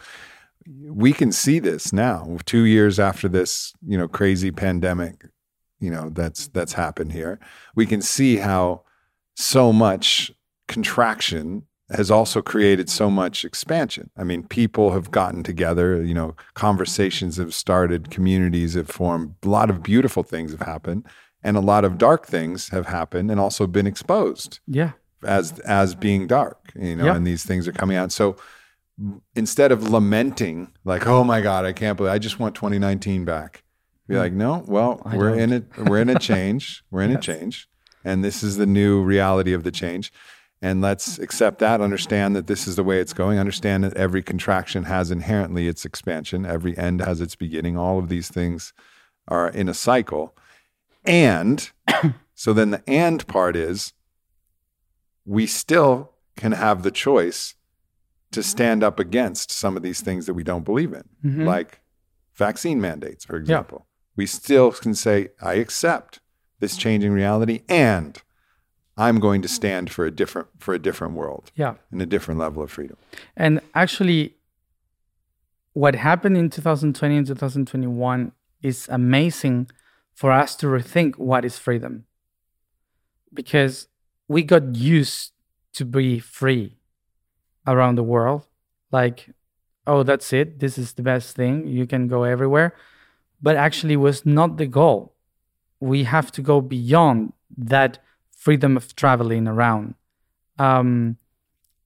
[0.86, 5.26] we can see this now, two years after this, you know, crazy pandemic,
[5.80, 7.38] you know, that's that's happened here.
[7.74, 8.82] We can see how
[9.34, 10.30] so much
[10.68, 14.10] contraction has also created so much expansion.
[14.16, 19.48] I mean, people have gotten together, you know, conversations have started, communities have formed, a
[19.48, 21.06] lot of beautiful things have happened,
[21.42, 24.92] and a lot of dark things have happened and also been exposed Yeah.
[25.22, 27.16] as as being dark, you know, Yeah.
[27.16, 28.10] and these things are coming out.
[28.12, 28.36] So
[29.34, 33.62] instead of lamenting like, "Oh my god, I can't believe I just want 2019 back."
[34.08, 34.20] Be hmm.
[34.20, 35.38] like, "No, well, I we're don't.
[35.40, 36.82] in it we're in a change.
[36.90, 37.68] We're in a change,
[38.04, 40.12] and this is the new reality of the change."
[40.64, 44.22] And let's accept that, understand that this is the way it's going, understand that every
[44.22, 47.76] contraction has inherently its expansion, every end has its beginning.
[47.76, 48.72] All of these things
[49.28, 50.34] are in a cycle.
[51.04, 51.70] And
[52.34, 53.92] so then the and part is
[55.26, 57.56] we still can have the choice
[58.30, 61.44] to stand up against some of these things that we don't believe in, Mhm.
[61.44, 61.82] like
[62.36, 63.86] vaccine mandates, for example.
[64.16, 66.20] We still can say, I accept
[66.60, 68.18] this changing reality and
[68.96, 69.52] I'm going to mm.
[69.52, 71.74] stand for a different for a different world Yeah.
[71.90, 72.96] and a different level of freedom.
[73.36, 74.36] And actually,
[75.72, 79.68] what happened in 2020 and 2021 is amazing
[80.14, 82.04] for us to rethink what is freedom.
[83.32, 83.88] Because
[84.28, 85.32] we got used
[85.74, 86.76] to be free
[87.66, 88.46] around the world.
[88.92, 89.30] Like,
[89.86, 90.60] oh, that's it.
[90.60, 91.66] This is the best thing.
[91.66, 92.74] You can go everywhere.
[93.42, 95.14] But actually, was not the goal.
[95.80, 97.98] We have to go beyond that
[98.44, 99.94] freedom of traveling around.
[100.58, 101.16] Um,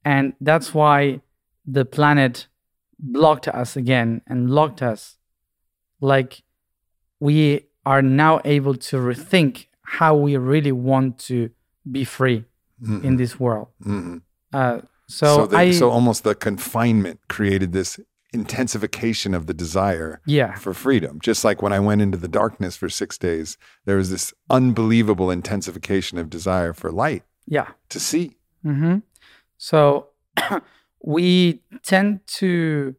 [0.04, 1.20] and that's why
[1.76, 2.48] the planet
[2.98, 5.18] blocked us again and locked us.
[6.00, 6.42] Like,
[7.20, 11.50] we are now able to rethink how we really want to
[11.90, 12.44] be free
[13.02, 13.68] in this world.
[13.82, 14.22] Mhm.
[14.52, 17.98] Uh, so So, the, I, so almost the confinement created this
[18.32, 21.18] intensification of the desire yeah, for freedom.
[21.20, 25.30] Just like when I went into the darkness for six days, there was this unbelievable
[25.30, 27.68] intensification of desire for light yeah.
[27.88, 28.36] to see.
[28.62, 28.98] hmm
[29.56, 30.08] So
[31.02, 32.94] we tend to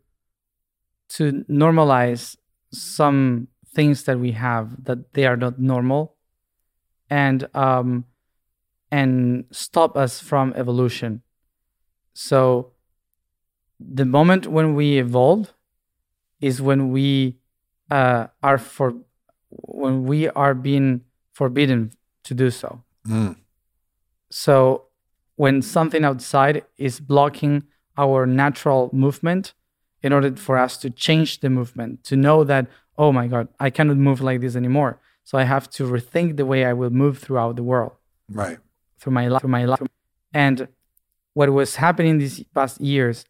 [1.10, 2.38] to normalize
[2.72, 6.16] some things that we have that they are not normal,
[7.10, 8.06] and um,
[8.92, 11.22] and stop us from evolution.
[12.14, 12.74] So
[13.80, 15.54] the moment when we evolve
[16.42, 17.38] is when we
[17.92, 18.94] uh, are for
[19.50, 21.02] when we are being
[21.34, 21.92] forbidden
[22.24, 22.84] to do so.
[23.08, 23.36] Mm.
[24.30, 24.86] So
[25.36, 27.64] when something outside is blocking
[27.98, 29.54] our natural movement,
[30.02, 33.70] in order for us to change the movement, to know that, oh my God, I
[33.70, 35.00] cannot move like this anymore.
[35.24, 37.94] So I have to rethink the way I will move throughout the world,
[38.30, 38.60] Right.
[39.00, 39.82] through my life, through my life.
[40.34, 40.68] And
[41.34, 43.26] what was happening these past years,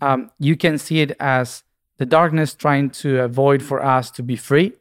[0.00, 1.62] um, you can see it as
[1.98, 4.72] the darkness trying to avoid for us to be free,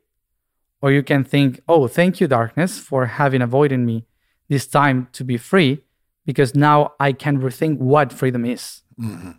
[0.81, 4.05] or you can think, oh, thank you, darkness, for having avoided me
[4.49, 5.83] this time to be free,
[6.25, 8.83] because now I can rethink what freedom is.
[8.99, 9.37] Mhm.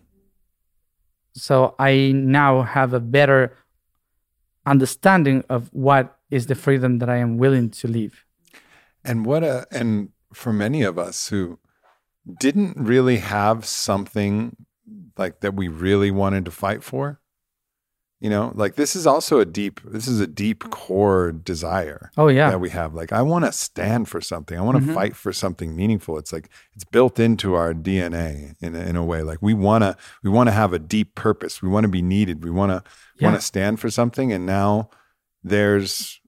[1.34, 3.56] So I now have a better
[4.64, 8.24] understanding of what is the freedom that I am willing to live.
[9.04, 11.58] And what a and for many of us who
[12.40, 14.56] didn't really have something
[15.16, 17.20] like that we really wanted to fight for,
[18.20, 22.28] you know, like this is also a deep this is a deep core desire Oh
[22.28, 22.94] yeah, that we have.
[22.94, 24.58] Like I want to stand for something.
[24.58, 24.94] I want to Mhm.
[24.94, 26.16] fight for something meaningful.
[26.18, 29.22] It's like it's built into our DNA in a, in a way.
[29.22, 31.60] Like we want to we want to have a deep purpose.
[31.62, 32.42] We want to be needed.
[32.44, 32.82] We want to
[33.18, 33.28] Yeah.
[33.28, 34.88] want to stand for something and now
[35.42, 36.20] there's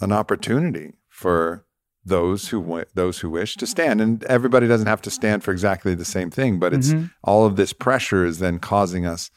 [0.00, 1.64] an opportunity for
[2.08, 5.52] those who wa- those who wish to stand and everybody doesn't have to stand for
[5.52, 7.10] exactly the same thing but it's Mhm.
[7.22, 9.30] all of this pressure is then causing us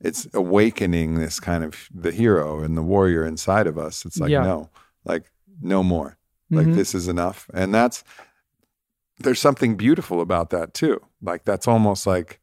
[0.00, 4.30] it's awakening this kind of the hero and the warrior inside of us it's like
[4.30, 4.42] Yeah.
[4.42, 4.70] no
[5.04, 5.24] like
[5.60, 6.16] no more
[6.50, 6.74] like Mhm.
[6.74, 8.04] this is enough and that's
[9.18, 12.40] there's something beautiful about that too like that's almost like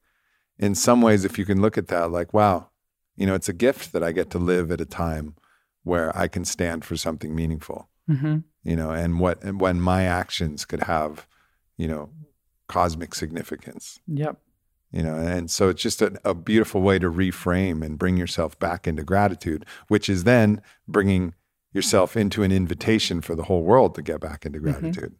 [0.57, 2.69] in some ways if you can look at that like wow
[3.15, 5.35] you know it's a gift that i get to live at a time
[5.83, 8.43] where i can stand for something meaningful Mhm.
[8.63, 11.27] You know and what and when my actions could have
[11.77, 12.09] you know
[12.67, 14.37] cosmic significance Yep.
[14.91, 18.57] you know and so it's just a, a beautiful way to reframe and bring yourself
[18.59, 21.33] back into gratitude which is then bringing
[21.73, 25.15] yourself into an invitation for the whole world to get back into gratitude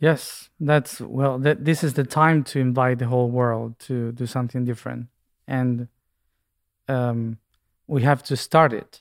[0.00, 1.38] Yes, that's well.
[1.38, 5.06] That this is the time to invite the whole world to do something different,
[5.46, 5.88] and
[6.88, 7.38] um,
[7.86, 9.00] we have to start it.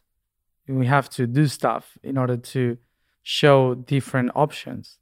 [0.67, 2.77] We have to do stuff in order to
[3.23, 4.99] show different options,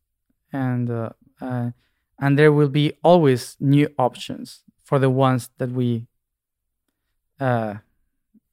[0.53, 1.09] and uh,
[1.41, 1.71] uh,
[2.19, 6.07] and there will be always new options for the ones that we
[7.39, 7.75] uh,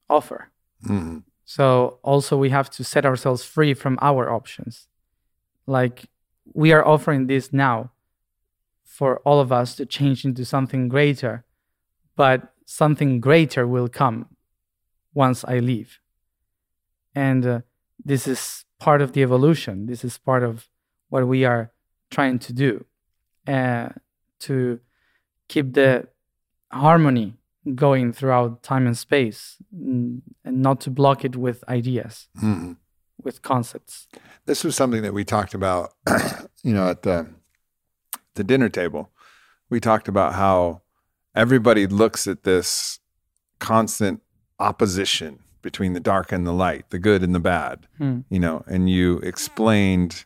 [0.09, 0.49] offer.
[0.83, 1.23] Mhm.
[1.45, 4.87] So also we have to set ourselves free from our options.
[5.65, 6.05] Like
[6.53, 7.91] we are offering this now
[8.83, 11.45] for all of us to change into something greater,
[12.15, 14.27] but something greater will come
[15.13, 15.99] once I leave.
[17.15, 17.61] And uh,
[18.03, 19.85] this is part of the evolution.
[19.87, 20.69] This is part of
[21.09, 21.71] what we are
[22.11, 22.85] trying to do
[23.47, 23.89] uh,
[24.39, 24.79] to
[25.47, 26.07] keep the
[26.71, 27.35] harmony
[27.75, 32.77] going throughout time and space mm, and not to block it with ideas, Mhm.
[33.23, 34.07] with concepts.
[34.45, 35.93] this was something that we talked about
[36.63, 37.27] you know at the
[38.35, 39.11] the dinner table
[39.69, 40.81] we talked about how
[41.35, 42.99] everybody looks at this
[43.59, 44.21] constant
[44.59, 48.19] opposition between the dark and the light the good and the bad Hmm.
[48.29, 50.25] you know and you explained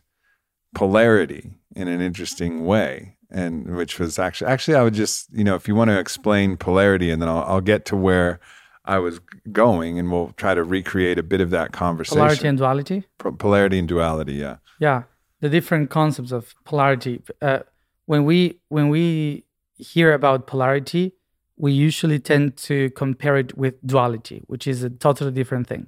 [0.74, 5.54] polarity in an interesting way and which was actually actually i would just you know
[5.54, 8.40] if you want to explain polarity and then i'll, I'll get to where
[8.84, 9.20] i was
[9.52, 13.04] going and we'll try to recreate a bit of that conversation Polarity and duality.
[13.18, 15.02] Po- polarity and duality yeah Yeah,
[15.40, 17.22] the different concepts of polarity.
[17.40, 17.60] Uh,
[18.06, 19.44] when we when we
[19.92, 21.12] hear about polarity,
[21.56, 25.86] we usually tend to compare it with duality, which is a totally different thing.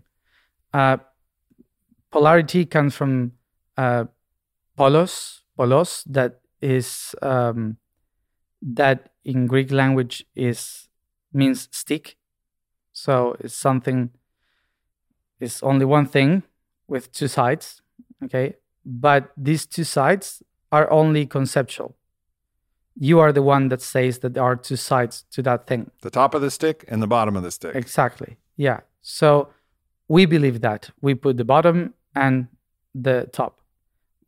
[0.72, 0.98] Uh,
[2.10, 3.32] polarity comes from
[3.76, 4.04] uh,
[4.76, 7.76] polos, polos, that is um,
[8.62, 10.88] that in Greek language is
[11.32, 12.16] means stick.
[12.92, 14.10] So it's something.
[15.40, 16.44] It's only one thing
[16.88, 17.82] with two sides.
[18.24, 21.95] Okay, but these two sides are only conceptual
[22.98, 25.90] you are the one that says that there are two sides to that thing.
[26.02, 27.74] The top of the stick and the bottom of the stick.
[27.74, 28.36] Exactly.
[28.56, 28.80] Yeah.
[29.02, 29.48] So
[30.08, 32.48] we believe that we put the bottom and
[32.94, 33.60] the top,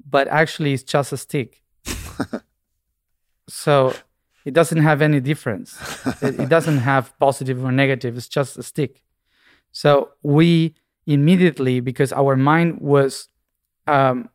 [0.09, 1.62] but actually it's just a stick.
[3.49, 3.95] so
[4.45, 5.78] it doesn't have any difference.
[6.23, 8.16] it, it doesn't have positive or negative.
[8.16, 9.03] It's just a stick.
[9.73, 10.74] So we
[11.07, 13.28] immediately, because our mind was
[13.86, 14.28] um,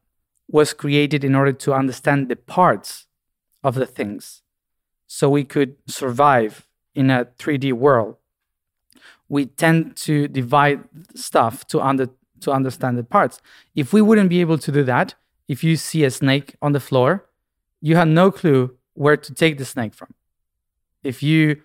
[0.50, 3.06] was created in order to understand the parts
[3.64, 4.42] of the things
[5.08, 8.16] so we could survive in a 3D world.
[9.30, 10.84] We tend to divide
[11.16, 12.10] stuff to under
[12.42, 13.42] to understand the parts.
[13.74, 15.16] If we wouldn't be able to do that,
[15.48, 17.26] if you see a snake on the floor,
[17.80, 20.14] you have no clue where to take the snake from.
[21.04, 21.62] If you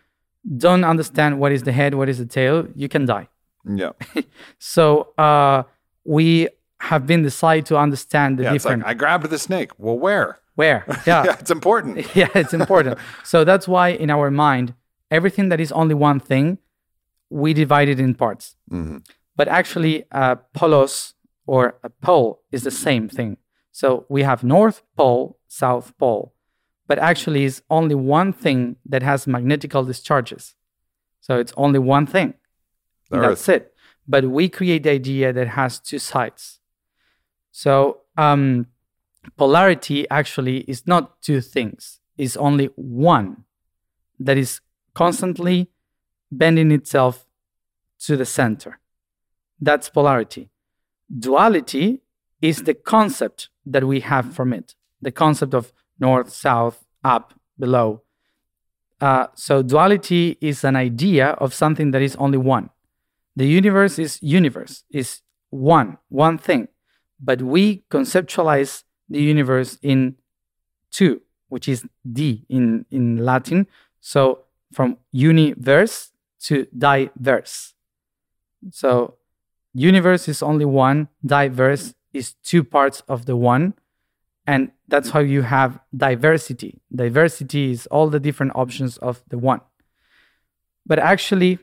[0.57, 3.29] don't understand what is the head, what is the tail, you can die.
[3.65, 3.93] Yeah.
[4.59, 5.65] so uh,
[6.05, 6.49] we
[6.81, 8.83] have been decided to understand the yeah, different.
[8.83, 9.73] Like, I grabbed the snake.
[9.79, 10.39] Well, where?
[10.59, 10.85] Where?
[11.07, 11.25] Yeah.
[11.25, 12.05] yeah, it's important.
[12.17, 12.99] yeah, it's important.
[13.23, 14.75] so that's why in our mind,
[15.09, 16.59] everything that is only one thing,
[17.31, 18.57] we divide it in parts.
[18.69, 18.99] Mm-hmm.
[19.37, 21.15] But actually, uh, polos
[21.47, 23.37] or a pole is the same thing.
[23.71, 26.35] So we have North Pole, South Pole,
[26.89, 30.57] but actually, it's only one thing that has magnetical discharges.
[31.21, 32.35] So it's only one thing.
[33.11, 33.75] That's it.
[34.09, 36.59] But we create the idea that has two sides.
[37.53, 38.67] So um,
[39.37, 43.45] polarity actually is not two things, it's only one
[44.19, 44.61] that is
[44.95, 45.71] constantly
[46.31, 47.27] bending itself
[48.01, 48.81] to the center.
[49.61, 50.51] That's polarity.
[51.17, 52.01] Duality
[52.41, 58.03] is the concept that we have from it the concept of north, south, up, below.
[59.01, 62.71] Uh, so, duality is an idea of something that is only one.
[63.37, 65.21] The universe is universe, is
[65.51, 66.67] one, one thing.
[67.21, 70.17] But we conceptualize the universe in
[70.91, 73.67] two, which is D in, in Latin.
[74.01, 77.75] So from universe to diverse.
[78.71, 79.15] So
[79.75, 83.75] universe is only one, diverse is two parts of the one.
[84.47, 86.81] And that's how you have diversity.
[86.95, 89.61] Diversity is all the different options of the one.
[90.87, 91.59] But actually,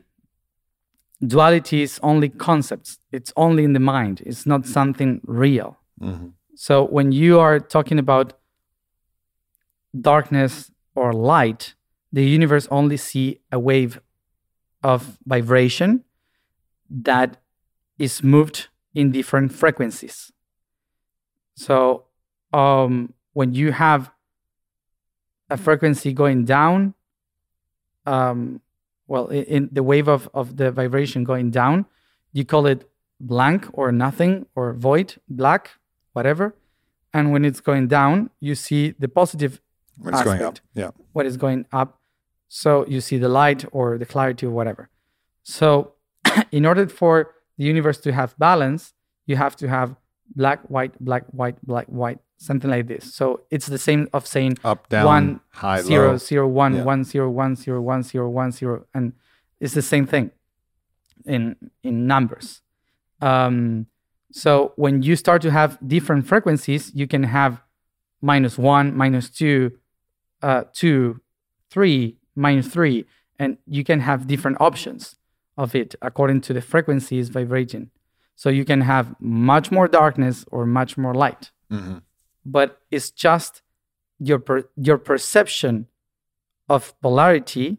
[1.20, 5.78] duality is only concepts, it's only in the mind, it's not something real.
[6.00, 6.28] Mm-hmm.
[6.56, 8.32] So when you are talking about
[9.98, 11.74] darkness or light,
[12.10, 14.00] the universe only see a wave
[14.82, 16.04] of vibration
[16.88, 17.36] that
[17.98, 20.32] is moved in different frequencies.
[21.56, 22.06] So
[22.54, 24.10] um, when you have
[25.50, 26.94] a frequency going down,
[28.06, 28.62] um,
[29.06, 31.84] well, in, in the wave of, of the vibration going down,
[32.32, 32.88] you call it
[33.20, 35.72] blank or nothing or void, black,
[36.16, 36.54] whatever.
[37.12, 39.60] And when it's going down, you see the positive
[39.98, 40.58] when it's aspect, going up.
[40.74, 40.90] Yeah.
[41.12, 42.00] What is going up.
[42.48, 44.88] So you see the light or the clarity or whatever.
[45.42, 45.92] So
[46.50, 48.94] in order for the universe to have balance,
[49.26, 49.96] you have to have
[50.34, 53.14] black, white, black, white, black, white, something like this.
[53.14, 56.16] So it's the same of saying up, down, one, high, zero, low.
[56.18, 56.82] zero, one, yeah.
[56.82, 59.12] one, zero, one, zero, one, zero, one, zero, and
[59.60, 60.30] it's the same thing
[61.24, 62.62] in in numbers.
[63.20, 63.86] Um,
[64.32, 67.62] so when you start to have different frequencies, you can have
[68.20, 69.72] minus one, minus two,
[70.42, 71.20] uh, two,
[71.70, 73.06] three, minus three,
[73.38, 75.16] and you can have different options
[75.56, 77.90] of it according to the frequencies vibrating.
[78.34, 81.50] So you can have much more darkness or much more light.
[81.72, 81.98] Mm-hmm.
[82.44, 83.62] But it's just
[84.18, 85.86] your per- your perception
[86.68, 87.78] of polarity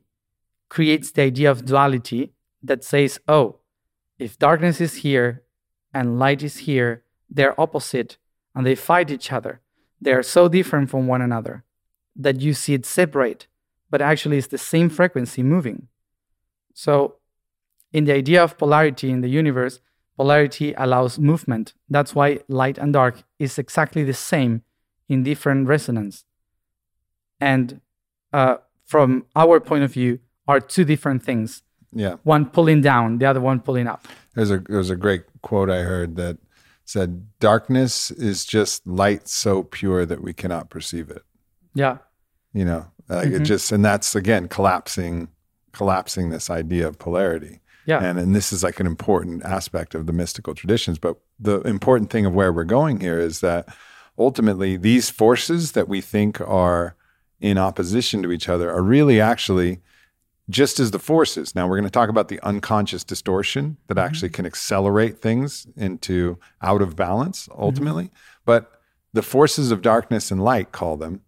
[0.69, 2.33] creates the idea of duality
[2.63, 3.59] that says, oh,
[4.17, 5.43] if darkness is here
[5.93, 8.17] and light is here, they're opposite
[8.55, 9.61] and they fight each other.
[9.99, 11.63] They are so different from one another
[12.15, 13.47] that you see it separate,
[13.89, 15.87] but actually it's the same frequency moving.
[16.73, 17.15] So,
[17.93, 19.79] in the idea of polarity in the universe,
[20.17, 21.73] polarity allows movement.
[21.89, 24.63] That's why light and dark is exactly the same
[25.07, 26.25] in different resonance.
[27.39, 27.81] And
[28.33, 31.61] uh, from our point of view, are two different things.
[31.93, 32.15] Yeah.
[32.23, 34.07] One pulling down, the other one pulling up.
[34.35, 36.37] There's a there's a great quote I heard that
[36.85, 41.23] said darkness is just light so pure that we cannot perceive it.
[41.73, 41.97] Yeah.
[42.53, 43.45] You know, like it Mhm.
[43.45, 45.29] just and that's again collapsing
[45.73, 47.61] collapsing this idea of polarity.
[47.85, 48.03] Yeah.
[48.03, 50.99] And and this is like an important aspect of the mystical traditions.
[50.99, 53.67] But the important thing of where we're going here is that
[54.17, 56.95] ultimately these forces that we think are
[57.39, 59.79] in opposition to each other are really actually
[60.49, 61.55] just as the forces.
[61.55, 64.05] Now we're going to talk about the unconscious distortion that mm-hmm.
[64.05, 67.61] actually can accelerate things into out of balance mm-hmm.
[67.61, 68.11] ultimately.
[68.45, 68.71] But
[69.13, 71.21] the forces of darkness and light, call them,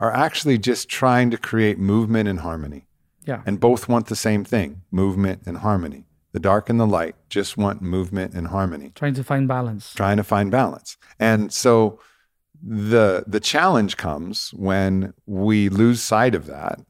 [0.00, 2.86] are actually just trying to create movement and harmony.
[3.24, 3.42] Yeah.
[3.44, 6.04] And both want the same thing movement and harmony.
[6.32, 9.94] The dark and the light just want movement and harmony, Trying to find balance.
[9.94, 10.96] trying to find balance.
[11.18, 12.00] And so
[12.62, 16.80] the the challenge comes when we lose sight of that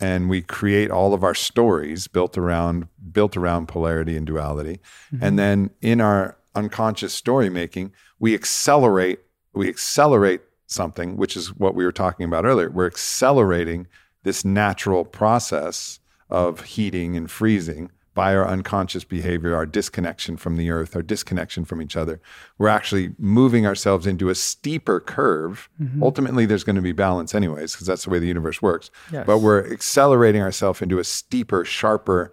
[0.00, 4.80] and we create all of our stories built around built around polarity and duality.
[5.12, 5.24] Mm-hmm.
[5.24, 9.20] And then in our unconscious story making, we accelerate
[9.54, 12.70] we accelerate something, which is what we were talking about earlier.
[12.70, 13.86] We're accelerating
[14.22, 16.00] this natural process
[16.30, 21.64] of heating and freezing by our unconscious behavior, our disconnection from the earth, our disconnection
[21.64, 22.20] from each other.
[22.58, 25.70] We're actually moving ourselves into a steeper curve.
[25.80, 26.02] Mm-hmm.
[26.02, 28.90] Ultimately, there's going to be balance, anyways, because that's the way the universe works.
[29.12, 29.24] Yes.
[29.24, 32.32] But we're accelerating ourselves into a steeper, sharper,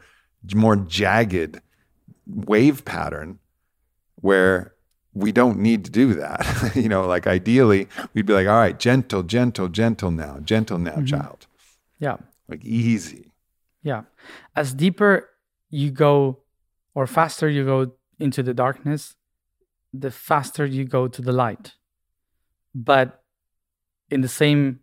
[0.55, 1.61] more jagged
[2.25, 3.37] wave pattern
[4.15, 4.73] where
[5.13, 6.71] we don't need to do that.
[6.75, 10.93] you know, like ideally, we'd be like, all right, gentle, gentle, gentle now, gentle now,
[10.93, 11.05] mm-hmm.
[11.05, 11.45] child.
[11.99, 12.17] Yeah.
[12.47, 13.33] Like easy.
[13.83, 14.05] Yeah.
[14.55, 15.29] As deeper
[15.69, 16.39] you go
[16.93, 19.15] or faster you go into the darkness,
[19.93, 21.73] the faster you go to the light.
[22.73, 23.23] But
[24.09, 24.79] in the same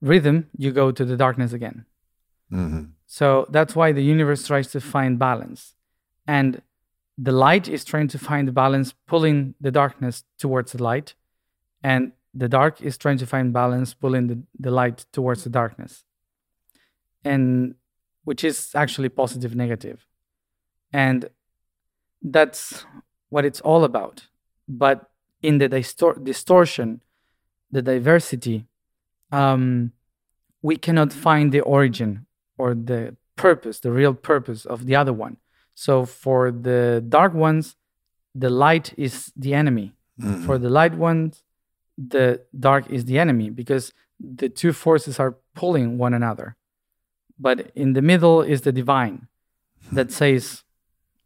[0.00, 1.86] rhythm, you go to the darkness again.
[2.50, 5.74] hmm So that's why the universe tries to find balance.
[6.26, 6.62] And
[7.16, 11.14] the light is trying to find the balance, pulling the darkness towards the light.
[11.82, 16.04] And the dark is trying to find balance, pulling the, the light towards the darkness.
[17.24, 17.76] And
[18.24, 20.06] which is actually positive, negative.
[20.92, 21.28] And
[22.22, 22.84] that's
[23.28, 24.26] what it's all about.
[24.68, 25.10] But
[25.42, 27.02] in the distor- distortion,
[27.70, 28.66] the diversity,
[29.30, 29.92] um,
[30.62, 32.26] we cannot find the origin
[32.56, 35.36] or the purpose, the real purpose of the other one.
[35.74, 37.76] So for the dark ones,
[38.34, 39.92] the light is the enemy.
[40.20, 40.46] Mm-hmm.
[40.46, 41.42] For the light ones,
[41.98, 46.56] the dark is the enemy because the two forces are pulling one another.
[47.38, 49.28] But in the middle is the divine
[49.92, 50.62] that says,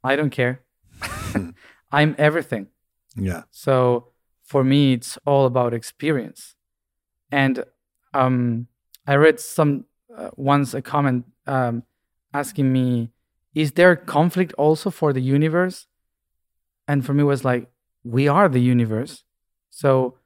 [0.02, 0.62] I don't care.
[1.92, 2.68] I'm everything.
[3.16, 3.42] Yeah.
[3.50, 4.08] So
[4.44, 6.54] for me, it's all about experience.
[7.30, 7.64] And
[8.14, 8.68] um,
[9.06, 11.82] I read some uh, once a comment um,
[12.32, 13.10] asking me,
[13.54, 15.86] "Is there conflict also for the universe?"
[16.86, 17.70] And for me, it was like,
[18.04, 19.24] "We are the universe."
[19.70, 20.18] So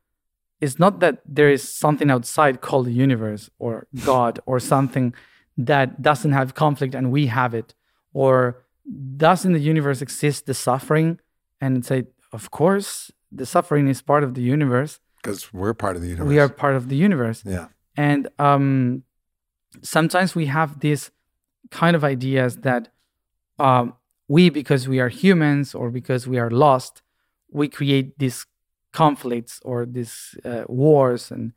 [0.60, 5.12] it's not that there is something outside called the universe or God or something
[5.56, 7.74] that doesn't have conflict and we have it,
[8.12, 8.64] or
[9.16, 11.20] does in the universe exist the suffering?
[11.60, 14.98] And say, of course, the suffering is part of the universe.
[15.22, 16.28] Because we're part of the universe.
[16.28, 17.44] We are part of the universe.
[17.46, 17.68] Yeah.
[17.96, 19.04] And um,
[19.82, 21.12] sometimes we have these
[21.70, 22.88] kind of ideas that
[23.58, 23.94] um,
[24.28, 27.02] we, because we are humans or because we are lost,
[27.50, 28.46] we create these
[28.92, 31.52] conflicts or these uh, wars, and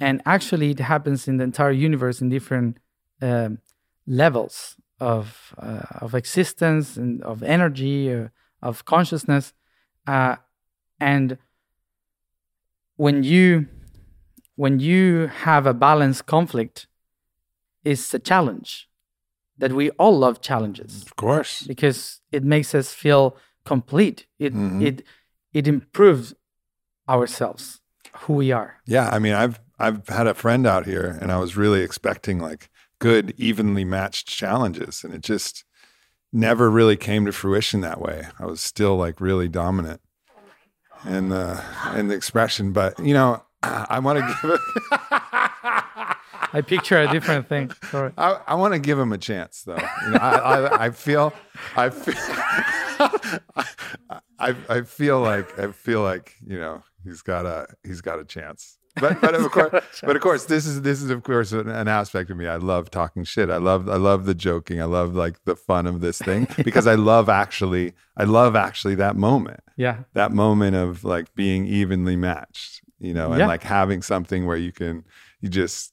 [0.00, 2.78] and actually it happens in the entire universe in different
[3.22, 3.58] um,
[4.06, 8.28] levels of uh, of existence and of energy, uh,
[8.62, 9.52] of consciousness,
[10.06, 10.36] uh,
[10.98, 11.38] and
[12.96, 13.66] when you
[14.56, 16.86] when you have a balanced conflict
[17.84, 18.88] it's a challenge
[19.56, 21.62] that we all love challenges Of course.
[21.66, 24.82] because it makes us feel complete it Mhm.
[24.82, 25.02] it
[25.52, 26.34] it improves
[27.08, 27.80] ourselves
[28.22, 29.08] who we are Yeah.
[29.10, 32.69] I mean, I've I've had a friend out here and I was really expecting like
[33.00, 35.02] good, evenly matched challenges.
[35.02, 35.64] And it just
[36.32, 38.28] never really came to fruition that way.
[38.38, 40.00] I was still like really dominant
[41.04, 41.60] in the
[41.96, 42.72] in the expression.
[42.72, 44.60] But you know, I want to give it
[46.52, 49.76] i picture a different thing sorry I, I want to give him a chance, though.
[49.76, 51.32] You know, I, I, I feel,
[51.76, 52.14] I feel,
[54.38, 58.24] I, I feel like, I feel like, you know, he's got a, he's got a
[58.24, 58.78] chance.
[58.96, 61.86] But, but of course, but of course, this is, this is of course an, an
[61.88, 62.46] aspect of me.
[62.46, 63.48] I love talking shit.
[63.50, 64.80] I love, I love the joking.
[64.80, 68.96] I love like the fun of this thing because I love actually, I love actually
[68.96, 73.46] that moment yeah that moment of like being evenly matched, you know, and Yeah.
[73.46, 75.04] like having something where you can
[75.40, 75.92] you just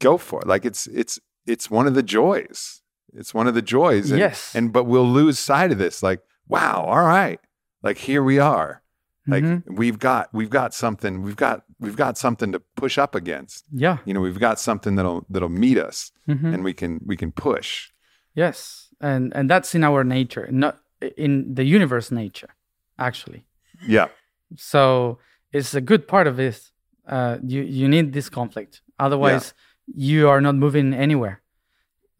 [0.00, 0.46] go for it.
[0.48, 2.82] Like it's it's it's one of the joys.
[3.14, 4.10] It's one of the joys.
[4.10, 4.54] And, Yes.
[4.54, 6.02] And but we'll lose sight of this.
[6.02, 7.38] Like, wow, all right.
[7.82, 8.82] Like here we are.
[9.28, 9.62] Like Mhm.
[9.66, 13.64] we've got we've got something we've got we've got something to push up against.
[13.72, 13.98] Yeah.
[14.04, 16.54] You know, we've got something that'll that'll meet us Mhm.
[16.54, 17.90] and we can we can push.
[18.34, 20.78] Yes, and and that's in our nature, not
[21.16, 22.50] in the universe nature,
[22.98, 23.46] actually.
[23.86, 24.08] Yeah.
[24.56, 25.18] So
[25.52, 26.72] it's a good part of this.
[27.06, 29.54] Uh, you you need this conflict, otherwise
[29.94, 31.40] you are not moving anywhere.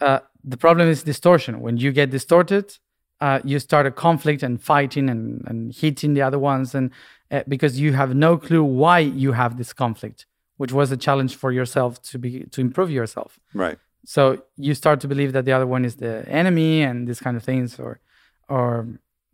[0.01, 1.61] Uh, the problem is distortion.
[1.61, 2.79] When you get distorted,
[3.21, 6.91] uh, you start a conflict and fighting and, and hitting the other ones, and
[7.31, 10.27] uh, because you have no clue why you have this conflict,
[10.57, 13.39] which was a challenge for yourself to be to improve yourself.
[13.55, 13.79] Right.
[14.05, 17.37] So you start to believe that the other one is the enemy and these kind
[17.37, 18.01] of things, or
[18.49, 18.87] or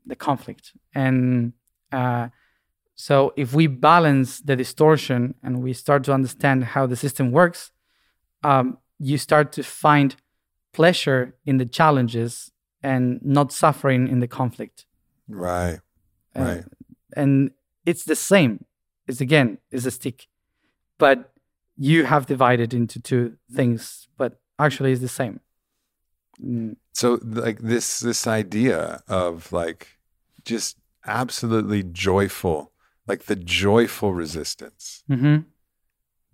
[0.07, 0.73] the conflict.
[0.95, 1.53] And
[1.91, 2.29] uh,
[2.95, 7.73] so if we balance the distortion and we start to understand how the system works,
[8.45, 10.15] um, you start to find
[10.73, 12.52] pleasure in the challenges
[12.83, 14.87] and not suffering in the conflict.
[15.29, 15.81] Right.
[16.37, 16.65] Uh, Right.
[17.17, 17.51] and
[17.87, 18.65] it's the same.
[19.07, 20.29] It's again, it's a stick,
[20.99, 21.33] but
[21.77, 25.41] you have divided into two things, but actually it's the same.
[26.43, 29.99] Mm, So like this this idea of like
[30.45, 30.77] just
[31.07, 32.73] absolutely joyful,
[33.07, 35.03] like the joyful resistance.
[35.09, 35.45] mhm.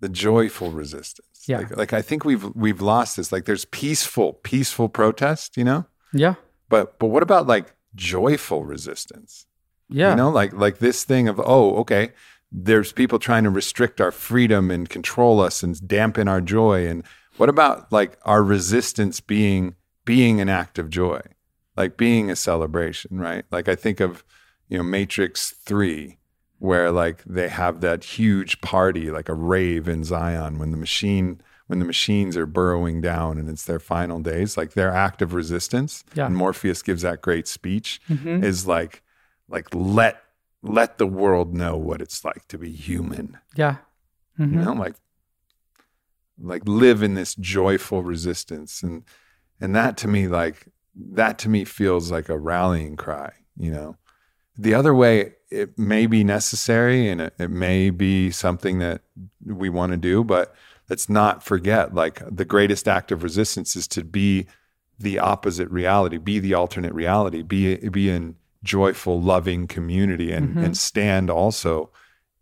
[0.01, 1.43] The joyful resistance.
[1.47, 1.59] Yeah.
[1.59, 3.31] Like, like I think we've we've lost this.
[3.31, 5.85] Like there's peaceful, peaceful protest, you know?
[6.13, 6.35] Yeah,
[6.69, 9.45] But but what about like joyful resistance?
[9.89, 12.11] yeah, You know, like like this thing of oh, okay,
[12.51, 16.87] there's people trying to restrict our freedom and control us and dampen our joy.
[16.87, 17.03] And
[17.37, 19.75] what about like our resistance being
[20.05, 21.21] being an act of joy,
[21.77, 23.45] like being a celebration, right?
[23.51, 24.23] Like I think of
[24.67, 26.17] you know Matrix Three,
[26.57, 31.41] where like they have that huge party, like a rave in Zion when the machine
[31.69, 35.35] when the machines are burrowing down and it's their final days, like their act of
[35.35, 36.03] resistance.
[36.15, 36.25] Yeah.
[36.25, 38.43] And Morpheus gives that great speech Mhm.
[38.43, 39.03] is like
[39.47, 40.21] like let
[40.63, 43.77] let the world know what it's like to be human yeah.
[44.37, 44.51] Mhm.
[44.53, 44.95] you know like
[46.37, 49.03] like live in this joyful resistance and
[49.61, 53.95] and that to me like that to me feels like a rallying cry you know
[54.57, 59.01] the other way it may be necessary and it, it may be something that
[59.45, 60.53] we want to do but
[60.89, 64.47] let's not forget like the greatest act of resistance is to be
[64.97, 70.65] the opposite reality be the alternate reality be be in joyful loving community and Mhm.
[70.65, 71.91] and stand also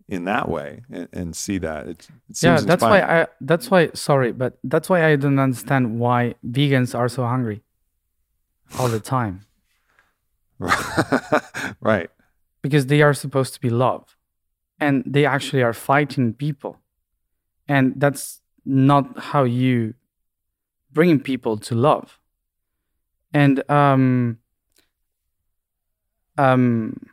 [0.10, 1.86] in that way and, and see that.
[1.88, 6.00] It, it yeah that's why i that's why sorry but that's why i don't understand
[6.00, 7.62] why vegans are so hungry
[8.80, 9.42] all the time.
[11.80, 12.10] Right.
[12.62, 14.18] Because they are supposed to be love
[14.80, 16.80] and they actually are fighting people
[17.68, 19.94] and that's not how you
[20.92, 22.20] bring people to love.
[23.34, 24.38] And um
[26.38, 27.10] um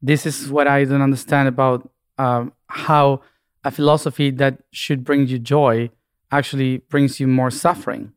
[0.00, 3.20] this is what i don't understand about um, how
[3.64, 5.90] a philosophy that should bring you joy
[6.30, 8.12] actually brings you more suffering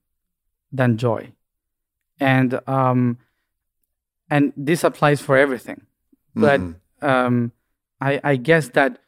[0.71, 1.31] than joy.
[2.19, 3.17] And um
[4.29, 5.85] and this applies for everything.
[6.35, 6.75] But Mhm.
[7.01, 7.51] um,
[7.99, 8.99] I, I guess that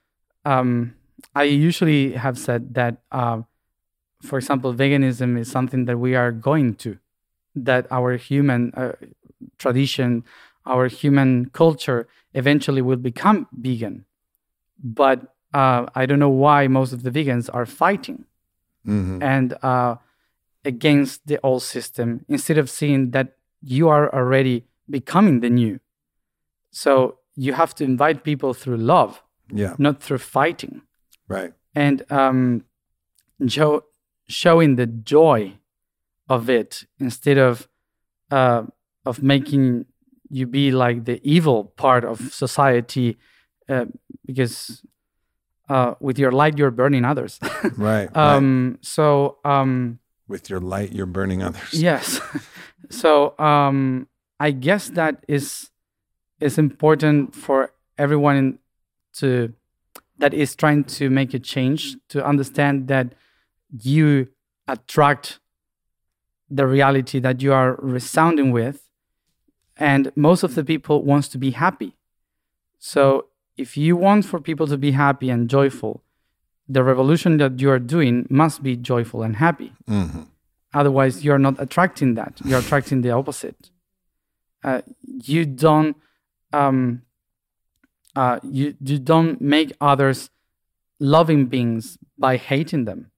[0.46, 0.96] um,
[1.36, 3.46] I usually have said that, um,
[4.22, 6.98] for example, veganism is something that we are going to,
[7.56, 8.94] that our human uh,
[9.58, 10.24] tradition,
[10.66, 14.06] our human culture eventually will become vegan.
[14.84, 18.26] But uh, I don't know why most of the vegans are fighting
[18.86, 19.24] Mhm.
[19.24, 19.96] and uh,
[20.66, 25.80] against the old system instead of seeing that you are already becoming the new.
[26.72, 30.82] So you have to invite people through love, yeah not through fighting,
[31.28, 32.64] right and um,
[33.48, 33.84] show,
[34.28, 35.54] showing the joy
[36.30, 37.68] of it instead of
[38.32, 38.64] uh,
[39.06, 39.86] of making
[40.30, 43.18] you be like the evil part of society,
[43.70, 43.86] uh,
[44.26, 44.84] because
[45.70, 47.40] uh, with your light you're burning others.
[47.78, 48.16] right, right.
[48.16, 52.20] um, so um, with your light you're burning others Yes.
[52.90, 54.08] so um,
[54.40, 55.70] I guess that is
[56.40, 58.60] is important for everyone
[59.14, 59.54] to
[60.18, 63.14] that is trying to make a change to understand that
[63.82, 64.28] you
[64.68, 65.40] attract
[66.50, 68.90] the reality that you are resounding with
[69.78, 71.96] and most of the people wants to be happy.
[72.78, 73.26] So
[73.58, 76.04] if you want for people to be happy and joyful
[76.70, 79.74] the revolution that you are doing must be joyful and happy.
[79.88, 80.28] Mhm.
[80.74, 82.42] otherwise you're not attracting that.
[82.46, 83.70] You're attracting the opposite.
[84.64, 85.96] Uh, you don't
[86.52, 87.02] um,
[88.16, 90.30] uh, you, you don't make others
[91.00, 93.12] loving beings by hating them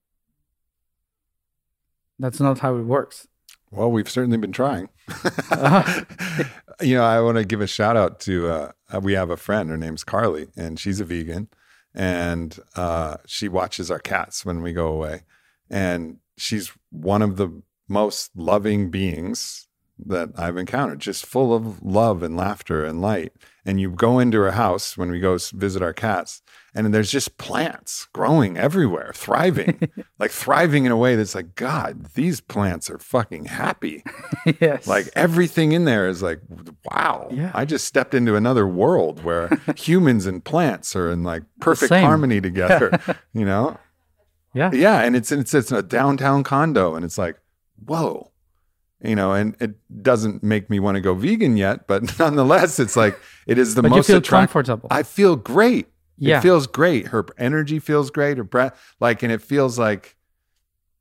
[2.20, 3.28] that's not how it works
[3.72, 4.90] Well, we've certainly been trying.
[6.82, 9.38] you know, I want to give a shout out to uh, uh, we have a
[9.38, 9.70] friend.
[9.70, 11.50] Her name's Carly, and she's a vegan,
[11.94, 15.24] and uh, she watches our cats when we go away,
[15.70, 19.68] and she's one of the most loving beings
[19.98, 23.34] that I've encountered, just full of love and laughter and light.
[23.66, 26.44] And you go into her house when we go visit our cats,
[26.76, 29.90] and there's just plants growing everywhere, thriving,
[30.20, 34.04] like thriving in a way that's like, God, these plants are fucking happy.
[34.62, 34.86] yes.
[34.86, 36.42] Like everything in there is like,
[36.92, 37.52] wow, Yeah.
[37.56, 42.42] I just stepped into another world where humans and plants are in like perfect harmony
[42.42, 42.92] together,
[43.34, 43.78] you know?
[44.54, 44.70] yeah.
[44.74, 47.38] Yeah, and it's it's it's a downtown condo, and it's like,
[47.84, 48.32] whoa,
[49.04, 52.96] you know, and it doesn't make me want to go vegan yet, but nonetheless, it's
[52.96, 54.88] like it is the But you most feel attract- comfortable.
[54.92, 55.88] I feel great.
[56.18, 56.38] Yeah.
[56.38, 57.08] It feels great.
[57.08, 58.38] Her energy feels great.
[58.38, 60.16] Her breath, like, and it feels like,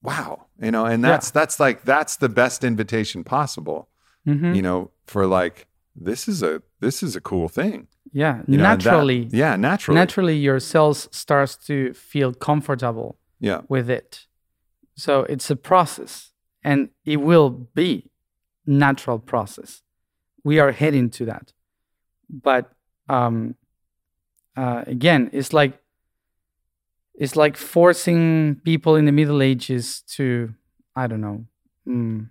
[0.03, 1.11] wow, you know, and Yeah.
[1.11, 3.89] that's that's like that's the best invitation possible,
[4.27, 4.55] Mhm.
[4.57, 5.67] you know, for like
[5.97, 7.87] this is a this is a cool thing.
[8.13, 8.43] Yeah.
[8.47, 13.63] You know, and that- naturally, yeah, naturally, naturally, your cells starts to feel comfortable yeah,
[13.69, 14.27] with it.
[14.97, 16.33] So it's a process,
[16.65, 18.11] and it will be
[18.67, 19.83] natural process.
[20.43, 21.53] We are heading to that,
[22.29, 22.73] but
[23.09, 23.55] um,
[24.57, 25.79] uh, again, it's like
[27.15, 30.55] it's like forcing people in the Middle Ages to
[30.97, 31.47] I don't know
[31.87, 32.29] mm,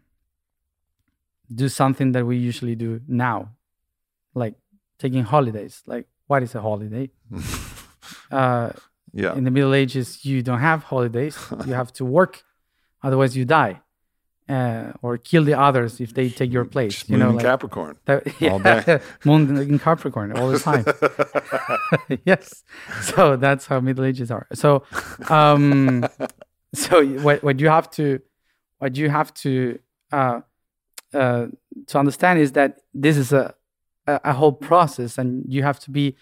[1.54, 3.50] do something that we usually do now,
[4.34, 4.56] like
[5.00, 5.84] taking holidays.
[5.86, 7.10] Like, what is a holiday?
[8.32, 8.72] uh,
[9.14, 11.38] yeah, in the Middle Ages, you don't have holidays.
[11.66, 12.44] you have to work,
[13.02, 13.82] otherwise you die,
[14.50, 16.94] uh, or kill the others if they take your place.
[16.94, 17.98] Just you know, like Capricorn.
[18.06, 19.00] that, all yeah, day.
[19.26, 20.86] moon in Capricorn all the time.
[22.26, 22.64] yes,
[23.02, 24.48] so that's how Middle Ages are.
[24.54, 24.84] So,
[25.30, 26.06] um,
[26.74, 28.20] so what what you have to
[28.80, 29.80] what you have to
[30.12, 30.42] uh,
[31.14, 31.48] uh,
[31.88, 33.56] to understand is that this is a,
[34.08, 36.16] a a whole process, and you have to be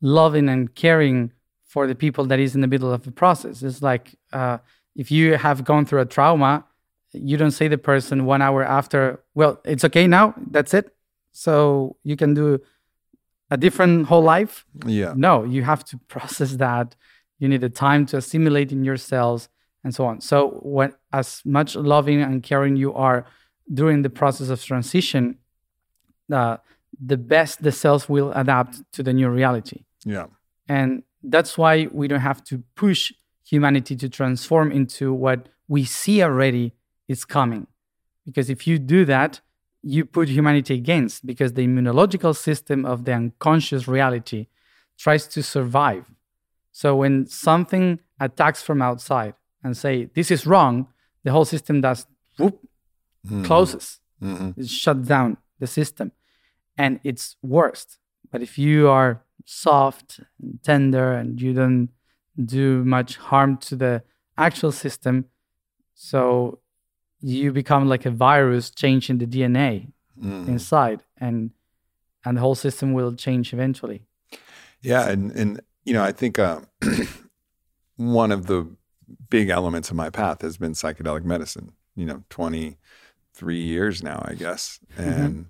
[0.00, 1.32] loving and caring
[1.64, 3.62] for the people that is in the middle of the process.
[3.62, 4.58] It's like uh,
[4.96, 6.64] if you have gone through a trauma,
[7.12, 10.94] you don't say the person one hour after, well, it's okay now, that's it.
[11.32, 12.60] So you can do
[13.50, 14.66] a different whole life.
[14.86, 16.94] yeah, No, you have to process that.
[17.38, 19.48] You need the time to assimilate in your cells
[19.84, 20.20] and so on.
[20.20, 23.24] So when as much loving and caring you are
[23.72, 25.38] during the process of transition,
[26.32, 26.56] uh,
[27.00, 29.84] the best the cells will adapt to the new reality.
[30.04, 30.26] yeah,
[30.68, 33.12] And that's why we don't have to push
[33.44, 36.72] humanity to transform into what we see already
[37.08, 37.66] is coming.
[38.24, 39.40] Because if you do that,
[39.82, 44.46] you put humanity against because the immunological system of the unconscious reality
[44.98, 46.04] tries to survive.
[46.72, 50.88] So when something attacks from outside and say this is wrong,
[51.24, 52.06] the whole system does
[52.38, 52.60] whoop,
[53.44, 54.58] closes, Mhm.
[54.58, 56.12] it shuts down the system,
[56.76, 57.98] and it's worst.
[58.30, 61.88] But if you are soft and tender and you don't
[62.36, 64.02] do much harm to the
[64.36, 65.24] actual system,
[65.94, 66.60] so
[67.20, 70.48] you become like a virus changing the DNA Mhm.
[70.48, 71.50] inside, and
[72.24, 74.02] and the whole system will change eventually.
[74.82, 76.60] Yeah, and and you know, I think uh,
[77.96, 78.66] one of the
[79.30, 81.72] big elements of my path has been psychedelic medicine.
[81.94, 82.76] You know, twenty
[83.34, 85.46] three years now, I guess, and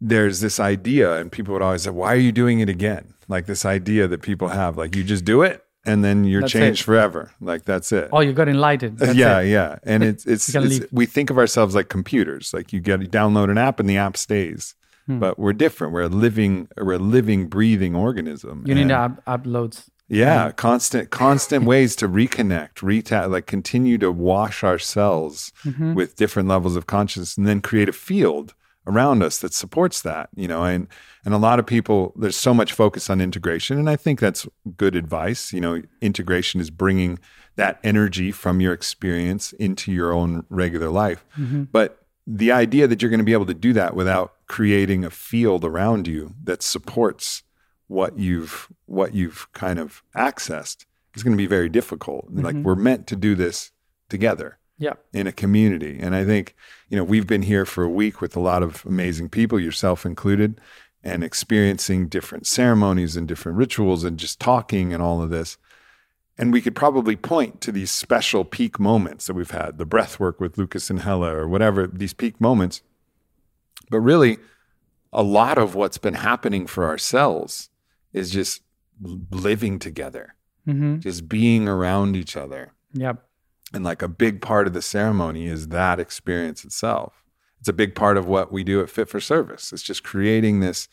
[0.00, 3.46] there's this idea, and people would always say, "Why are you doing it again?" Like
[3.46, 6.80] this idea that people have, like you just do it and then you're That's changed
[6.82, 6.84] it.
[6.84, 7.30] forever.
[7.40, 8.08] Like that's it.
[8.12, 8.98] Oh, you got enlightened.
[8.98, 9.48] That's yeah, it.
[9.50, 12.52] yeah, and it's it's, it's we think of ourselves like computers.
[12.52, 14.74] Like you get you download an app and the app stays,
[15.06, 15.18] Hmm.
[15.20, 15.92] but we're different.
[15.94, 18.64] We're a living, we're a living, breathing organism.
[18.66, 19.82] You need to up- upload.
[20.08, 25.94] yeah, constant, constant ways to reconnect, reta- like continue to wash ourselves Mhm.
[25.94, 28.54] with different levels of consciousness, and then create a field
[28.88, 30.30] around us that supports that.
[30.34, 30.88] You know, and
[31.24, 34.48] and a lot of people, there's so much focus on integration, and I think that's
[34.76, 35.52] good advice.
[35.52, 37.18] You know, integration is bringing
[37.56, 41.64] that energy from your experience into your own regular life, mm-hmm.
[41.64, 45.10] but the idea that you're going to be able to do that without creating a
[45.10, 47.42] field around you that supports
[47.86, 50.84] what you've what you've kind of accessed
[51.14, 52.26] is going to be very difficult.
[52.30, 52.64] Like mm-hmm.
[52.64, 53.72] we're meant to do this
[54.08, 54.94] together Yeah.
[55.12, 55.98] in a community.
[56.00, 56.54] And I think,
[56.88, 60.06] you know, we've been here for a week with a lot of amazing people, yourself
[60.06, 60.60] included,
[61.02, 65.58] and experiencing different ceremonies and different rituals and just talking and all of this.
[66.36, 70.20] And we could probably point to these special peak moments that we've had, the breath
[70.20, 72.82] work with Lucas and Hella or whatever, these peak moments.
[73.90, 74.38] But really,
[75.12, 77.70] a lot of what's been happening for ourselves
[78.12, 78.62] is just
[79.00, 80.34] living together,
[80.64, 82.72] hmm just being around each other.
[82.92, 83.24] Yep.
[83.74, 87.22] And like a big part of the ceremony is that experience itself.
[87.60, 89.72] It's a big part of what we do at Fit for Service.
[89.72, 90.88] It's just creating this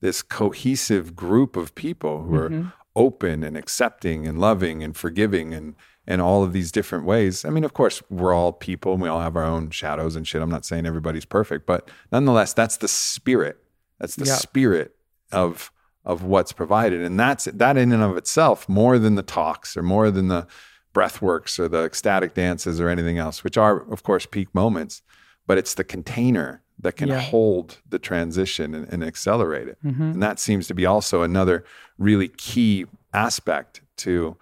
[0.00, 2.60] this cohesive group of people who Mm-hmm.
[2.68, 5.74] are open and accepting and loving and forgiving and
[6.06, 7.44] and all of these different ways.
[7.44, 10.26] I mean, of course, we're all people and we all have our own shadows and
[10.26, 10.40] shit.
[10.42, 13.58] I'm not saying everybody's perfect, but nonetheless, that's the spirit.
[14.00, 14.36] That's the Yeah.
[14.36, 14.94] spirit
[15.32, 15.70] of
[16.04, 17.02] of what's provided.
[17.02, 20.46] And that's that in and of itself, more than the talks or more than the
[20.94, 25.02] breathworks or the ecstatic dances or anything else, which are, of course, peak moments,
[25.46, 27.20] but it's the container that can Yeah.
[27.20, 29.78] hold the transition and, and accelerate it.
[29.84, 30.14] Mhm.
[30.14, 31.64] And that seems to be also another
[31.98, 34.36] really key aspect to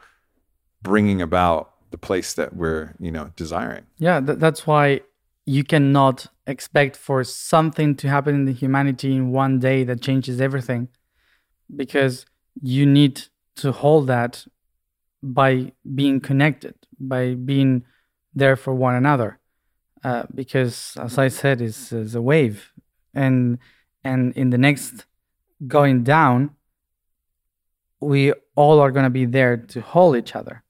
[0.82, 3.84] bringing about the place that we're, you know, desiring.
[3.98, 5.00] Yeah, th- that's why
[5.46, 10.40] you cannot expect for something to happen in the humanity in one day that changes
[10.40, 10.88] everything
[11.74, 12.26] because
[12.60, 13.22] you need
[13.56, 14.44] to hold that
[15.34, 17.84] by being connected, by being
[18.34, 19.38] there for one another.
[20.04, 22.72] Uh, because, as I said, it's, it's a wave,
[23.12, 23.58] and
[24.04, 25.06] and in the next
[25.66, 26.50] going down,
[28.00, 30.62] we all are going to be there to hold each other,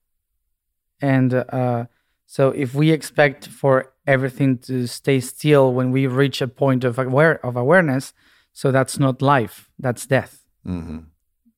[1.01, 1.85] and uh,
[2.25, 6.97] so if we expect for everything to stay still when we reach a point of
[6.97, 8.13] aware of awareness,
[8.53, 10.45] so that's not life, that's death.
[10.63, 10.99] hmm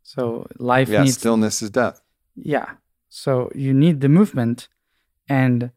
[0.04, 2.02] So life Yeah, needs stillness is death.
[2.36, 2.76] yeah.
[3.10, 4.68] So you need the movement
[5.28, 5.72] and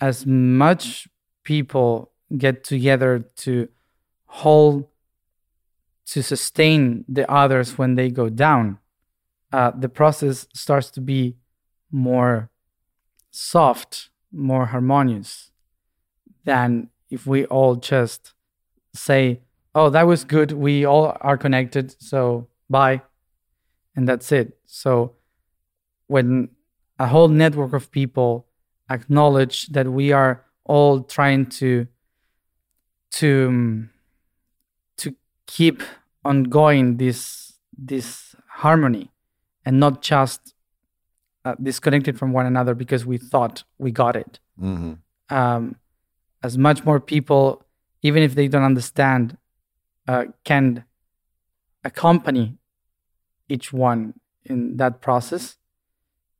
[0.00, 1.08] as much
[1.42, 3.68] people get together to
[4.26, 4.86] hold
[6.06, 8.78] to sustain the others when they go down,
[9.52, 11.36] uh, the process starts to be
[11.90, 12.50] more
[13.30, 15.50] soft, more harmonious
[16.44, 18.32] than if we all just
[18.94, 19.40] say,
[19.74, 20.52] "Oh, that was good.
[20.52, 23.02] We all are connected, so bye,"
[23.94, 24.58] and that's it.
[24.66, 25.14] So
[26.06, 26.50] when
[26.98, 28.46] a whole network of people
[28.90, 31.86] acknowledge that we are all trying to
[33.10, 33.90] to um,
[34.96, 35.14] to
[35.46, 35.82] keep
[36.24, 39.10] ongoing this this harmony
[39.64, 40.54] and not just
[41.44, 44.94] uh, disconnected from one another because we thought we got it hmm
[45.30, 45.76] um,
[46.42, 47.64] as much more people,
[48.02, 49.36] even if they don't understand,
[50.06, 50.84] uh, can
[51.84, 52.56] accompany
[53.48, 54.14] each one
[54.44, 55.57] in that process.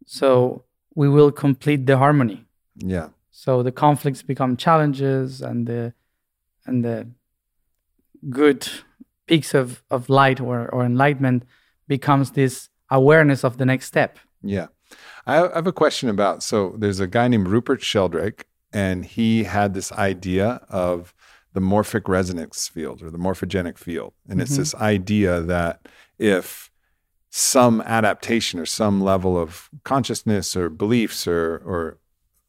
[0.08, 0.64] So
[0.94, 2.46] we will complete the harmony.
[2.76, 3.08] Yeah.
[3.30, 5.92] So the conflicts become challenges, and the
[6.66, 7.06] and the
[8.30, 8.68] good
[9.26, 11.44] peaks of, of light or, or enlightenment
[11.86, 14.18] becomes this awareness of the next step.
[14.42, 14.66] Yeah.
[15.26, 19.44] I I have a question about so there's a guy named Rupert Sheldrake, and he
[19.44, 21.14] had this idea of
[21.52, 24.14] the morphic resonance field or the morphogenic field.
[24.28, 24.56] And it's Mhm.
[24.58, 25.86] this idea that
[26.18, 26.70] if
[27.30, 31.98] some adaptation or some level of consciousness or beliefs or, or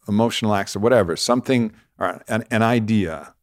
[0.08, 3.34] emotional acts or whatever, something or an, an idea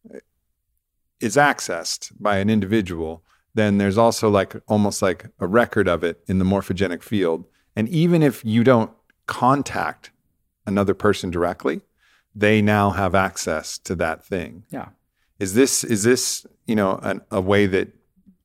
[1.21, 3.23] is accessed by an individual,
[3.55, 7.45] then there's also like almost like a record of it in the morphogenic field.
[7.75, 8.91] And even if you don't
[9.27, 10.11] contact
[10.67, 11.81] another person directly,
[12.35, 14.65] they now have access to that thing.
[14.71, 14.89] Yeah.
[15.39, 17.89] Is this is this you know an, a way that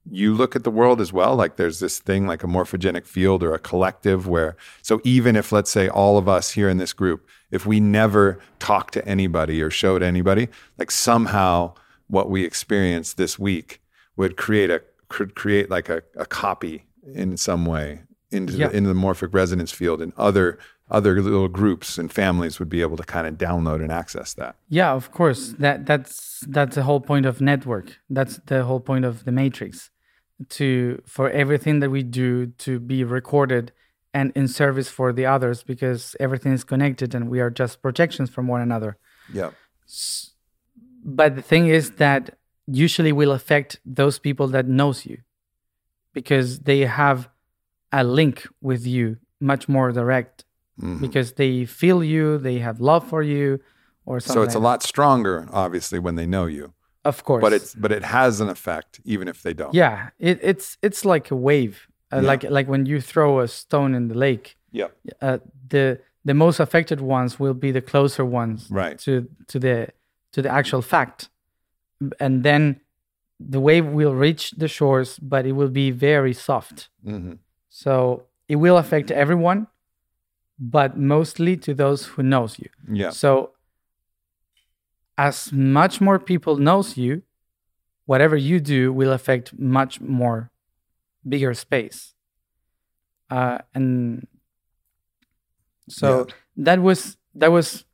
[0.10, 1.36] you look at the world as well?
[1.36, 5.52] Like there's this thing like a morphogenic field or a collective where so even if
[5.52, 9.62] let's say all of us here in this group, if we never talked to anybody
[9.62, 10.48] or showed anybody,
[10.78, 11.74] like somehow
[12.08, 13.82] what we experienced this week
[14.18, 18.02] would create a could create like a, a copy in some way
[18.32, 18.68] into Yeah.
[18.70, 20.58] the, into the morphic resonance field, and other
[20.92, 24.56] other little groups and families would be able to kind of download and access that.
[24.70, 25.54] Yeah, of course.
[25.58, 27.98] That that's that's the whole point of network.
[28.10, 29.90] That's the whole point of the matrix.
[30.50, 33.72] To for everything that we do to be recorded
[34.14, 38.30] and in service for the others because everything is connected and we are just projections
[38.30, 38.98] from one another.
[39.34, 39.52] Yeah.
[41.04, 42.38] But the thing is that
[42.68, 45.20] usually will affect those people that knows you
[46.14, 47.30] because they have
[47.92, 50.44] a link with you much more direct
[50.82, 51.00] Mhm.
[51.02, 53.60] because they feel you, they have love for you
[54.06, 54.42] or something.
[54.42, 56.74] So it's a lot stronger, obviously, when they know you.
[57.04, 57.42] Of course.
[57.42, 59.74] But it's but it has an effect even if they don't.
[59.74, 62.28] Yeah, it, it's it's like a wave, uh, Yeah.
[62.32, 64.56] like like when you throw a stone in the lake.
[64.72, 64.90] Yeah.
[65.22, 65.38] Uh,
[65.70, 68.98] the the most affected ones will be the closer ones Right.
[69.06, 69.88] to to the
[70.34, 71.30] to the actual fact,
[72.20, 72.80] and then
[73.40, 76.90] the wave will reach the shores, but it will be very soft.
[77.04, 77.34] hmm
[77.70, 79.68] So it will affect everyone,
[80.64, 82.70] but mostly to those who knows you.
[82.88, 83.10] Yeah.
[83.10, 83.54] So
[85.18, 87.24] as much more people knows you,
[88.06, 90.52] whatever you do will affect much more
[91.28, 92.14] bigger space.
[93.32, 94.28] Uh, and
[95.90, 96.28] so
[96.58, 97.86] that was that was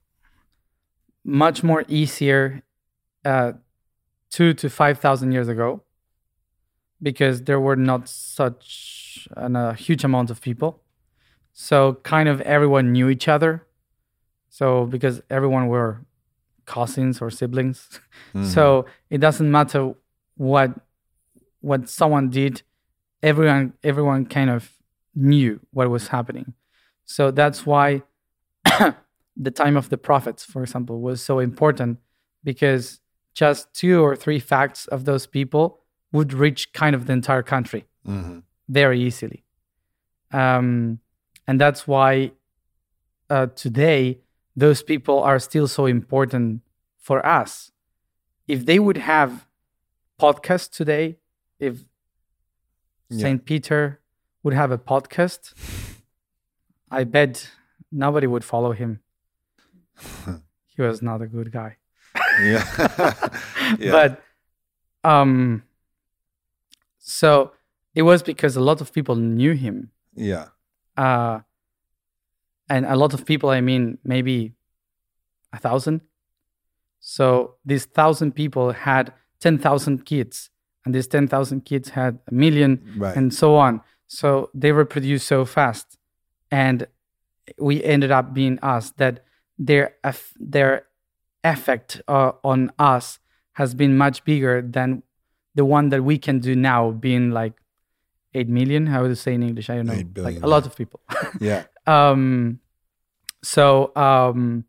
[1.24, 2.64] much more easier
[3.24, 3.54] uh,
[4.30, 5.84] two to five thousand years ago.
[7.02, 10.82] because there were not such an, a huge amount of people.
[11.60, 13.66] So kind of everyone knew each other.
[14.50, 16.06] So because everyone were
[16.66, 18.00] cousins or siblings,
[18.44, 19.96] so it doesn't matter
[20.36, 20.70] what
[21.62, 22.62] what someone did.
[23.24, 24.72] Everyone everyone kind of
[25.16, 26.54] knew what was happening.
[27.06, 28.04] So that's why
[29.36, 31.98] the time of the prophets, for example, was so important
[32.44, 33.00] because
[33.34, 35.80] just two or three facts of those people
[36.12, 38.44] would reach kind of the entire country Mhm.
[38.70, 39.44] very easily.
[40.32, 41.00] Um,
[41.48, 42.32] and that's why
[43.30, 44.20] uh, today
[44.56, 46.62] those people are still so important
[46.98, 47.72] for us.
[48.48, 49.46] If they would have
[50.20, 51.18] podcasts today,
[51.60, 51.86] if
[53.10, 53.20] Yeah.
[53.24, 53.46] St.
[53.46, 54.00] Peter
[54.44, 55.54] would have a podcast,
[56.92, 57.52] I bet
[57.92, 59.00] nobody would follow him.
[60.76, 61.78] he was not a good guy.
[62.42, 62.64] Yeah.
[63.80, 63.92] yeah.
[63.92, 64.22] But
[65.04, 65.64] um
[67.00, 67.52] so
[67.96, 69.92] it was because a lot of people knew him.
[70.16, 70.48] yeah.
[70.98, 71.40] Uh
[72.70, 74.54] and a lot of people, I mean maybe
[75.54, 76.02] a thousand.
[77.00, 80.50] So these thousand people had ten thousand kids,
[80.84, 83.16] and these ten thousand kids had a million Right.
[83.16, 83.82] and so on.
[84.08, 85.98] So they reproduce so fast,
[86.52, 86.88] and
[87.60, 88.92] we ended up being us.
[88.98, 89.24] That
[89.58, 89.96] their
[90.40, 90.88] their
[91.44, 93.20] effect uh, on us
[93.54, 95.04] has been much bigger than
[95.56, 97.54] the one that we can do now, being like
[98.38, 98.88] eight million.
[98.88, 99.70] How would you say in English?
[99.70, 99.94] I don't know.
[99.94, 101.00] Eight billion, like a lot of people.
[101.40, 101.64] yeah.
[101.86, 102.60] um,
[103.44, 104.66] so um,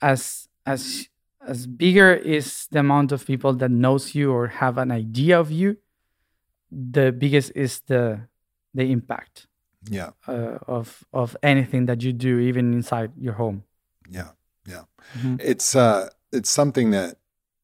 [0.00, 1.08] as as
[1.46, 5.50] as bigger is the amount of people that knows you or have an idea of
[5.50, 5.76] you,
[6.70, 8.20] the biggest is the
[8.74, 9.46] the impact
[9.90, 10.10] Yeah.
[10.26, 13.62] uh, of of anything that you do, even inside your home.
[14.10, 14.30] Yeah.
[14.66, 14.84] Yeah.
[15.18, 15.40] Mhm.
[15.42, 17.16] It's uh it's something that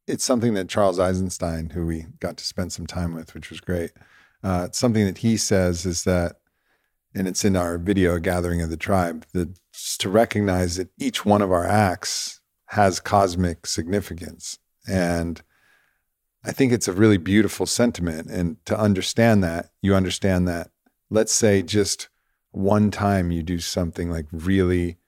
[0.07, 3.61] it's something that Charles Eisenstein, who we got to spend some time with, which was
[3.61, 3.91] great.
[4.45, 6.37] Uh, something that he says is that,
[7.15, 9.49] and it's in our video gathering of the tribe, that
[9.99, 14.59] to recognize that each one of our acts has cosmic significance.
[14.87, 15.41] And
[16.45, 18.29] I think it's a really beautiful sentiment.
[18.31, 20.71] And to understand that, you understand that,
[21.09, 22.11] let's say just
[22.51, 24.99] one time you do something like really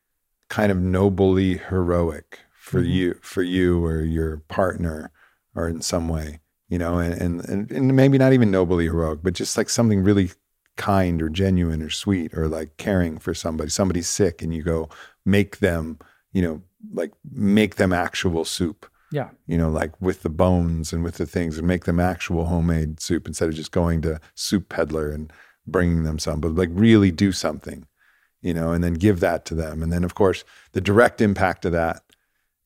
[0.48, 2.92] kind of nobly heroic for Mhm.
[2.92, 5.10] you for you or your partner
[5.54, 9.34] or in some way you know and, and and maybe not even nobly heroic but
[9.34, 10.30] just like something really
[10.76, 13.70] kind or genuine or sweet or like caring for somebody.
[13.70, 14.88] Somebody's sick and you go
[15.24, 15.98] make them
[16.32, 16.62] you know
[16.92, 18.88] like make them actual soup.
[19.12, 22.46] Yeah, you know, like with the bones and with the things and make them actual
[22.46, 25.32] homemade soup instead of just going to soup peddler and
[25.66, 27.86] bringing them some, but like really do something,
[28.42, 29.80] you know, and then give that to them.
[29.80, 32.02] And then, of course, the direct impact of that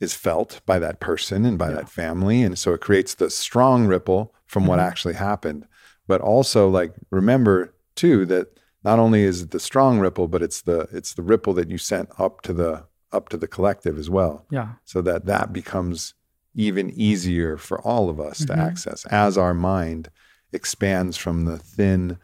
[0.00, 1.76] is felt by that person and by Yeah.
[1.76, 2.42] that family.
[2.42, 4.82] And so it creates the strong ripple from what Mhm.
[4.88, 5.66] actually happened.
[6.08, 8.48] But also, like, remember too that
[8.82, 11.78] not only is it the strong ripple, but it's the it's the ripple that you
[11.78, 16.14] sent up to the up to the collective as well yeah, so that that becomes
[16.54, 18.58] even easier for all of us to Mhm.
[18.58, 20.08] access as our mind
[20.52, 22.18] expands from the thin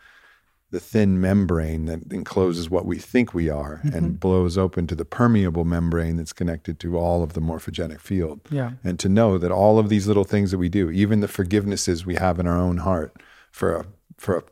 [0.71, 5.05] the thin membrane that encloses what we think we are and blows open to the
[5.05, 8.41] permeable membrane that's connected to all of the morphogenic field.
[8.51, 11.29] Yeah, and to know that all of these little things that we do even the
[11.29, 13.17] forgivenesses we have in our own heart
[13.53, 13.87] for a
[14.19, 14.43] for a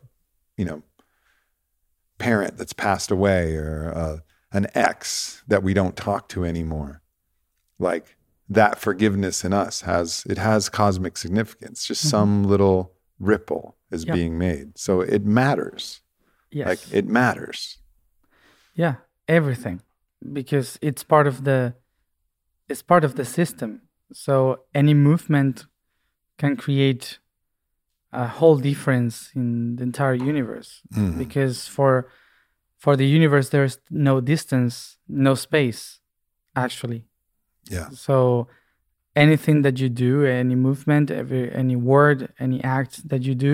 [0.57, 0.81] you know
[2.17, 4.17] parent that's passed away or uh,
[4.53, 7.01] an ex that we don't talk to anymore
[7.77, 8.15] like
[8.47, 11.83] that forgiveness in us has it has cosmic significance.
[11.85, 12.09] Just Mhm.
[12.09, 14.13] some little ripple is Yeah.
[14.13, 14.77] being made.
[14.77, 16.01] So it matters
[16.57, 17.61] yes, like it matters
[18.83, 18.95] yeah,
[19.27, 19.77] everything,
[20.39, 21.59] because it's part of the
[22.71, 23.71] it's part of the system.
[24.11, 24.33] So
[24.73, 25.65] any movement
[26.37, 27.19] can create
[28.11, 30.81] a whole difference in the entire universe.
[30.93, 31.17] Mhm.
[31.23, 31.91] because for
[32.83, 34.75] for the universe there's no distance
[35.27, 35.81] no space
[36.65, 37.01] actually
[37.75, 38.47] yeah so
[39.25, 40.11] anything that you do
[40.41, 43.53] any movement every any word any act that you do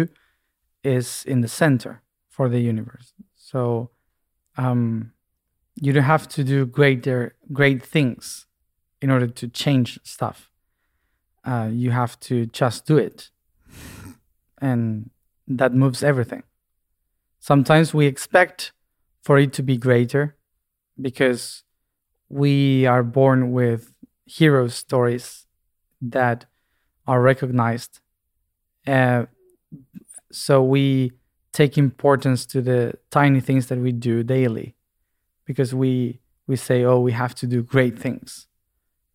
[0.84, 1.94] is in the center
[2.32, 3.14] for the universe.
[3.36, 3.92] So
[4.58, 5.12] um
[5.76, 8.48] you don't have to do greater great things
[9.02, 10.50] in order to change stuff.
[11.44, 13.30] Uh, you have to just do it.
[14.64, 15.10] And
[15.48, 16.44] that moves everything.
[17.40, 18.74] Sometimes we expect
[19.24, 20.38] for it to be greater
[21.02, 21.64] because
[22.30, 23.92] we are born with
[24.26, 25.48] hero stories
[26.00, 26.46] that
[27.08, 28.00] are recognized.
[28.86, 29.26] Uh,
[30.32, 31.12] so we
[31.54, 34.76] take importance to the tiny things that we do daily
[35.46, 38.48] because we we say oh we have to do great things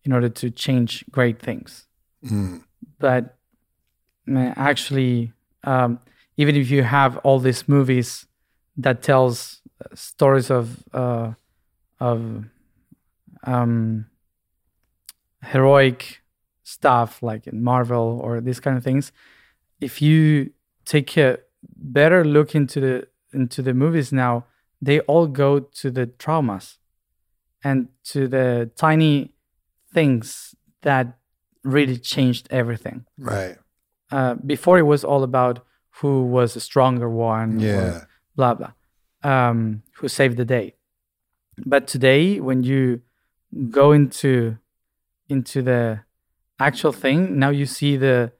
[0.03, 1.83] in order to change great things
[2.23, 2.63] Mm.
[2.99, 3.37] but
[4.57, 5.31] actually
[5.63, 5.99] um,
[6.35, 8.25] even if you have all these movies
[8.75, 11.33] that tells uh, stories of uh,
[11.99, 12.45] of
[13.43, 14.07] um,
[15.43, 16.21] heroic
[16.63, 19.11] stuff like in Marvel or these kind of things,
[19.79, 20.51] if you
[20.85, 21.39] take a
[21.75, 24.45] better look into the into the movies now,
[24.81, 26.77] they all go to the traumas
[27.63, 29.33] and to the tiny
[29.93, 31.17] things that
[31.63, 33.05] really changed everything.
[33.17, 33.57] Right.
[34.11, 35.65] Uh, before it was all about
[36.01, 38.05] who was a stronger one, Yeah.
[38.35, 38.71] blah blah,
[39.23, 40.75] um, who saved the day.
[41.65, 43.01] But today, when you
[43.69, 44.57] go into
[45.27, 46.01] into the
[46.59, 48.31] actual thing, now you see the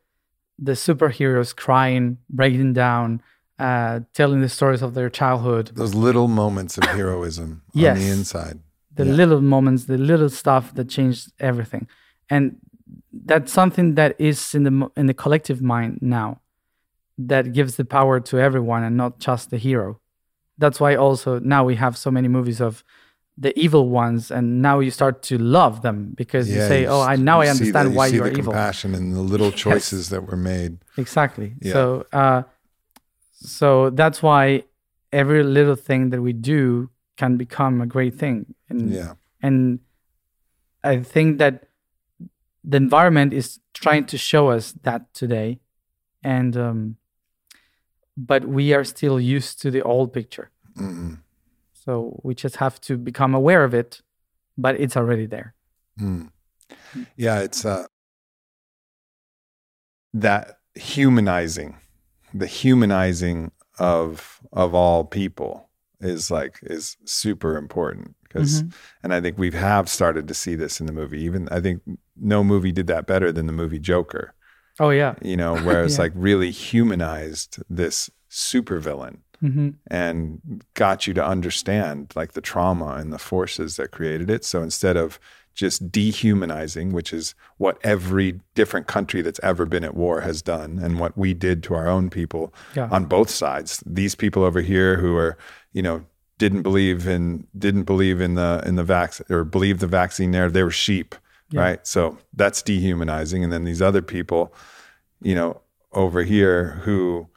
[0.60, 3.22] the superheroes crying, breaking down,
[3.60, 8.60] uh, telling the stories of their childhood, Those little moments of heroism on the inside.
[8.96, 9.14] the Yeah.
[9.14, 11.88] little moments, the little stuff that changed everything,
[12.30, 12.58] and
[13.26, 16.40] that's something that is in the in the collective mind now,
[17.18, 20.00] that gives the power to everyone and not just the hero.
[20.58, 22.84] That's why also now we have so many movies of
[23.40, 27.16] the evil ones, and now you start to love them because you say, "Oh, I
[27.18, 29.52] now I understand the- you why see you are the evil." compassion and the little
[29.66, 30.80] choices that were made.
[30.98, 31.54] Exactly.
[31.62, 31.74] Yeah.
[31.74, 32.44] So, uh,
[33.34, 34.64] so that's why
[35.12, 38.56] every little thing that we do can become a great thing.
[38.70, 39.14] And Yeah.
[39.42, 39.80] and
[40.84, 41.68] I think that
[42.64, 45.60] the environment is trying to show us that today,
[46.24, 46.98] and um,
[48.18, 50.50] but we are still used to the old picture.
[50.76, 51.20] Mm-mm.
[51.88, 54.02] So we just have to become aware of it,
[54.58, 55.56] but it's already there.
[55.98, 56.32] Mm.
[57.16, 57.86] Yeah, it's uh,
[60.14, 61.78] that humanizing,
[62.34, 65.70] the humanizing of of all people
[66.02, 68.74] is like is super important because, Mhm.
[69.04, 71.22] and I think we have started to see this in the movie.
[71.24, 71.82] Even I think
[72.18, 74.34] no movie did that better than the movie Joker.
[74.80, 75.16] Oh yeah.
[75.22, 76.04] You know, where it's Yeah.
[76.04, 83.14] like really humanized this supervillain hmm and got you to understand like the trauma and
[83.14, 84.44] the forces that created it.
[84.46, 85.20] So instead of
[85.54, 90.78] just dehumanizing, which is what every different country that's ever been at war has done,
[90.80, 92.88] and what we did to our own people Yeah.
[92.92, 93.84] on both sides.
[93.86, 95.36] These people over here who are,
[95.74, 96.06] you know,
[96.38, 100.52] didn't believe in didn't believe in the in the vaccine or believe the vaccine there.
[100.52, 101.16] They were sheep,
[101.50, 101.62] Yeah.
[101.62, 101.88] right?
[101.88, 103.44] So that's dehumanizing.
[103.44, 104.54] And then these other people,
[105.22, 105.62] you know,
[105.94, 107.28] over here who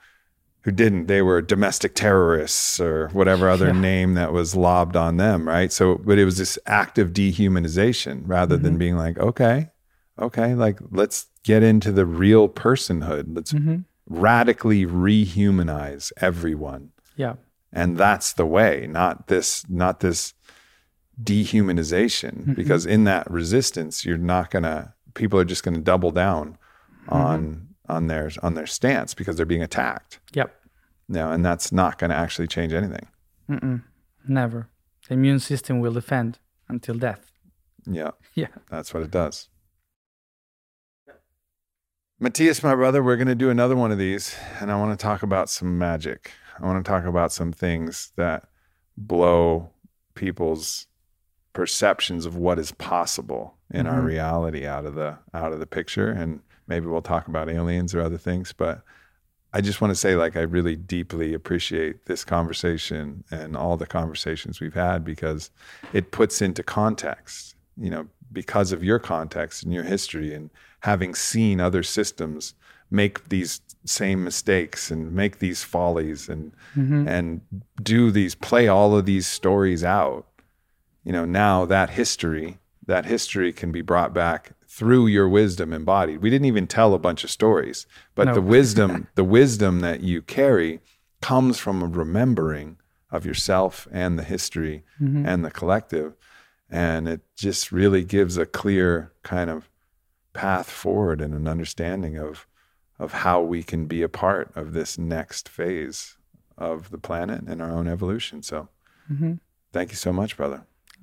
[0.62, 1.06] who didn't.
[1.06, 3.80] They were domestic terrorists or whatever other Yeah.
[3.80, 5.72] name that was lobbed on them, right?
[5.72, 8.78] So, but it was this act of dehumanization rather than Mhm.
[8.78, 9.70] being like, okay,
[10.18, 13.24] okay, like let's get into the real personhood.
[13.34, 13.76] Let's hmm
[14.12, 16.90] radically rehumanize everyone.
[17.14, 17.34] Yeah.
[17.72, 20.34] And that's the way, not this, not this
[21.22, 22.44] dehumanization.
[22.46, 22.54] Mhm.
[22.56, 24.94] Because in that resistance, you're not gonna.
[25.14, 26.56] People are just gonna double down
[27.08, 30.20] on on their on their stance because they're being attacked.
[30.34, 30.54] Yep.
[31.08, 33.08] No, and that's not going to actually change anything.
[33.48, 33.82] Mm-mm.
[34.28, 34.68] Never.
[35.08, 36.38] The immune system will defend
[36.68, 37.32] until death.
[37.86, 38.48] Yeah, Yeah.
[38.70, 39.48] that's what it does.
[42.22, 45.02] Matías, my brother, we're going to do another one of these, and I want to
[45.02, 46.32] talk about some magic.
[46.58, 48.44] I want to talk about some things that
[48.96, 49.70] blow
[50.14, 50.86] people's
[51.54, 54.04] perceptions of what is possible in our Mhm.
[54.04, 58.00] reality out of the out of the picture and maybe we'll talk about aliens or
[58.00, 58.82] other things but
[59.52, 63.86] I just want to say like I really deeply appreciate this conversation and all the
[63.86, 65.50] conversations we've had because
[65.92, 71.14] it puts into context you know because of your context and your history and having
[71.14, 72.54] seen other systems
[72.90, 77.40] make these same mistakes and make these follies and hmm and
[77.82, 80.26] do these play all of these stories out
[81.04, 86.22] you know now that history that history can be brought back through your wisdom embodied
[86.22, 87.78] we didn't even tell a bunch of stories
[88.16, 88.34] but No.
[88.34, 90.80] the wisdom the wisdom that you carry
[91.30, 92.68] comes from a remembering
[93.16, 96.10] of yourself and the history hmm and the collective.
[96.70, 99.68] And it just really gives a clear kind of
[100.32, 102.46] path forward and an understanding of
[102.98, 106.16] of how we can be a part of this next phase
[106.56, 108.42] of the planet and our own evolution.
[108.42, 108.68] So
[109.08, 109.34] hmm
[109.72, 110.60] thank you so much brother.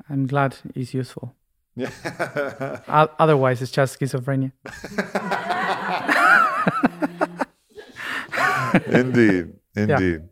[0.10, 1.36] I'm glad it's useful.
[1.78, 3.10] Yeah.
[3.20, 4.52] Otherwise, it's just schizophrenia.
[8.88, 9.54] indeed.
[9.76, 10.24] Indeed.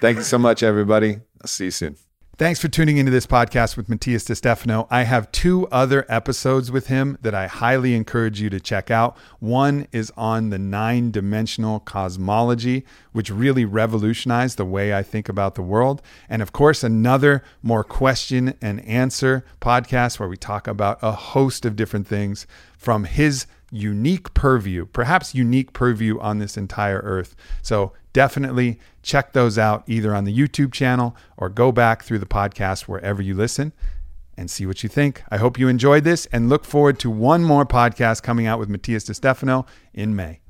[0.00, 1.20] Thank you so much everybody.
[1.40, 1.96] I'll see you soon
[2.38, 4.86] Thanks for tuning into this podcast with Matías DeStefano.
[4.90, 9.18] I have two other episodes with him that I highly encourage you to check out.
[9.38, 15.56] One is on the nine dimensional cosmology, which really revolutionized the way I think about
[15.56, 16.00] the world.
[16.26, 21.66] And of course, another more question and answer podcast where we talk about a host
[21.66, 22.46] of different things
[22.78, 27.34] from his unique purview, perhaps unique purview on this entire earth.
[27.62, 32.26] So definitely check those out either on the YouTube channel or go back through the
[32.26, 33.72] podcast wherever you listen
[34.36, 35.22] and see what you think.
[35.30, 38.68] I hope you enjoyed this and look forward to one more podcast coming out with
[38.68, 40.41] Matías De Stefano in May.